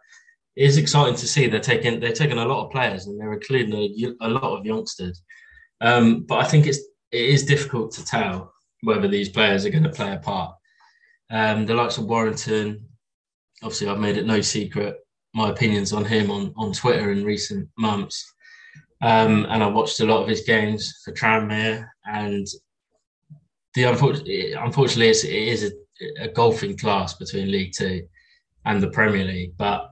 it 0.57 0.65
is 0.65 0.77
exciting 0.77 1.17
to 1.17 1.29
see 1.29 1.47
they're 1.47 1.61
taking 1.61 2.01
they're 2.01 2.13
taking 2.13 2.39
a 2.39 2.45
lot 2.45 2.65
of 2.65 2.73
players 2.73 3.07
and 3.07 3.19
they're 3.21 3.33
including 3.33 3.75
a, 3.75 4.27
a 4.27 4.29
lot 4.29 4.59
of 4.59 4.67
youngsters. 4.67 5.23
Um, 5.81 6.23
but 6.23 6.39
I 6.39 6.45
think 6.45 6.67
it's 6.67 6.79
it 7.13 7.25
is 7.25 7.45
difficult 7.45 7.93
to 7.93 8.05
tell 8.05 8.53
whether 8.83 9.09
these 9.09 9.29
players 9.29 9.65
are 9.65 9.71
going 9.71 9.85
to 9.85 9.91
play 9.91 10.13
a 10.13 10.19
part. 10.19 10.55
Um, 11.31 11.67
the 11.67 11.75
likes 11.75 11.99
of 11.99 12.07
Warrington, 12.07 12.85
obviously 13.63 13.89
I've 13.89 13.99
made 13.99 14.17
it 14.17 14.27
no 14.27 14.41
secret 14.41 14.97
my 15.35 15.51
opinions 15.51 15.93
on 15.93 16.05
him 16.05 16.31
on, 16.31 16.53
on 16.57 16.73
Twitter 16.73 17.13
in 17.13 17.25
recent 17.25 17.69
months. 17.79 18.35
Um, 19.03 19.47
and 19.49 19.63
I 19.63 19.67
watched 19.67 20.01
a 20.01 20.05
lot 20.05 20.23
of 20.23 20.29
his 20.29 20.43
games 20.43 21.01
for 21.05 21.13
Tranmere, 21.13 21.87
and 22.05 22.47
the 23.75 23.85
unfortunately, 23.85 24.53
unfortunately, 24.53 25.09
it's, 25.09 25.25
it 25.25 25.33
is 25.33 25.73
a, 25.73 26.25
a 26.25 26.29
golfing 26.29 26.77
class 26.77 27.15
between 27.15 27.51
League 27.51 27.73
Two 27.77 28.07
and 28.67 28.83
the 28.83 28.91
Premier 28.91 29.25
League. 29.25 29.57
But 29.57 29.91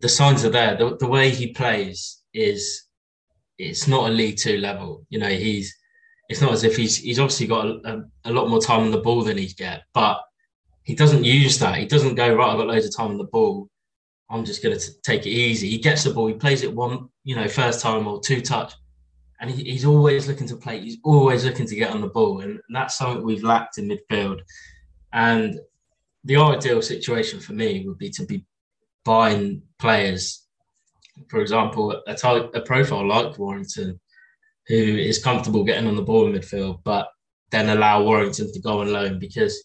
the 0.00 0.08
signs 0.08 0.44
are 0.44 0.50
there. 0.50 0.76
The, 0.76 0.96
the 0.96 1.06
way 1.06 1.30
he 1.30 1.52
plays 1.52 2.22
is 2.34 2.84
it's 3.58 3.88
not 3.88 4.10
a 4.10 4.12
League 4.12 4.36
Two 4.36 4.58
level. 4.58 5.06
You 5.08 5.18
know, 5.18 5.28
he's 5.30 5.74
it's 6.28 6.42
not 6.42 6.52
as 6.52 6.64
if 6.64 6.76
he's 6.76 6.96
he's 6.96 7.18
obviously 7.18 7.46
got 7.46 7.66
a, 7.66 7.80
a, 7.84 8.30
a 8.30 8.32
lot 8.32 8.50
more 8.50 8.60
time 8.60 8.80
on 8.80 8.90
the 8.90 8.98
ball 8.98 9.22
than 9.22 9.38
he's 9.38 9.54
get, 9.54 9.84
but 9.94 10.20
he 10.82 10.94
doesn't 10.94 11.24
use 11.24 11.58
that. 11.58 11.78
He 11.78 11.86
doesn't 11.86 12.14
go 12.14 12.34
right. 12.34 12.50
I've 12.50 12.58
got 12.58 12.68
loads 12.68 12.86
of 12.86 12.94
time 12.94 13.10
on 13.10 13.18
the 13.18 13.24
ball. 13.24 13.68
I'm 14.28 14.44
just 14.44 14.62
going 14.62 14.78
to 14.78 15.00
take 15.02 15.26
it 15.26 15.30
easy. 15.30 15.68
He 15.68 15.78
gets 15.78 16.04
the 16.04 16.12
ball. 16.12 16.26
He 16.26 16.34
plays 16.34 16.62
it 16.62 16.74
one, 16.74 17.08
you 17.26 17.34
know, 17.34 17.48
first 17.48 17.80
time 17.80 18.06
or 18.06 18.20
two 18.20 18.40
touch, 18.40 18.72
and 19.40 19.50
he, 19.50 19.64
he's 19.64 19.84
always 19.84 20.28
looking 20.28 20.46
to 20.46 20.56
play. 20.56 20.78
He's 20.80 20.98
always 21.02 21.44
looking 21.44 21.66
to 21.66 21.74
get 21.74 21.90
on 21.90 22.00
the 22.00 22.06
ball, 22.06 22.40
and 22.40 22.60
that's 22.68 22.96
something 22.96 23.26
we've 23.26 23.42
lacked 23.42 23.78
in 23.78 23.88
midfield. 23.88 24.38
And 25.12 25.58
the 26.22 26.36
ideal 26.36 26.80
situation 26.80 27.40
for 27.40 27.52
me 27.52 27.84
would 27.84 27.98
be 27.98 28.10
to 28.10 28.24
be 28.24 28.46
buying 29.04 29.62
players, 29.80 30.46
for 31.28 31.40
example, 31.40 32.00
a, 32.06 32.14
type, 32.14 32.52
a 32.54 32.60
profile 32.60 33.08
like 33.08 33.36
Warrington, 33.40 33.98
who 34.68 34.76
is 34.76 35.22
comfortable 35.22 35.64
getting 35.64 35.88
on 35.88 35.96
the 35.96 36.02
ball 36.02 36.28
in 36.28 36.32
midfield, 36.32 36.78
but 36.84 37.08
then 37.50 37.70
allow 37.70 38.04
Warrington 38.04 38.52
to 38.52 38.60
go 38.60 38.82
on 38.82 38.92
loan 38.92 39.18
because 39.18 39.64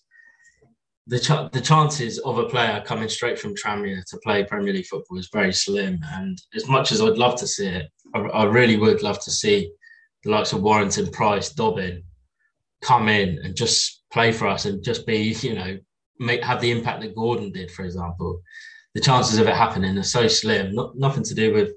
the 1.08 1.20
ch- 1.20 1.52
the 1.52 1.62
chances 1.62 2.20
of 2.20 2.38
a 2.38 2.48
player 2.48 2.84
coming 2.86 3.10
straight 3.10 3.40
from 3.40 3.56
Tranmere 3.56 4.04
to 4.06 4.18
play 4.18 4.44
Premier 4.44 4.74
League 4.74 4.86
football 4.86 5.18
is 5.18 5.30
very 5.32 5.54
slim. 5.54 6.00
And 6.14 6.42
as 6.56 6.68
much 6.68 6.92
as 6.92 7.02
I'd 7.02 7.18
love 7.18 7.40
to 7.40 7.48
see 7.48 7.68
it, 7.68 7.92
I, 8.14 8.20
I 8.20 8.44
really 8.46 8.78
would 8.78 9.02
love 9.02 9.22
to 9.24 9.32
see 9.32 9.72
the 10.24 10.32
likes 10.32 10.54
of 10.54 10.62
Warrington, 10.62 11.12
Price, 11.12 11.50
Dobbin 11.50 12.04
come 12.82 13.10
in 13.10 13.40
and 13.44 13.56
just 13.56 14.04
play 14.12 14.32
for 14.32 14.48
us 14.48 14.66
and 14.66 14.84
just 14.84 15.06
be, 15.06 15.36
you 15.42 15.56
know, 15.56 15.78
make 16.20 16.44
have 16.44 16.62
the 16.62 16.72
impact 16.72 17.02
that 17.02 17.16
Gordon 17.16 17.52
did, 17.52 17.72
for 17.72 17.84
example. 17.84 18.42
The 18.94 19.02
chances 19.02 19.40
of 19.40 19.48
it 19.48 19.56
happening 19.56 19.98
are 19.98 20.04
so 20.04 20.28
slim. 20.28 20.76
Not 20.76 20.98
nothing 20.98 21.24
to 21.24 21.34
do 21.34 21.54
with 21.54 21.72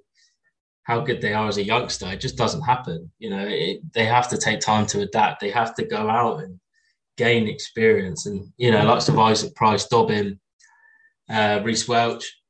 how 0.82 1.00
good 1.00 1.20
they 1.20 1.32
are 1.32 1.48
as 1.48 1.56
a 1.56 1.64
youngster. 1.64 2.06
It 2.08 2.20
just 2.20 2.36
doesn't 2.36 2.62
happen. 2.62 3.10
You 3.18 3.30
know, 3.30 3.46
it, 3.48 3.80
they 3.92 4.04
have 4.04 4.28
to 4.30 4.36
take 4.36 4.60
time 4.60 4.86
to 4.86 5.02
adapt. 5.02 5.40
They 5.40 5.50
have 5.50 5.74
to 5.76 5.84
go 5.84 6.10
out 6.10 6.42
and 6.42 6.60
gain 7.16 7.48
experience. 7.48 8.26
And, 8.26 8.52
you 8.56 8.70
know, 8.70 8.84
lots 8.84 9.08
of 9.08 9.18
Isaac 9.18 9.54
Price, 9.54 9.86
Dobbin, 9.86 10.40
uh, 11.30 11.60
Reece 11.64 11.88
Welch, 11.88 12.40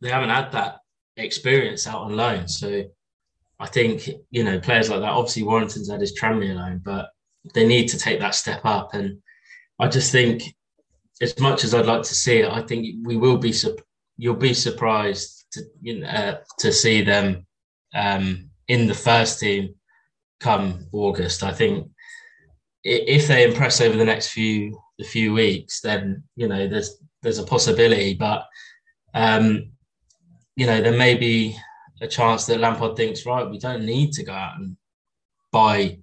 they 0.00 0.10
haven't 0.10 0.30
had 0.30 0.52
that 0.52 0.78
experience 1.16 1.86
out 1.86 2.02
on 2.02 2.16
loan. 2.16 2.48
So 2.48 2.84
I 3.58 3.66
think, 3.66 4.08
you 4.30 4.44
know, 4.44 4.58
players 4.58 4.88
like 4.88 5.00
that, 5.00 5.10
obviously 5.10 5.42
Warrington's 5.42 5.90
had 5.90 6.00
his 6.00 6.18
Tranmere 6.18 6.54
loan, 6.54 6.80
but 6.84 7.10
they 7.54 7.66
need 7.66 7.88
to 7.88 7.98
take 7.98 8.20
that 8.20 8.34
step 8.34 8.62
up. 8.64 8.94
And 8.94 9.18
I 9.78 9.88
just 9.88 10.12
think, 10.12 10.42
as 11.22 11.38
much 11.38 11.64
as 11.64 11.74
I'd 11.74 11.84
like 11.84 12.02
to 12.02 12.14
see 12.14 12.38
it, 12.38 12.50
I 12.50 12.62
think 12.62 13.06
we 13.06 13.16
will 13.18 13.36
be, 13.36 13.52
you'll 14.16 14.34
be 14.34 14.54
surprised 14.54 15.44
to, 15.52 15.62
you 15.82 16.00
know, 16.00 16.06
uh, 16.06 16.38
to 16.60 16.72
see 16.72 17.02
them 17.02 17.46
um, 17.94 18.48
in 18.68 18.86
the 18.86 18.94
first 18.94 19.40
team 19.40 19.74
come 20.38 20.86
August. 20.92 21.42
I 21.42 21.52
think 21.52 21.90
if 22.84 23.28
they 23.28 23.44
impress 23.44 23.80
over 23.80 23.96
the 23.96 24.04
next 24.04 24.28
few 24.28 24.78
the 24.98 25.04
few 25.04 25.32
weeks, 25.32 25.80
then 25.80 26.22
you 26.36 26.48
know 26.48 26.68
there's 26.68 26.96
there's 27.22 27.38
a 27.38 27.44
possibility, 27.44 28.14
but 28.14 28.46
um, 29.14 29.72
you 30.56 30.66
know 30.66 30.80
there 30.80 30.96
may 30.96 31.14
be 31.14 31.56
a 32.00 32.06
chance 32.06 32.46
that 32.46 32.60
Lampard 32.60 32.96
thinks 32.96 33.26
right, 33.26 33.48
we 33.48 33.58
don't 33.58 33.84
need 33.84 34.12
to 34.12 34.24
go 34.24 34.32
out 34.32 34.58
and 34.58 34.76
buy 35.52 35.98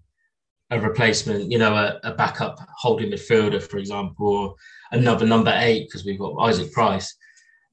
a 0.69 0.79
replacement, 0.79 1.49
you 1.49 1.57
know, 1.57 1.73
a, 1.73 1.99
a 2.03 2.13
backup 2.13 2.59
holding 2.77 3.11
midfielder, 3.11 3.61
for 3.61 3.77
example, 3.77 4.27
or 4.27 4.55
another 4.91 5.25
number 5.25 5.53
eight 5.55 5.87
because 5.87 6.05
we've 6.05 6.19
got 6.19 6.37
Isaac 6.37 6.71
Price. 6.73 7.15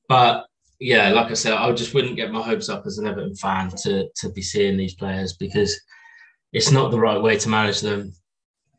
But 0.09 0.47
yeah, 0.81 1.11
like 1.11 1.31
I 1.31 1.35
said, 1.35 1.55
I 1.55 1.73
just 1.73 1.93
wouldn't 1.93 2.17
get 2.17 2.33
my 2.33 2.43
hopes 2.43 2.69
up 2.69 2.87
as 2.87 2.99
an 2.99 3.07
Everton 3.07 3.35
fan 3.35 3.71
to 3.83 4.09
to 4.17 4.31
be 4.31 4.43
seeing 4.43 4.77
these 4.77 4.95
players 4.95 5.35
because 5.35 5.79
it's 6.53 6.71
not 6.71 6.91
the 6.91 7.01
right 7.01 7.21
way 7.21 7.37
to 7.37 7.49
manage 7.49 7.81
them 7.81 8.13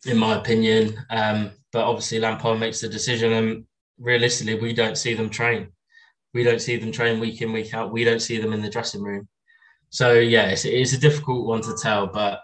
in 0.05 0.17
my 0.17 0.35
opinion. 0.35 0.97
Um, 1.09 1.51
but 1.71 1.83
obviously, 1.83 2.19
Lampard 2.19 2.59
makes 2.59 2.81
the 2.81 2.87
decision, 2.87 3.33
and 3.33 3.65
realistically, 3.99 4.55
we 4.55 4.73
don't 4.73 4.97
see 4.97 5.13
them 5.13 5.29
train. 5.29 5.69
We 6.33 6.43
don't 6.43 6.61
see 6.61 6.77
them 6.77 6.91
train 6.91 7.19
week 7.19 7.41
in, 7.41 7.53
week 7.53 7.73
out. 7.73 7.91
We 7.91 8.03
don't 8.03 8.21
see 8.21 8.37
them 8.37 8.53
in 8.53 8.61
the 8.61 8.69
dressing 8.69 9.01
room. 9.01 9.27
So 9.89 10.13
yeah, 10.13 10.47
it's, 10.47 10.65
it's 10.65 10.93
a 10.93 10.99
difficult 10.99 11.47
one 11.47 11.61
to 11.61 11.75
tell, 11.82 12.07
but 12.07 12.41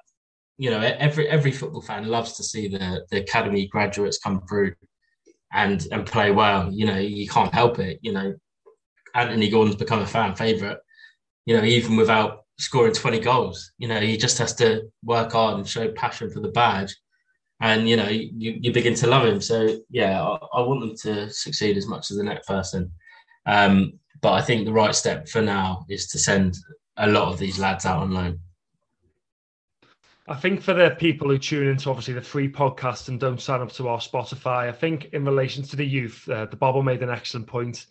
you 0.57 0.69
know, 0.69 0.79
every 0.79 1.27
every 1.27 1.51
football 1.51 1.81
fan 1.81 2.07
loves 2.07 2.33
to 2.33 2.43
see 2.43 2.67
the 2.67 3.05
the 3.09 3.17
academy 3.17 3.67
graduates 3.67 4.19
come 4.19 4.41
through 4.47 4.73
and 5.51 5.85
and 5.91 6.05
play 6.05 6.31
well. 6.31 6.71
You 6.71 6.85
know, 6.85 6.97
you 6.97 7.27
can't 7.27 7.53
help 7.53 7.79
it. 7.79 7.99
You 8.01 8.13
know, 8.13 8.35
Anthony 9.15 9.49
Gordon's 9.49 9.75
become 9.75 10.01
a 10.01 10.07
fan 10.07 10.35
favorite. 10.35 10.77
You 11.45 11.57
know, 11.57 11.63
even 11.63 11.95
without 11.95 12.45
scoring 12.59 12.93
20 12.93 13.19
goals, 13.19 13.71
you 13.79 13.87
know, 13.87 13.99
he 13.99 14.15
just 14.17 14.37
has 14.37 14.53
to 14.55 14.83
work 15.03 15.31
hard 15.31 15.57
and 15.57 15.67
show 15.67 15.91
passion 15.91 16.29
for 16.29 16.39
the 16.39 16.49
badge 16.51 16.95
and 17.61 17.87
you 17.87 17.95
know 17.95 18.07
you, 18.07 18.57
you 18.59 18.73
begin 18.73 18.95
to 18.95 19.07
love 19.07 19.25
him. 19.25 19.39
So 19.39 19.77
yeah, 19.89 20.21
I, 20.21 20.35
I 20.53 20.61
want 20.61 20.81
them 20.81 20.95
to 21.03 21.29
succeed 21.29 21.77
as 21.77 21.87
much 21.87 22.11
as 22.11 22.17
the 22.17 22.23
next 22.23 22.47
person. 22.47 22.91
Um, 23.45 23.93
but 24.21 24.33
I 24.33 24.41
think 24.41 24.65
the 24.65 24.73
right 24.73 24.93
step 24.93 25.29
for 25.29 25.41
now 25.41 25.85
is 25.89 26.07
to 26.07 26.19
send 26.19 26.57
a 26.97 27.07
lot 27.07 27.31
of 27.31 27.39
these 27.39 27.57
lads 27.57 27.85
out 27.85 28.01
on 28.01 28.11
loan. 28.11 28.39
I 30.27 30.35
think 30.35 30.61
for 30.61 30.73
the 30.73 30.91
people 30.91 31.29
who 31.29 31.37
tune 31.37 31.67
into 31.67 31.89
obviously 31.89 32.13
the 32.13 32.21
free 32.21 32.49
podcast 32.49 33.09
and 33.09 33.19
don't 33.19 33.41
sign 33.41 33.61
up 33.61 33.71
to 33.73 33.87
our 33.87 33.97
Spotify, 33.97 34.69
I 34.69 34.71
think 34.71 35.05
in 35.13 35.25
relation 35.25 35.63
to 35.63 35.75
the 35.75 35.85
youth, 35.85 36.29
uh, 36.29 36.45
the 36.45 36.55
Bobble 36.55 36.83
made 36.83 37.01
an 37.03 37.09
excellent 37.09 37.47
point. 37.47 37.87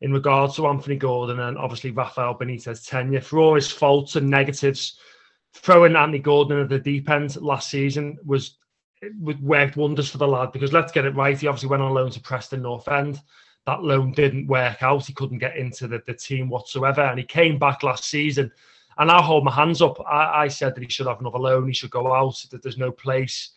in 0.00 0.12
regards 0.12 0.56
to 0.56 0.66
Anthony 0.66 0.96
Gordon 0.96 1.40
and 1.40 1.56
obviously 1.56 1.90
Rafael 1.90 2.38
Benitez 2.38 2.86
tenure 2.86 3.20
for 3.20 3.38
all 3.38 3.54
his 3.54 3.70
faults 3.70 4.16
and 4.16 4.28
negatives. 4.28 4.98
Throwing 5.54 5.96
Anthony 5.96 6.18
Gordon 6.18 6.60
at 6.60 6.68
the 6.68 6.78
deep 6.78 7.08
end 7.08 7.40
last 7.40 7.70
season 7.70 8.18
was 8.24 8.58
it 9.02 9.40
worked 9.40 9.76
wonders 9.76 10.10
for 10.10 10.18
the 10.18 10.26
lad 10.26 10.52
because 10.52 10.72
let's 10.72 10.92
get 10.92 11.04
it 11.04 11.14
right. 11.14 11.38
He 11.38 11.46
obviously 11.46 11.68
went 11.68 11.82
on 11.82 11.92
loan 11.92 12.10
to 12.10 12.20
Preston 12.20 12.62
North 12.62 12.88
End. 12.88 13.20
That 13.66 13.82
loan 13.82 14.12
didn't 14.12 14.46
work 14.46 14.82
out. 14.82 15.06
He 15.06 15.12
couldn't 15.12 15.38
get 15.38 15.56
into 15.56 15.88
the, 15.88 16.02
the 16.06 16.14
team 16.14 16.48
whatsoever. 16.48 17.02
And 17.02 17.18
he 17.18 17.24
came 17.24 17.58
back 17.58 17.82
last 17.82 18.04
season. 18.04 18.50
And 18.98 19.10
I'll 19.10 19.22
hold 19.22 19.44
my 19.44 19.52
hands 19.52 19.82
up. 19.82 20.00
I, 20.06 20.44
I 20.44 20.48
said 20.48 20.74
that 20.74 20.82
he 20.82 20.88
should 20.88 21.06
have 21.06 21.20
another 21.20 21.38
loan. 21.38 21.66
He 21.66 21.74
should 21.74 21.90
go 21.90 22.14
out, 22.14 22.42
that 22.50 22.62
there's 22.62 22.78
no 22.78 22.90
place. 22.90 23.50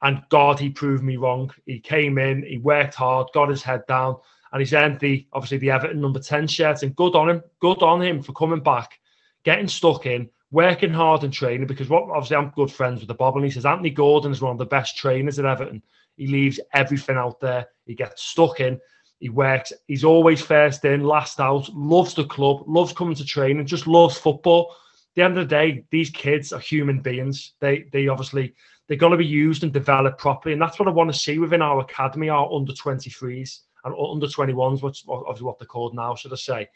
And 0.00 0.22
God, 0.30 0.58
he 0.58 0.70
proved 0.70 1.02
me 1.02 1.16
wrong. 1.16 1.50
He 1.66 1.80
came 1.80 2.18
in, 2.18 2.44
he 2.44 2.58
worked 2.58 2.94
hard, 2.94 3.28
got 3.34 3.50
his 3.50 3.62
head 3.62 3.82
down, 3.88 4.16
and 4.52 4.60
he's 4.60 4.72
earned 4.72 5.00
the 5.00 5.26
obviously 5.32 5.58
the 5.58 5.72
Everton 5.72 6.00
number 6.00 6.20
10 6.20 6.46
shirt. 6.46 6.82
And 6.82 6.94
good 6.94 7.16
on 7.16 7.28
him, 7.28 7.42
good 7.60 7.82
on 7.82 8.00
him 8.00 8.22
for 8.22 8.32
coming 8.32 8.62
back, 8.62 8.98
getting 9.44 9.68
stuck 9.68 10.06
in, 10.06 10.30
working 10.50 10.92
hard 10.92 11.24
and 11.24 11.32
training. 11.32 11.66
Because 11.66 11.88
what 11.88 12.04
obviously 12.04 12.36
I'm 12.36 12.50
good 12.50 12.70
friends 12.70 13.00
with 13.00 13.08
the 13.08 13.14
Bob, 13.14 13.36
and 13.36 13.44
he 13.44 13.50
says 13.50 13.66
Anthony 13.66 13.90
Gordon 13.90 14.32
is 14.32 14.40
one 14.40 14.52
of 14.52 14.58
the 14.58 14.66
best 14.66 14.96
trainers 14.96 15.38
at 15.38 15.44
Everton. 15.44 15.82
He 16.16 16.26
leaves 16.26 16.58
everything 16.74 17.16
out 17.16 17.40
there, 17.40 17.66
he 17.86 17.94
gets 17.94 18.22
stuck 18.22 18.60
in, 18.60 18.80
he 19.20 19.28
works, 19.28 19.72
he's 19.86 20.04
always 20.04 20.40
first 20.40 20.84
in, 20.84 21.04
last 21.04 21.40
out, 21.40 21.68
loves 21.74 22.14
the 22.14 22.24
club, 22.24 22.64
loves 22.66 22.92
coming 22.92 23.14
to 23.16 23.24
training. 23.24 23.66
just 23.66 23.86
loves 23.86 24.18
football. 24.18 24.70
At 24.70 25.14
the 25.14 25.22
end 25.22 25.38
of 25.38 25.48
the 25.48 25.54
day, 25.54 25.84
these 25.90 26.10
kids 26.10 26.52
are 26.52 26.60
human 26.60 27.00
beings. 27.00 27.54
They 27.60 27.86
they 27.92 28.08
obviously 28.08 28.54
they've 28.86 28.98
got 28.98 29.10
to 29.10 29.16
be 29.16 29.26
used 29.26 29.62
and 29.62 29.72
developed 29.72 30.18
properly. 30.18 30.52
And 30.52 30.62
that's 30.62 30.78
what 30.78 30.88
I 30.88 30.92
want 30.92 31.12
to 31.12 31.18
see 31.18 31.38
within 31.38 31.62
our 31.62 31.80
academy, 31.80 32.28
our 32.28 32.52
under 32.52 32.72
23s 32.72 33.60
and 33.84 33.94
under 33.94 34.26
21s, 34.26 34.82
which 34.82 35.04
obviously 35.08 35.46
what 35.46 35.58
they're 35.58 35.66
called 35.66 35.94
now, 35.94 36.14
should 36.14 36.32
I 36.32 36.36
say. 36.36 36.68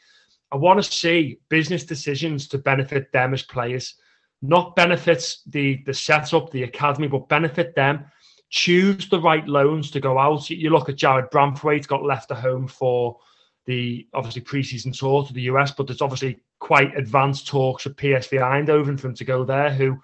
I 0.52 0.56
want 0.56 0.82
to 0.82 0.92
see 0.92 1.38
business 1.48 1.84
decisions 1.84 2.46
to 2.48 2.58
benefit 2.58 3.10
them 3.10 3.32
as 3.32 3.42
players, 3.42 3.94
not 4.42 4.76
benefits 4.76 5.42
the, 5.46 5.82
the 5.86 5.94
setup, 5.94 6.50
the 6.50 6.64
academy, 6.64 7.08
but 7.08 7.28
benefit 7.28 7.74
them. 7.74 8.04
Choose 8.50 9.08
the 9.08 9.20
right 9.20 9.48
loans 9.48 9.90
to 9.92 10.00
go 10.00 10.18
out. 10.18 10.50
You 10.50 10.68
look 10.68 10.90
at 10.90 10.96
Jarrad 10.96 11.30
Branthwaite, 11.30 11.86
got 11.86 12.04
left 12.04 12.30
at 12.30 12.36
home 12.36 12.68
for 12.68 13.18
the 13.64 14.06
obviously 14.12 14.42
preseason 14.42 14.96
tour 14.96 15.24
to 15.24 15.32
the 15.32 15.42
US, 15.42 15.72
but 15.72 15.86
there's 15.86 16.02
obviously 16.02 16.40
quite 16.58 16.94
advanced 16.98 17.46
talks 17.46 17.84
with 17.84 17.96
PSV 17.96 18.40
Eindhoven 18.40 19.00
for 19.00 19.08
him 19.08 19.14
to 19.14 19.24
go 19.24 19.44
there, 19.44 19.72
who 19.72 19.98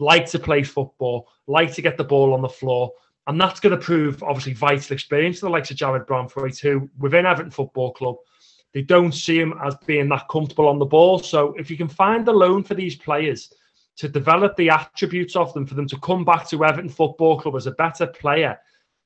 like 0.00 0.26
to 0.26 0.38
play 0.40 0.64
football, 0.64 1.28
like 1.46 1.72
to 1.74 1.82
get 1.82 1.96
the 1.96 2.02
ball 2.02 2.34
on 2.34 2.42
the 2.42 2.48
floor. 2.48 2.92
And 3.28 3.40
that's 3.40 3.60
going 3.60 3.78
to 3.78 3.84
prove 3.84 4.20
obviously 4.24 4.54
vital 4.54 4.94
experience 4.94 5.38
to 5.38 5.46
the 5.46 5.50
likes 5.50 5.70
of 5.70 5.76
Jarrad 5.76 6.06
Branthwaite, 6.06 6.60
who 6.60 6.90
within 6.98 7.24
Everton 7.24 7.52
Football 7.52 7.92
Club, 7.92 8.16
they 8.72 8.82
don't 8.82 9.12
see 9.12 9.38
him 9.38 9.54
as 9.64 9.76
being 9.86 10.08
that 10.08 10.28
comfortable 10.28 10.68
on 10.68 10.78
the 10.78 10.84
ball. 10.84 11.18
So 11.18 11.54
if 11.58 11.70
you 11.70 11.76
can 11.76 11.88
find 11.88 12.26
a 12.28 12.32
loan 12.32 12.62
for 12.62 12.74
these 12.74 12.96
players 12.96 13.52
to 13.96 14.08
develop 14.08 14.56
the 14.56 14.70
attributes 14.70 15.36
of 15.36 15.52
them, 15.52 15.66
for 15.66 15.74
them 15.74 15.88
to 15.88 16.00
come 16.00 16.24
back 16.24 16.48
to 16.48 16.64
Everton 16.64 16.88
Football 16.88 17.38
Club 17.40 17.56
as 17.56 17.66
a 17.66 17.72
better 17.72 18.06
player, 18.06 18.58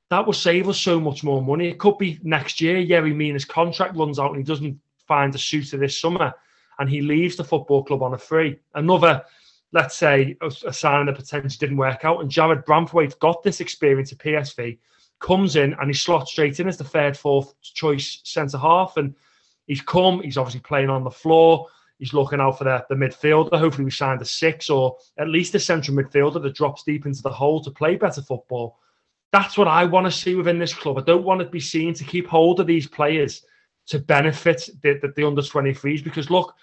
that 0.09 0.25
will 0.25 0.33
save 0.33 0.69
us 0.69 0.79
so 0.79 0.99
much 0.99 1.23
more 1.23 1.41
money. 1.41 1.67
It 1.67 1.79
could 1.79 1.97
be 1.97 2.19
next 2.23 2.61
year, 2.61 2.77
Yerry 2.77 3.13
Mina's 3.13 3.43
contract 3.43 3.97
runs 3.97 4.19
out 4.19 4.29
and 4.29 4.37
he 4.37 4.43
doesn't 4.43 4.79
find 5.05 5.35
a 5.35 5.37
suitor 5.37 5.77
this 5.77 5.99
summer 5.99 6.33
and 6.79 6.89
he 6.89 7.01
leaves 7.01 7.35
the 7.35 7.43
football 7.43 7.83
club 7.83 8.03
on 8.03 8.13
a 8.13 8.17
free. 8.17 8.57
Another 8.75 9.23
let's 9.71 9.95
say 9.95 10.37
a, 10.41 10.73
signing 10.73 11.07
that 11.07 11.15
potentially 11.15 11.57
didn't 11.59 11.77
work 11.77 12.05
out, 12.05 12.21
and 12.21 12.31
Jarrad 12.31 12.65
Branthwaite 12.65 13.19
got 13.19 13.43
this 13.43 13.59
experience 13.59 14.11
at 14.11 14.19
PSV, 14.19 14.77
comes 15.19 15.55
in 15.55 15.73
and 15.73 15.89
he 15.89 15.93
slots 15.93 16.31
straight 16.31 16.59
in 16.59 16.67
as 16.67 16.77
the 16.77 16.83
third, 16.83 17.17
fourth 17.17 17.53
choice 17.61 18.21
centre 18.23 18.57
half, 18.57 18.97
and 18.97 19.15
he's 19.67 19.81
come. 19.81 20.21
He's 20.21 20.37
obviously 20.37 20.61
playing 20.61 20.89
on 20.89 21.03
the 21.03 21.11
floor. 21.11 21.67
He's 21.99 22.13
looking 22.13 22.39
out 22.39 22.57
for 22.57 22.63
the, 22.63 22.85
the 22.89 22.95
midfielder. 22.95 23.57
Hopefully, 23.57 23.85
we 23.85 23.91
signed 23.91 24.21
a 24.21 24.25
six 24.25 24.69
or 24.69 24.97
at 25.17 25.29
least 25.29 25.55
a 25.55 25.59
central 25.59 25.97
midfielder 25.97 26.41
that 26.41 26.55
drops 26.55 26.83
deep 26.83 27.05
into 27.05 27.21
the 27.21 27.29
hole 27.29 27.63
to 27.63 27.71
play 27.71 27.95
better 27.95 28.21
football. 28.21 28.79
That's 29.31 29.57
what 29.57 29.67
I 29.67 29.85
want 29.85 30.05
to 30.05 30.11
see 30.11 30.35
within 30.35 30.59
this 30.59 30.73
club. 30.73 30.97
I 30.97 31.01
don't 31.01 31.25
want 31.25 31.41
to 31.41 31.47
be 31.47 31.59
seen 31.59 31.93
to 31.95 32.03
keep 32.03 32.27
hold 32.27 32.59
of 32.59 32.67
these 32.67 32.87
players 32.87 33.43
to 33.87 33.99
benefit 33.99 34.69
the, 34.81 34.99
the, 35.01 35.13
the 35.15 35.25
under 35.25 35.41
23s 35.41 36.03
because 36.03 36.29
look, 36.29 36.53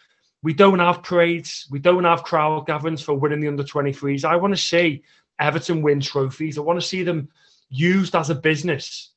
we 0.43 0.53
don't 0.53 0.79
have 0.79 1.03
parades. 1.03 1.67
We 1.71 1.79
don't 1.79 2.05
have 2.05 2.23
crowd 2.23 2.67
gatherings 2.67 3.03
for 3.03 3.15
winning 3.15 3.41
the 3.41 3.49
under 3.49 3.65
23s. 3.65 4.25
I 4.25 4.37
want 4.37 4.55
to 4.55 4.61
see 4.61 5.03
Everton 5.41 5.83
win 5.83 6.01
trophies. 6.01 6.59
I 6.59 6.61
want 6.61 6.81
to 6.81 6.87
see 6.87 7.03
them 7.03 7.29
used 7.71 8.15
as 8.15 8.31
a 8.31 8.35
business 8.35 9.13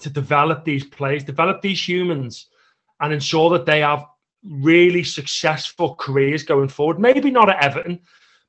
to 0.00 0.10
develop 0.10 0.64
these 0.64 0.84
players, 0.84 1.24
develop 1.24 1.62
these 1.62 1.86
humans, 1.86 2.48
and 3.00 3.12
ensure 3.12 3.50
that 3.50 3.66
they 3.66 3.80
have 3.80 4.04
really 4.44 5.02
successful 5.02 5.94
careers 5.96 6.42
going 6.42 6.68
forward. 6.68 6.98
Maybe 6.98 7.30
not 7.30 7.50
at 7.50 7.62
Everton, 7.62 8.00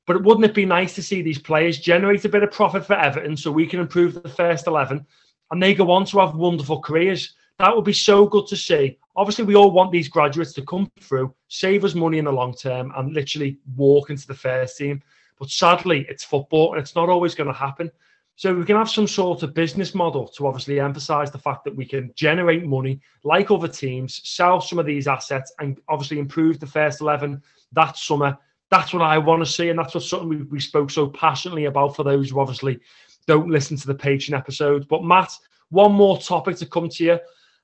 but 0.06 0.22
wouldn't 0.22 0.46
it 0.46 0.54
be 0.54 0.64
nice 0.64 0.94
to 0.94 1.02
see 1.02 1.22
these 1.22 1.38
players 1.38 1.78
generate 1.78 2.24
a 2.24 2.28
bit 2.28 2.42
of 2.42 2.50
profit 2.50 2.84
for 2.84 2.94
Everton 2.94 3.36
so 3.36 3.50
we 3.50 3.66
can 3.66 3.80
improve 3.80 4.14
the 4.14 4.28
first 4.28 4.66
11 4.66 5.04
and 5.50 5.62
they 5.62 5.74
go 5.74 5.90
on 5.90 6.04
to 6.06 6.18
have 6.20 6.34
wonderful 6.34 6.80
careers? 6.80 7.34
That 7.58 7.74
would 7.76 7.84
be 7.84 7.92
so 7.92 8.26
good 8.26 8.46
to 8.46 8.56
see. 8.56 8.98
Obviously, 9.16 9.44
we 9.44 9.56
all 9.56 9.70
want 9.70 9.92
these 9.92 10.08
graduates 10.08 10.54
to 10.54 10.62
come 10.62 10.90
through, 11.00 11.34
save 11.48 11.84
us 11.84 11.94
money 11.94 12.18
in 12.18 12.24
the 12.24 12.32
long 12.32 12.54
term, 12.54 12.92
and 12.96 13.12
literally 13.12 13.58
walk 13.76 14.08
into 14.08 14.26
the 14.26 14.34
first 14.34 14.78
team. 14.78 15.02
But 15.38 15.50
sadly, 15.50 16.06
it's 16.08 16.24
football 16.24 16.72
and 16.72 16.80
it's 16.80 16.94
not 16.94 17.08
always 17.08 17.34
going 17.34 17.48
to 17.48 17.52
happen. 17.52 17.90
So 18.36 18.54
we 18.54 18.64
can 18.64 18.76
have 18.76 18.88
some 18.88 19.06
sort 19.06 19.42
of 19.42 19.52
business 19.52 19.94
model 19.94 20.26
to 20.28 20.46
obviously 20.46 20.80
emphasize 20.80 21.30
the 21.30 21.38
fact 21.38 21.64
that 21.64 21.76
we 21.76 21.84
can 21.84 22.10
generate 22.14 22.64
money 22.64 23.00
like 23.22 23.50
other 23.50 23.68
teams, 23.68 24.20
sell 24.28 24.60
some 24.60 24.78
of 24.78 24.86
these 24.86 25.06
assets, 25.06 25.52
and 25.58 25.78
obviously 25.88 26.18
improve 26.18 26.58
the 26.58 26.66
first 26.66 27.02
11 27.02 27.42
that 27.72 27.96
summer. 27.98 28.36
That's 28.70 28.94
what 28.94 29.02
I 29.02 29.18
want 29.18 29.44
to 29.44 29.50
see. 29.50 29.68
And 29.68 29.78
that's 29.78 29.94
what 29.94 30.04
something 30.04 30.28
we, 30.28 30.42
we 30.44 30.60
spoke 30.60 30.90
so 30.90 31.08
passionately 31.08 31.66
about 31.66 31.96
for 31.96 32.02
those 32.02 32.30
who 32.30 32.40
obviously 32.40 32.80
don't 33.26 33.50
listen 33.50 33.76
to 33.76 33.86
the 33.86 33.94
Patreon 33.94 34.38
episodes. 34.38 34.86
But 34.86 35.04
Matt, 35.04 35.32
one 35.68 35.92
more 35.92 36.18
topic 36.18 36.56
to 36.56 36.66
come 36.66 36.88
to 36.88 37.04
you 37.04 37.18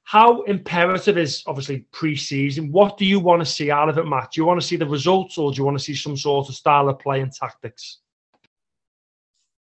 how 0.07 0.43
imperative 0.43 1.19
is 1.19 1.43
obviously 1.49 1.81
pre-season? 1.91 2.71
What 2.71 2.97
do 2.97 3.05
you 3.05 3.19
want 3.19 3.41
to 3.41 3.45
see 3.45 3.73
out 3.73 3.89
of 3.89 3.99
it, 3.99 4.07
Matt? 4.07 4.31
Do 4.31 4.41
you 4.41 4.45
want 4.45 4.61
to 4.61 4.67
see 4.67 4.77
the 4.77 4.87
results, 4.87 5.37
or 5.37 5.51
do 5.51 5.57
you 5.59 5.65
want 5.65 5.77
to 5.77 5.83
see 5.83 5.97
some 5.97 6.17
sort 6.17 6.49
of 6.49 6.55
style 6.55 6.89
of 6.89 7.01
play 7.01 7.23
and 7.23 7.33
tactics? 7.33 7.99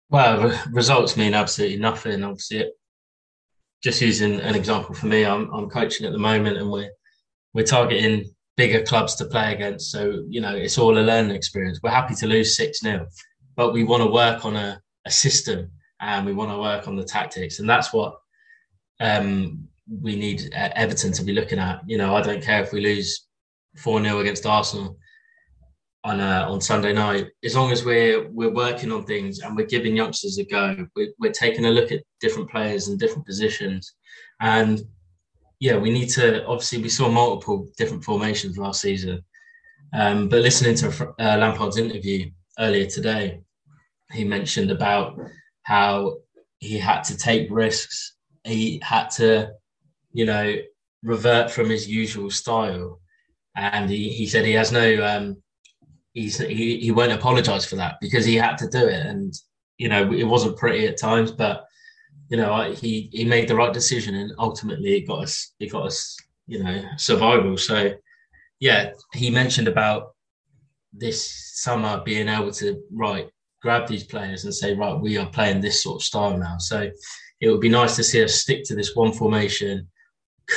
Well, 0.09 0.57
results 0.71 1.17
mean 1.17 1.33
absolutely 1.33 1.77
nothing. 1.77 2.23
Obviously, 2.23 2.71
just 3.83 4.01
using 4.01 4.39
an 4.39 4.55
example 4.55 4.95
for 4.95 5.07
me, 5.07 5.25
I'm 5.25 5.53
I'm 5.53 5.69
coaching 5.69 6.05
at 6.05 6.13
the 6.13 6.19
moment, 6.19 6.57
and 6.57 6.71
we're 6.71 6.91
we're 7.53 7.65
targeting 7.65 8.29
bigger 8.55 8.83
clubs 8.83 9.15
to 9.15 9.25
play 9.25 9.53
against. 9.53 9.91
So 9.91 10.23
you 10.29 10.41
know, 10.41 10.55
it's 10.55 10.77
all 10.77 10.97
a 10.97 11.01
learning 11.01 11.35
experience. 11.35 11.79
We're 11.83 11.89
happy 11.91 12.15
to 12.15 12.27
lose 12.27 12.55
six 12.55 12.79
0 12.79 13.07
but 13.57 13.73
we 13.73 13.83
want 13.83 14.03
to 14.03 14.09
work 14.09 14.45
on 14.45 14.55
a, 14.55 14.79
a 15.05 15.11
system 15.11 15.71
and 15.99 16.27
we 16.27 16.31
want 16.31 16.51
to 16.51 16.59
work 16.59 16.87
on 16.87 16.95
the 16.95 17.03
tactics, 17.03 17.59
and 17.59 17.69
that's 17.69 17.91
what 17.91 18.17
um, 19.01 19.67
we 19.89 20.15
need 20.15 20.49
Everton 20.53 21.11
to 21.13 21.23
be 21.23 21.33
looking 21.33 21.59
at. 21.59 21.81
You 21.87 21.97
know, 21.97 22.15
I 22.15 22.21
don't 22.21 22.43
care 22.43 22.63
if 22.63 22.71
we 22.71 22.81
lose 22.81 23.27
4 23.77 24.01
0 24.01 24.19
against 24.19 24.45
Arsenal 24.45 24.97
on 26.07 26.19
uh, 26.19 26.45
on 26.47 26.61
Sunday 26.61 26.93
night, 26.93 27.27
as 27.43 27.55
long 27.55 27.71
as 27.71 27.83
we're 27.83 28.29
we're 28.29 28.53
working 28.53 28.91
on 28.91 29.05
things 29.05 29.39
and 29.39 29.55
we're 29.55 29.65
giving 29.65 29.95
youngsters 29.95 30.37
a 30.37 30.45
go. 30.45 30.87
We're, 30.95 31.13
we're 31.19 31.31
taking 31.31 31.65
a 31.65 31.71
look 31.71 31.91
at 31.91 32.03
different 32.21 32.49
players 32.49 32.87
and 32.87 32.99
different 32.99 33.25
positions, 33.25 33.93
and 34.39 34.81
yeah, 35.59 35.77
we 35.77 35.89
need 35.91 36.09
to. 36.09 36.45
Obviously, 36.45 36.81
we 36.81 36.89
saw 36.89 37.09
multiple 37.09 37.67
different 37.77 38.03
formations 38.03 38.57
last 38.57 38.81
season, 38.81 39.23
um, 39.93 40.29
but 40.29 40.41
listening 40.41 40.75
to 40.75 41.13
uh, 41.19 41.37
Lampard's 41.37 41.77
interview 41.77 42.31
earlier 42.59 42.85
today, 42.85 43.41
he 44.11 44.23
mentioned 44.23 44.71
about 44.71 45.19
how 45.63 46.17
he 46.59 46.77
had 46.77 47.03
to 47.03 47.17
take 47.17 47.47
risks. 47.51 48.15
He 48.45 48.79
had 48.83 49.09
to 49.17 49.51
you 50.17 50.25
know, 50.25 50.55
revert 51.03 51.51
from 51.51 51.69
his 51.69 51.87
usual 51.87 52.31
style. 52.31 52.99
And 53.55 53.87
he, 53.87 54.09
he 54.09 54.25
said 54.25 54.45
he 54.45 54.53
has 54.53 54.71
no, 54.71 55.05
um, 55.05 55.43
he's, 56.17 56.37
he, 56.39 56.79
he 56.79 56.91
won't 56.91 57.11
apologize 57.11 57.63
for 57.65 57.75
that 57.75 57.97
because 58.01 58.25
he 58.25 58.35
had 58.35 58.57
to 58.57 58.67
do 58.67 58.87
it. 58.87 59.05
And, 59.05 59.33
you 59.77 59.87
know, 59.87 60.11
it 60.11 60.23
wasn't 60.23 60.57
pretty 60.57 60.87
at 60.87 60.97
times, 60.97 61.31
but, 61.31 61.65
you 62.29 62.37
know, 62.37 62.71
he, 62.71 63.09
he 63.13 63.23
made 63.23 63.47
the 63.47 63.55
right 63.55 63.71
decision 63.71 64.15
and 64.15 64.33
ultimately 64.39 64.95
it 64.95 65.07
got 65.07 65.23
us, 65.23 65.53
it 65.59 65.71
got 65.71 65.85
us, 65.85 66.17
you 66.47 66.63
know, 66.63 66.83
survival. 66.97 67.55
So, 67.55 67.93
yeah, 68.59 68.93
he 69.13 69.29
mentioned 69.29 69.67
about 69.67 70.15
this 70.91 71.53
summer 71.61 72.01
being 72.03 72.27
able 72.27 72.51
to, 72.53 72.81
right, 72.91 73.29
grab 73.61 73.87
these 73.87 74.03
players 74.03 74.43
and 74.43 74.53
say, 74.53 74.73
right, 74.73 74.99
we 74.99 75.19
are 75.19 75.27
playing 75.27 75.61
this 75.61 75.83
sort 75.83 76.01
of 76.01 76.03
style 76.03 76.35
now. 76.35 76.57
So 76.57 76.89
it 77.39 77.49
would 77.49 77.61
be 77.61 77.69
nice 77.69 77.95
to 77.95 78.03
see 78.03 78.23
us 78.23 78.33
stick 78.33 78.63
to 78.65 78.75
this 78.75 78.95
one 78.95 79.13
formation 79.13 79.87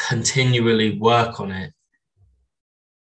continually 0.09 0.99
work 0.99 1.39
on 1.39 1.51
it, 1.51 1.73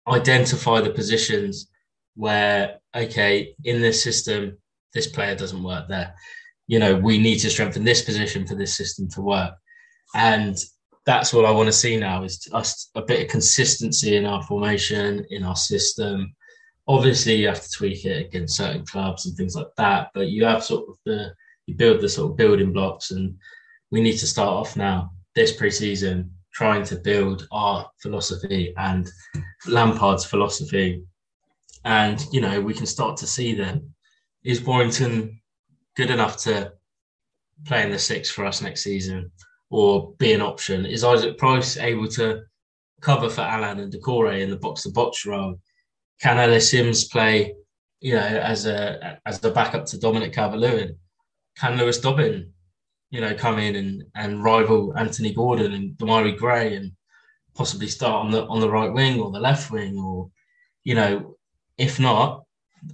identify 0.07 0.81
the 0.81 0.89
positions 0.89 1.70
where, 2.15 2.79
okay, 2.95 3.55
in 3.63 3.81
this 3.81 4.03
system, 4.03 4.57
this 4.93 5.07
player 5.07 5.35
doesn't 5.35 5.63
work 5.63 5.87
there. 5.87 6.13
You 6.67 6.79
know, 6.79 6.95
we 6.95 7.17
need 7.17 7.39
to 7.39 7.49
strengthen 7.49 7.83
this 7.83 8.01
position 8.01 8.45
for 8.45 8.55
this 8.55 8.75
system 8.75 9.09
to 9.11 9.21
work. 9.21 9.53
And 10.13 10.57
that's 11.05 11.33
what 11.33 11.45
I 11.45 11.51
want 11.51 11.67
to 11.67 11.73
see 11.73 11.97
now 11.97 12.23
is 12.23 12.47
us 12.53 12.89
a 12.95 13.01
bit 13.01 13.21
of 13.21 13.31
consistency 13.31 14.17
in 14.17 14.25
our 14.25 14.43
formation, 14.43 15.25
in 15.29 15.43
our 15.43 15.55
system. 15.55 16.33
Obviously, 16.87 17.35
you 17.35 17.47
have 17.47 17.61
to 17.61 17.71
tweak 17.71 18.05
it 18.05 18.27
against 18.27 18.57
certain 18.57 18.85
clubs 18.85 19.25
and 19.25 19.35
things 19.35 19.55
like 19.55 19.73
that, 19.77 20.09
but 20.13 20.27
you 20.27 20.45
have 20.45 20.63
sort 20.63 20.87
of 20.89 20.97
the 21.05 21.33
you 21.67 21.75
build 21.75 22.01
the 22.01 22.09
sort 22.09 22.31
of 22.31 22.37
building 22.37 22.73
blocks, 22.73 23.11
and 23.11 23.35
we 23.91 24.01
need 24.01 24.17
to 24.17 24.27
start 24.27 24.49
off 24.49 24.75
now 24.75 25.11
this 25.35 25.55
preseason 25.55 26.29
trying 26.53 26.83
to 26.83 26.95
build 26.97 27.47
our 27.51 27.89
philosophy 28.01 28.73
and 28.77 29.09
Lampard's 29.67 30.25
philosophy, 30.25 31.01
and 31.83 32.25
you 32.31 32.41
know 32.41 32.61
we 32.61 32.73
can 32.73 32.85
start 32.85 33.17
to 33.17 33.27
see 33.27 33.53
then 33.53 33.93
is 34.43 34.63
Warrington 34.63 35.39
good 35.95 36.09
enough 36.09 36.37
to 36.37 36.73
play 37.65 37.83
in 37.83 37.91
the 37.91 37.99
six 37.99 38.29
for 38.29 38.45
us 38.45 38.61
next 38.61 38.83
season? 38.83 39.31
or 39.71 40.13
be 40.19 40.33
an 40.33 40.41
option? 40.41 40.85
Is 40.85 41.03
Isaac 41.03 41.37
Price 41.37 41.77
able 41.77 42.07
to 42.09 42.43
cover 43.01 43.29
for 43.29 43.41
Allan 43.41 43.79
and 43.79 43.91
Doucouré 43.91 44.41
in 44.41 44.51
the 44.51 44.57
box 44.57 44.83
to 44.83 44.91
box 44.91 45.25
role? 45.25 45.59
Can 46.21 46.37
Ellis 46.37 46.69
Sims 46.69 47.05
play, 47.05 47.55
you 48.01 48.13
know, 48.13 48.21
as 48.21 48.67
a 48.67 49.19
as 49.25 49.43
a 49.43 49.49
backup 49.49 49.85
to 49.87 49.97
Dominic 49.97 50.33
Calvert-Lewin? 50.33 50.95
Can 51.57 51.77
Lewis 51.77 51.99
Dobbin, 51.99 52.51
you 53.09 53.21
know, 53.21 53.33
come 53.33 53.57
in 53.57 53.75
and, 53.75 54.03
and 54.15 54.43
rival 54.43 54.93
Anthony 54.97 55.33
Gordon 55.33 55.73
and 55.73 55.97
Demarai 55.97 56.37
Gray 56.37 56.75
and 56.75 56.91
possibly 57.55 57.87
start 57.87 58.25
on 58.25 58.31
the 58.31 58.45
on 58.45 58.59
the 58.59 58.69
right 58.69 58.93
wing 58.93 59.19
or 59.19 59.31
the 59.31 59.39
left 59.39 59.71
wing 59.71 59.97
or, 59.97 60.29
you 60.83 60.95
know, 60.95 61.37
if 61.77 61.99
not, 61.99 62.43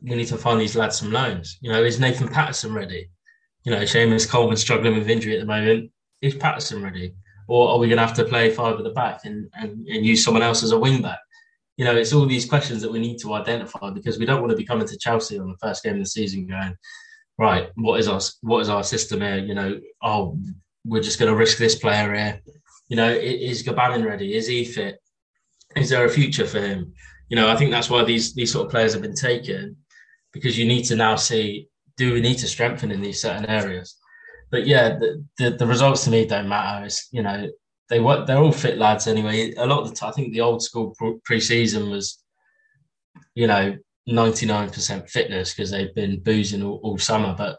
we 0.04 0.16
need 0.16 0.28
to 0.28 0.38
find 0.38 0.60
these 0.60 0.76
lads 0.76 0.98
some 0.98 1.12
loans. 1.12 1.58
You 1.62 1.72
know, 1.72 1.84
is 1.84 2.00
Nathan 2.00 2.28
Patterson 2.28 2.74
ready? 2.74 3.10
You 3.64 3.72
know, 3.72 3.82
Seamus 3.82 4.30
Coleman 4.30 4.58
struggling 4.58 4.96
with 4.96 5.10
injury 5.10 5.36
at 5.36 5.40
the 5.40 5.46
moment 5.46 5.92
is 6.22 6.36
Patterson 6.36 6.84
ready? 6.84 7.14
Or 7.48 7.70
are 7.70 7.78
we 7.78 7.88
going 7.88 7.98
to 7.98 8.06
have 8.06 8.16
to 8.16 8.26
play 8.26 8.50
five 8.50 8.78
at 8.78 8.84
the 8.84 8.92
back 8.92 9.22
and, 9.24 9.50
and, 9.54 9.88
and 9.88 10.06
use 10.06 10.24
someone 10.24 10.44
else 10.44 10.64
as 10.64 10.72
a 10.72 10.80
wing 10.80 11.02
back? 11.02 11.20
You 11.78 11.86
know, 11.86 11.96
it's 11.96 12.12
all 12.12 12.26
these 12.26 12.46
questions 12.46 12.82
that 12.82 12.92
we 12.92 13.00
need 13.00 13.20
to 13.20 13.34
identify 13.34 13.92
because 13.92 14.18
we 14.18 14.26
don't 14.26 14.42
want 14.42 14.52
to 14.52 14.58
be 14.58 14.66
coming 14.66 14.88
to 14.88 14.98
Chelsea 14.98 15.38
on 15.38 15.48
the 15.48 15.58
first 15.58 15.84
game 15.84 15.94
of 15.94 16.00
the 16.00 16.06
season 16.06 16.48
going, 16.48 16.76
right, 17.38 17.70
what 17.76 18.00
is 18.00 18.08
our 18.08 18.20
what 18.42 18.60
is 18.62 18.70
our 18.70 18.84
system 18.84 19.22
here? 19.22 19.38
You 19.38 19.54
know, 19.54 19.80
oh, 20.02 20.38
we're 20.84 21.04
just 21.04 21.20
going 21.20 21.32
to 21.32 21.38
risk 21.38 21.58
this 21.58 21.76
player 21.76 22.14
here. 22.14 22.42
You 22.90 22.96
know, 22.96 23.12
is 23.12 23.64
Gbamin 23.64 24.06
ready? 24.06 24.36
Is 24.36 24.48
he 24.48 24.66
fit? 24.66 25.00
Is 25.76 25.90
there 25.90 26.06
a 26.06 26.10
future 26.10 26.48
for 26.48 26.60
him? 26.60 26.94
You 27.30 27.36
know, 27.36 27.50
I 27.50 27.56
think 27.56 27.72
that's 27.72 27.90
why 27.90 28.04
these 28.04 28.34
these 28.34 28.52
sort 28.52 28.66
of 28.66 28.72
players 28.72 28.94
have 28.94 29.02
been 29.02 29.16
taken 29.16 29.78
because 30.34 30.58
you 30.58 30.66
need 30.66 30.84
to 30.84 30.96
now 30.96 31.16
see 31.16 31.68
do 31.98 32.14
we 32.14 32.22
need 32.22 32.38
to 32.38 32.48
strengthen 32.48 32.92
in 32.92 33.02
these 33.02 33.22
certain 33.22 33.46
areas 33.48 33.98
but 34.50 34.66
yeah, 34.66 34.98
the, 34.98 35.26
the, 35.38 35.50
the 35.52 35.68
results 35.68 36.04
to 36.06 36.10
me 36.10 36.26
don't 36.26 36.48
matter. 36.48 36.86
It's 36.86 37.10
you 37.12 37.22
know 37.22 37.48
they 37.90 38.00
they're 38.00 38.38
all 38.38 38.52
fit 38.52 38.78
lads 38.78 39.08
anyway. 39.08 39.54
A 39.56 39.66
lot 39.66 39.82
of 39.82 39.90
the 39.90 39.96
time, 39.96 40.10
I 40.10 40.12
think 40.14 40.34
the 40.34 40.42
old 40.42 40.62
school 40.62 40.96
pre-season 41.26 41.90
was, 41.90 42.24
you 43.36 43.48
know, 43.48 43.78
ninety 44.06 44.46
nine 44.46 44.70
percent 44.70 45.10
fitness 45.10 45.54
because 45.54 45.72
they've 45.72 45.94
been 45.94 46.22
boozing 46.22 46.64
all, 46.64 46.80
all, 46.84 46.98
summer. 46.98 47.36
But 47.38 47.58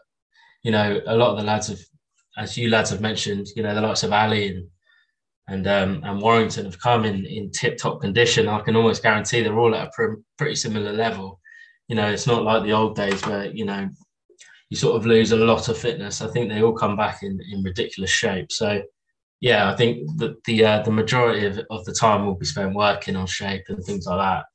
you 0.63 0.71
know, 0.71 0.99
a 1.05 1.15
lot 1.15 1.31
of 1.31 1.37
the 1.37 1.43
lads 1.43 1.67
have, 1.67 1.79
as 2.37 2.57
you 2.57 2.69
lads 2.69 2.89
have 2.89 3.01
mentioned, 3.01 3.47
you 3.55 3.63
know, 3.63 3.75
the 3.75 3.81
likes 3.81 4.03
of 4.03 4.11
Alli 4.11 4.55
and 4.55 4.67
and 5.49 5.67
um, 5.67 6.01
and 6.03 6.21
Warrington 6.21 6.65
have 6.65 6.79
come 6.79 7.05
in 7.05 7.25
in 7.25 7.51
tip 7.51 7.77
top 7.77 8.01
condition. 8.01 8.47
I 8.47 8.61
can 8.61 8.75
almost 8.75 9.03
guarantee 9.03 9.41
they're 9.41 9.57
all 9.57 9.75
at 9.75 9.87
a 9.87 9.91
pr- 9.91 10.21
pretty 10.37 10.55
similar 10.55 10.93
level. 10.93 11.39
You 11.87 11.95
know, 11.95 12.07
it's 12.07 12.27
not 12.27 12.43
like 12.43 12.63
the 12.63 12.73
old 12.73 12.95
days 12.95 13.25
where 13.25 13.45
you 13.45 13.65
know 13.65 13.89
you 14.69 14.77
sort 14.77 14.95
of 14.95 15.05
lose 15.05 15.31
a 15.31 15.37
lot 15.37 15.67
of 15.67 15.77
fitness. 15.77 16.21
I 16.21 16.27
think 16.27 16.49
they 16.49 16.61
all 16.61 16.73
come 16.73 16.95
back 16.95 17.23
in, 17.23 17.39
in 17.51 17.63
ridiculous 17.63 18.11
shape. 18.11 18.51
So, 18.51 18.83
yeah, 19.39 19.71
I 19.71 19.75
think 19.75 20.07
that 20.17 20.43
the 20.43 20.65
uh, 20.65 20.81
the 20.83 20.91
majority 20.91 21.45
of, 21.47 21.59
of 21.71 21.83
the 21.85 21.93
time 21.93 22.25
will 22.25 22.35
be 22.35 22.45
spent 22.45 22.75
working 22.75 23.15
on 23.15 23.25
shape 23.25 23.63
and 23.69 23.83
things 23.83 24.05
like 24.05 24.19
that, 24.19 24.45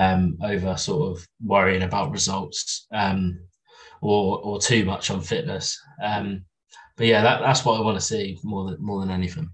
um, 0.00 0.38
over 0.42 0.76
sort 0.76 1.16
of 1.16 1.26
worrying 1.44 1.82
about 1.82 2.12
results 2.12 2.86
um, 2.92 3.40
or 4.00 4.38
or 4.38 4.60
too 4.60 4.84
much 4.84 5.10
on 5.10 5.20
fitness. 5.20 5.76
Um, 6.02 6.44
but 6.96 7.06
yeah, 7.06 7.22
that, 7.22 7.40
that's 7.40 7.64
what 7.64 7.78
I 7.78 7.84
want 7.84 7.96
to 7.96 8.04
see 8.04 8.38
more 8.44 8.70
than 8.70 8.80
more 8.80 9.00
than 9.00 9.10
anything. 9.10 9.50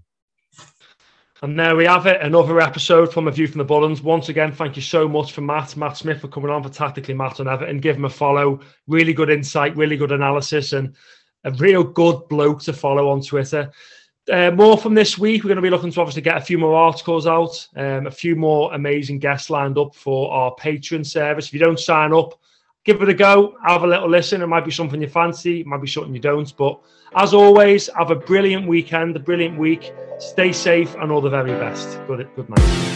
And 1.45 1.59
there 1.59 1.75
we 1.75 1.85
have 1.85 2.07
it, 2.07 2.19
another 2.23 2.59
episode 2.59 3.13
from 3.13 3.27
A 3.27 3.31
View 3.31 3.45
from 3.45 3.59
the 3.59 3.65
Bullens. 3.65 4.01
Once 4.01 4.29
again, 4.29 4.51
thank 4.51 4.75
you 4.75 4.81
so 4.81 5.07
much 5.07 5.31
for 5.31 5.41
Matt, 5.41 5.77
Matt 5.77 5.95
Smith, 5.95 6.19
for 6.19 6.27
coming 6.27 6.49
on 6.49 6.63
for 6.63 6.69
Tactically 6.69 7.13
Matt 7.13 7.39
on 7.39 7.47
Everton. 7.47 7.77
Give 7.77 7.95
him 7.95 8.05
a 8.05 8.09
follow. 8.09 8.61
Really 8.87 9.13
good 9.13 9.29
insight, 9.29 9.77
really 9.77 9.95
good 9.95 10.11
analysis, 10.11 10.73
and 10.73 10.95
a 11.43 11.51
real 11.51 11.83
good 11.83 12.27
bloke 12.29 12.63
to 12.63 12.73
follow 12.73 13.09
on 13.09 13.21
Twitter. 13.21 13.71
Uh, 14.27 14.49
more 14.49 14.75
from 14.75 14.95
this 14.95 15.19
week. 15.19 15.43
We're 15.43 15.49
going 15.49 15.57
to 15.57 15.61
be 15.61 15.69
looking 15.69 15.91
to 15.91 16.01
obviously 16.01 16.23
get 16.23 16.37
a 16.37 16.41
few 16.41 16.57
more 16.57 16.73
articles 16.73 17.27
out, 17.27 17.67
um, 17.75 18.07
a 18.07 18.11
few 18.11 18.35
more 18.35 18.73
amazing 18.73 19.19
guests 19.19 19.51
lined 19.51 19.77
up 19.77 19.93
for 19.93 20.33
our 20.33 20.55
Patreon 20.55 21.05
service. 21.05 21.45
If 21.45 21.53
you 21.53 21.59
don't 21.59 21.79
sign 21.79 22.11
up, 22.11 22.41
give 22.85 23.01
it 23.01 23.09
a 23.09 23.13
go, 23.13 23.57
have 23.65 23.83
a 23.83 23.87
little 23.87 24.09
listen. 24.09 24.41
It 24.41 24.47
might 24.47 24.63
be 24.63 24.71
something 24.71 25.01
you 25.01 25.09
fancy, 25.09 25.61
it 25.61 25.67
might 25.67 25.81
be 25.81 25.87
something 25.87 26.13
you 26.13 26.21
don't. 26.21 26.55
But 26.55 26.79
as 27.15 27.33
always, 27.33 27.89
have 27.97 28.11
a 28.11 28.15
brilliant 28.15 28.67
weekend, 28.67 29.15
a 29.15 29.19
brilliant 29.19 29.57
week. 29.57 29.93
Stay 30.19 30.53
safe 30.53 30.95
and 30.95 31.11
all 31.11 31.21
the 31.21 31.29
very 31.29 31.51
best. 31.51 31.99
Good, 32.07 32.29
good 32.35 32.49
night. 32.49 32.94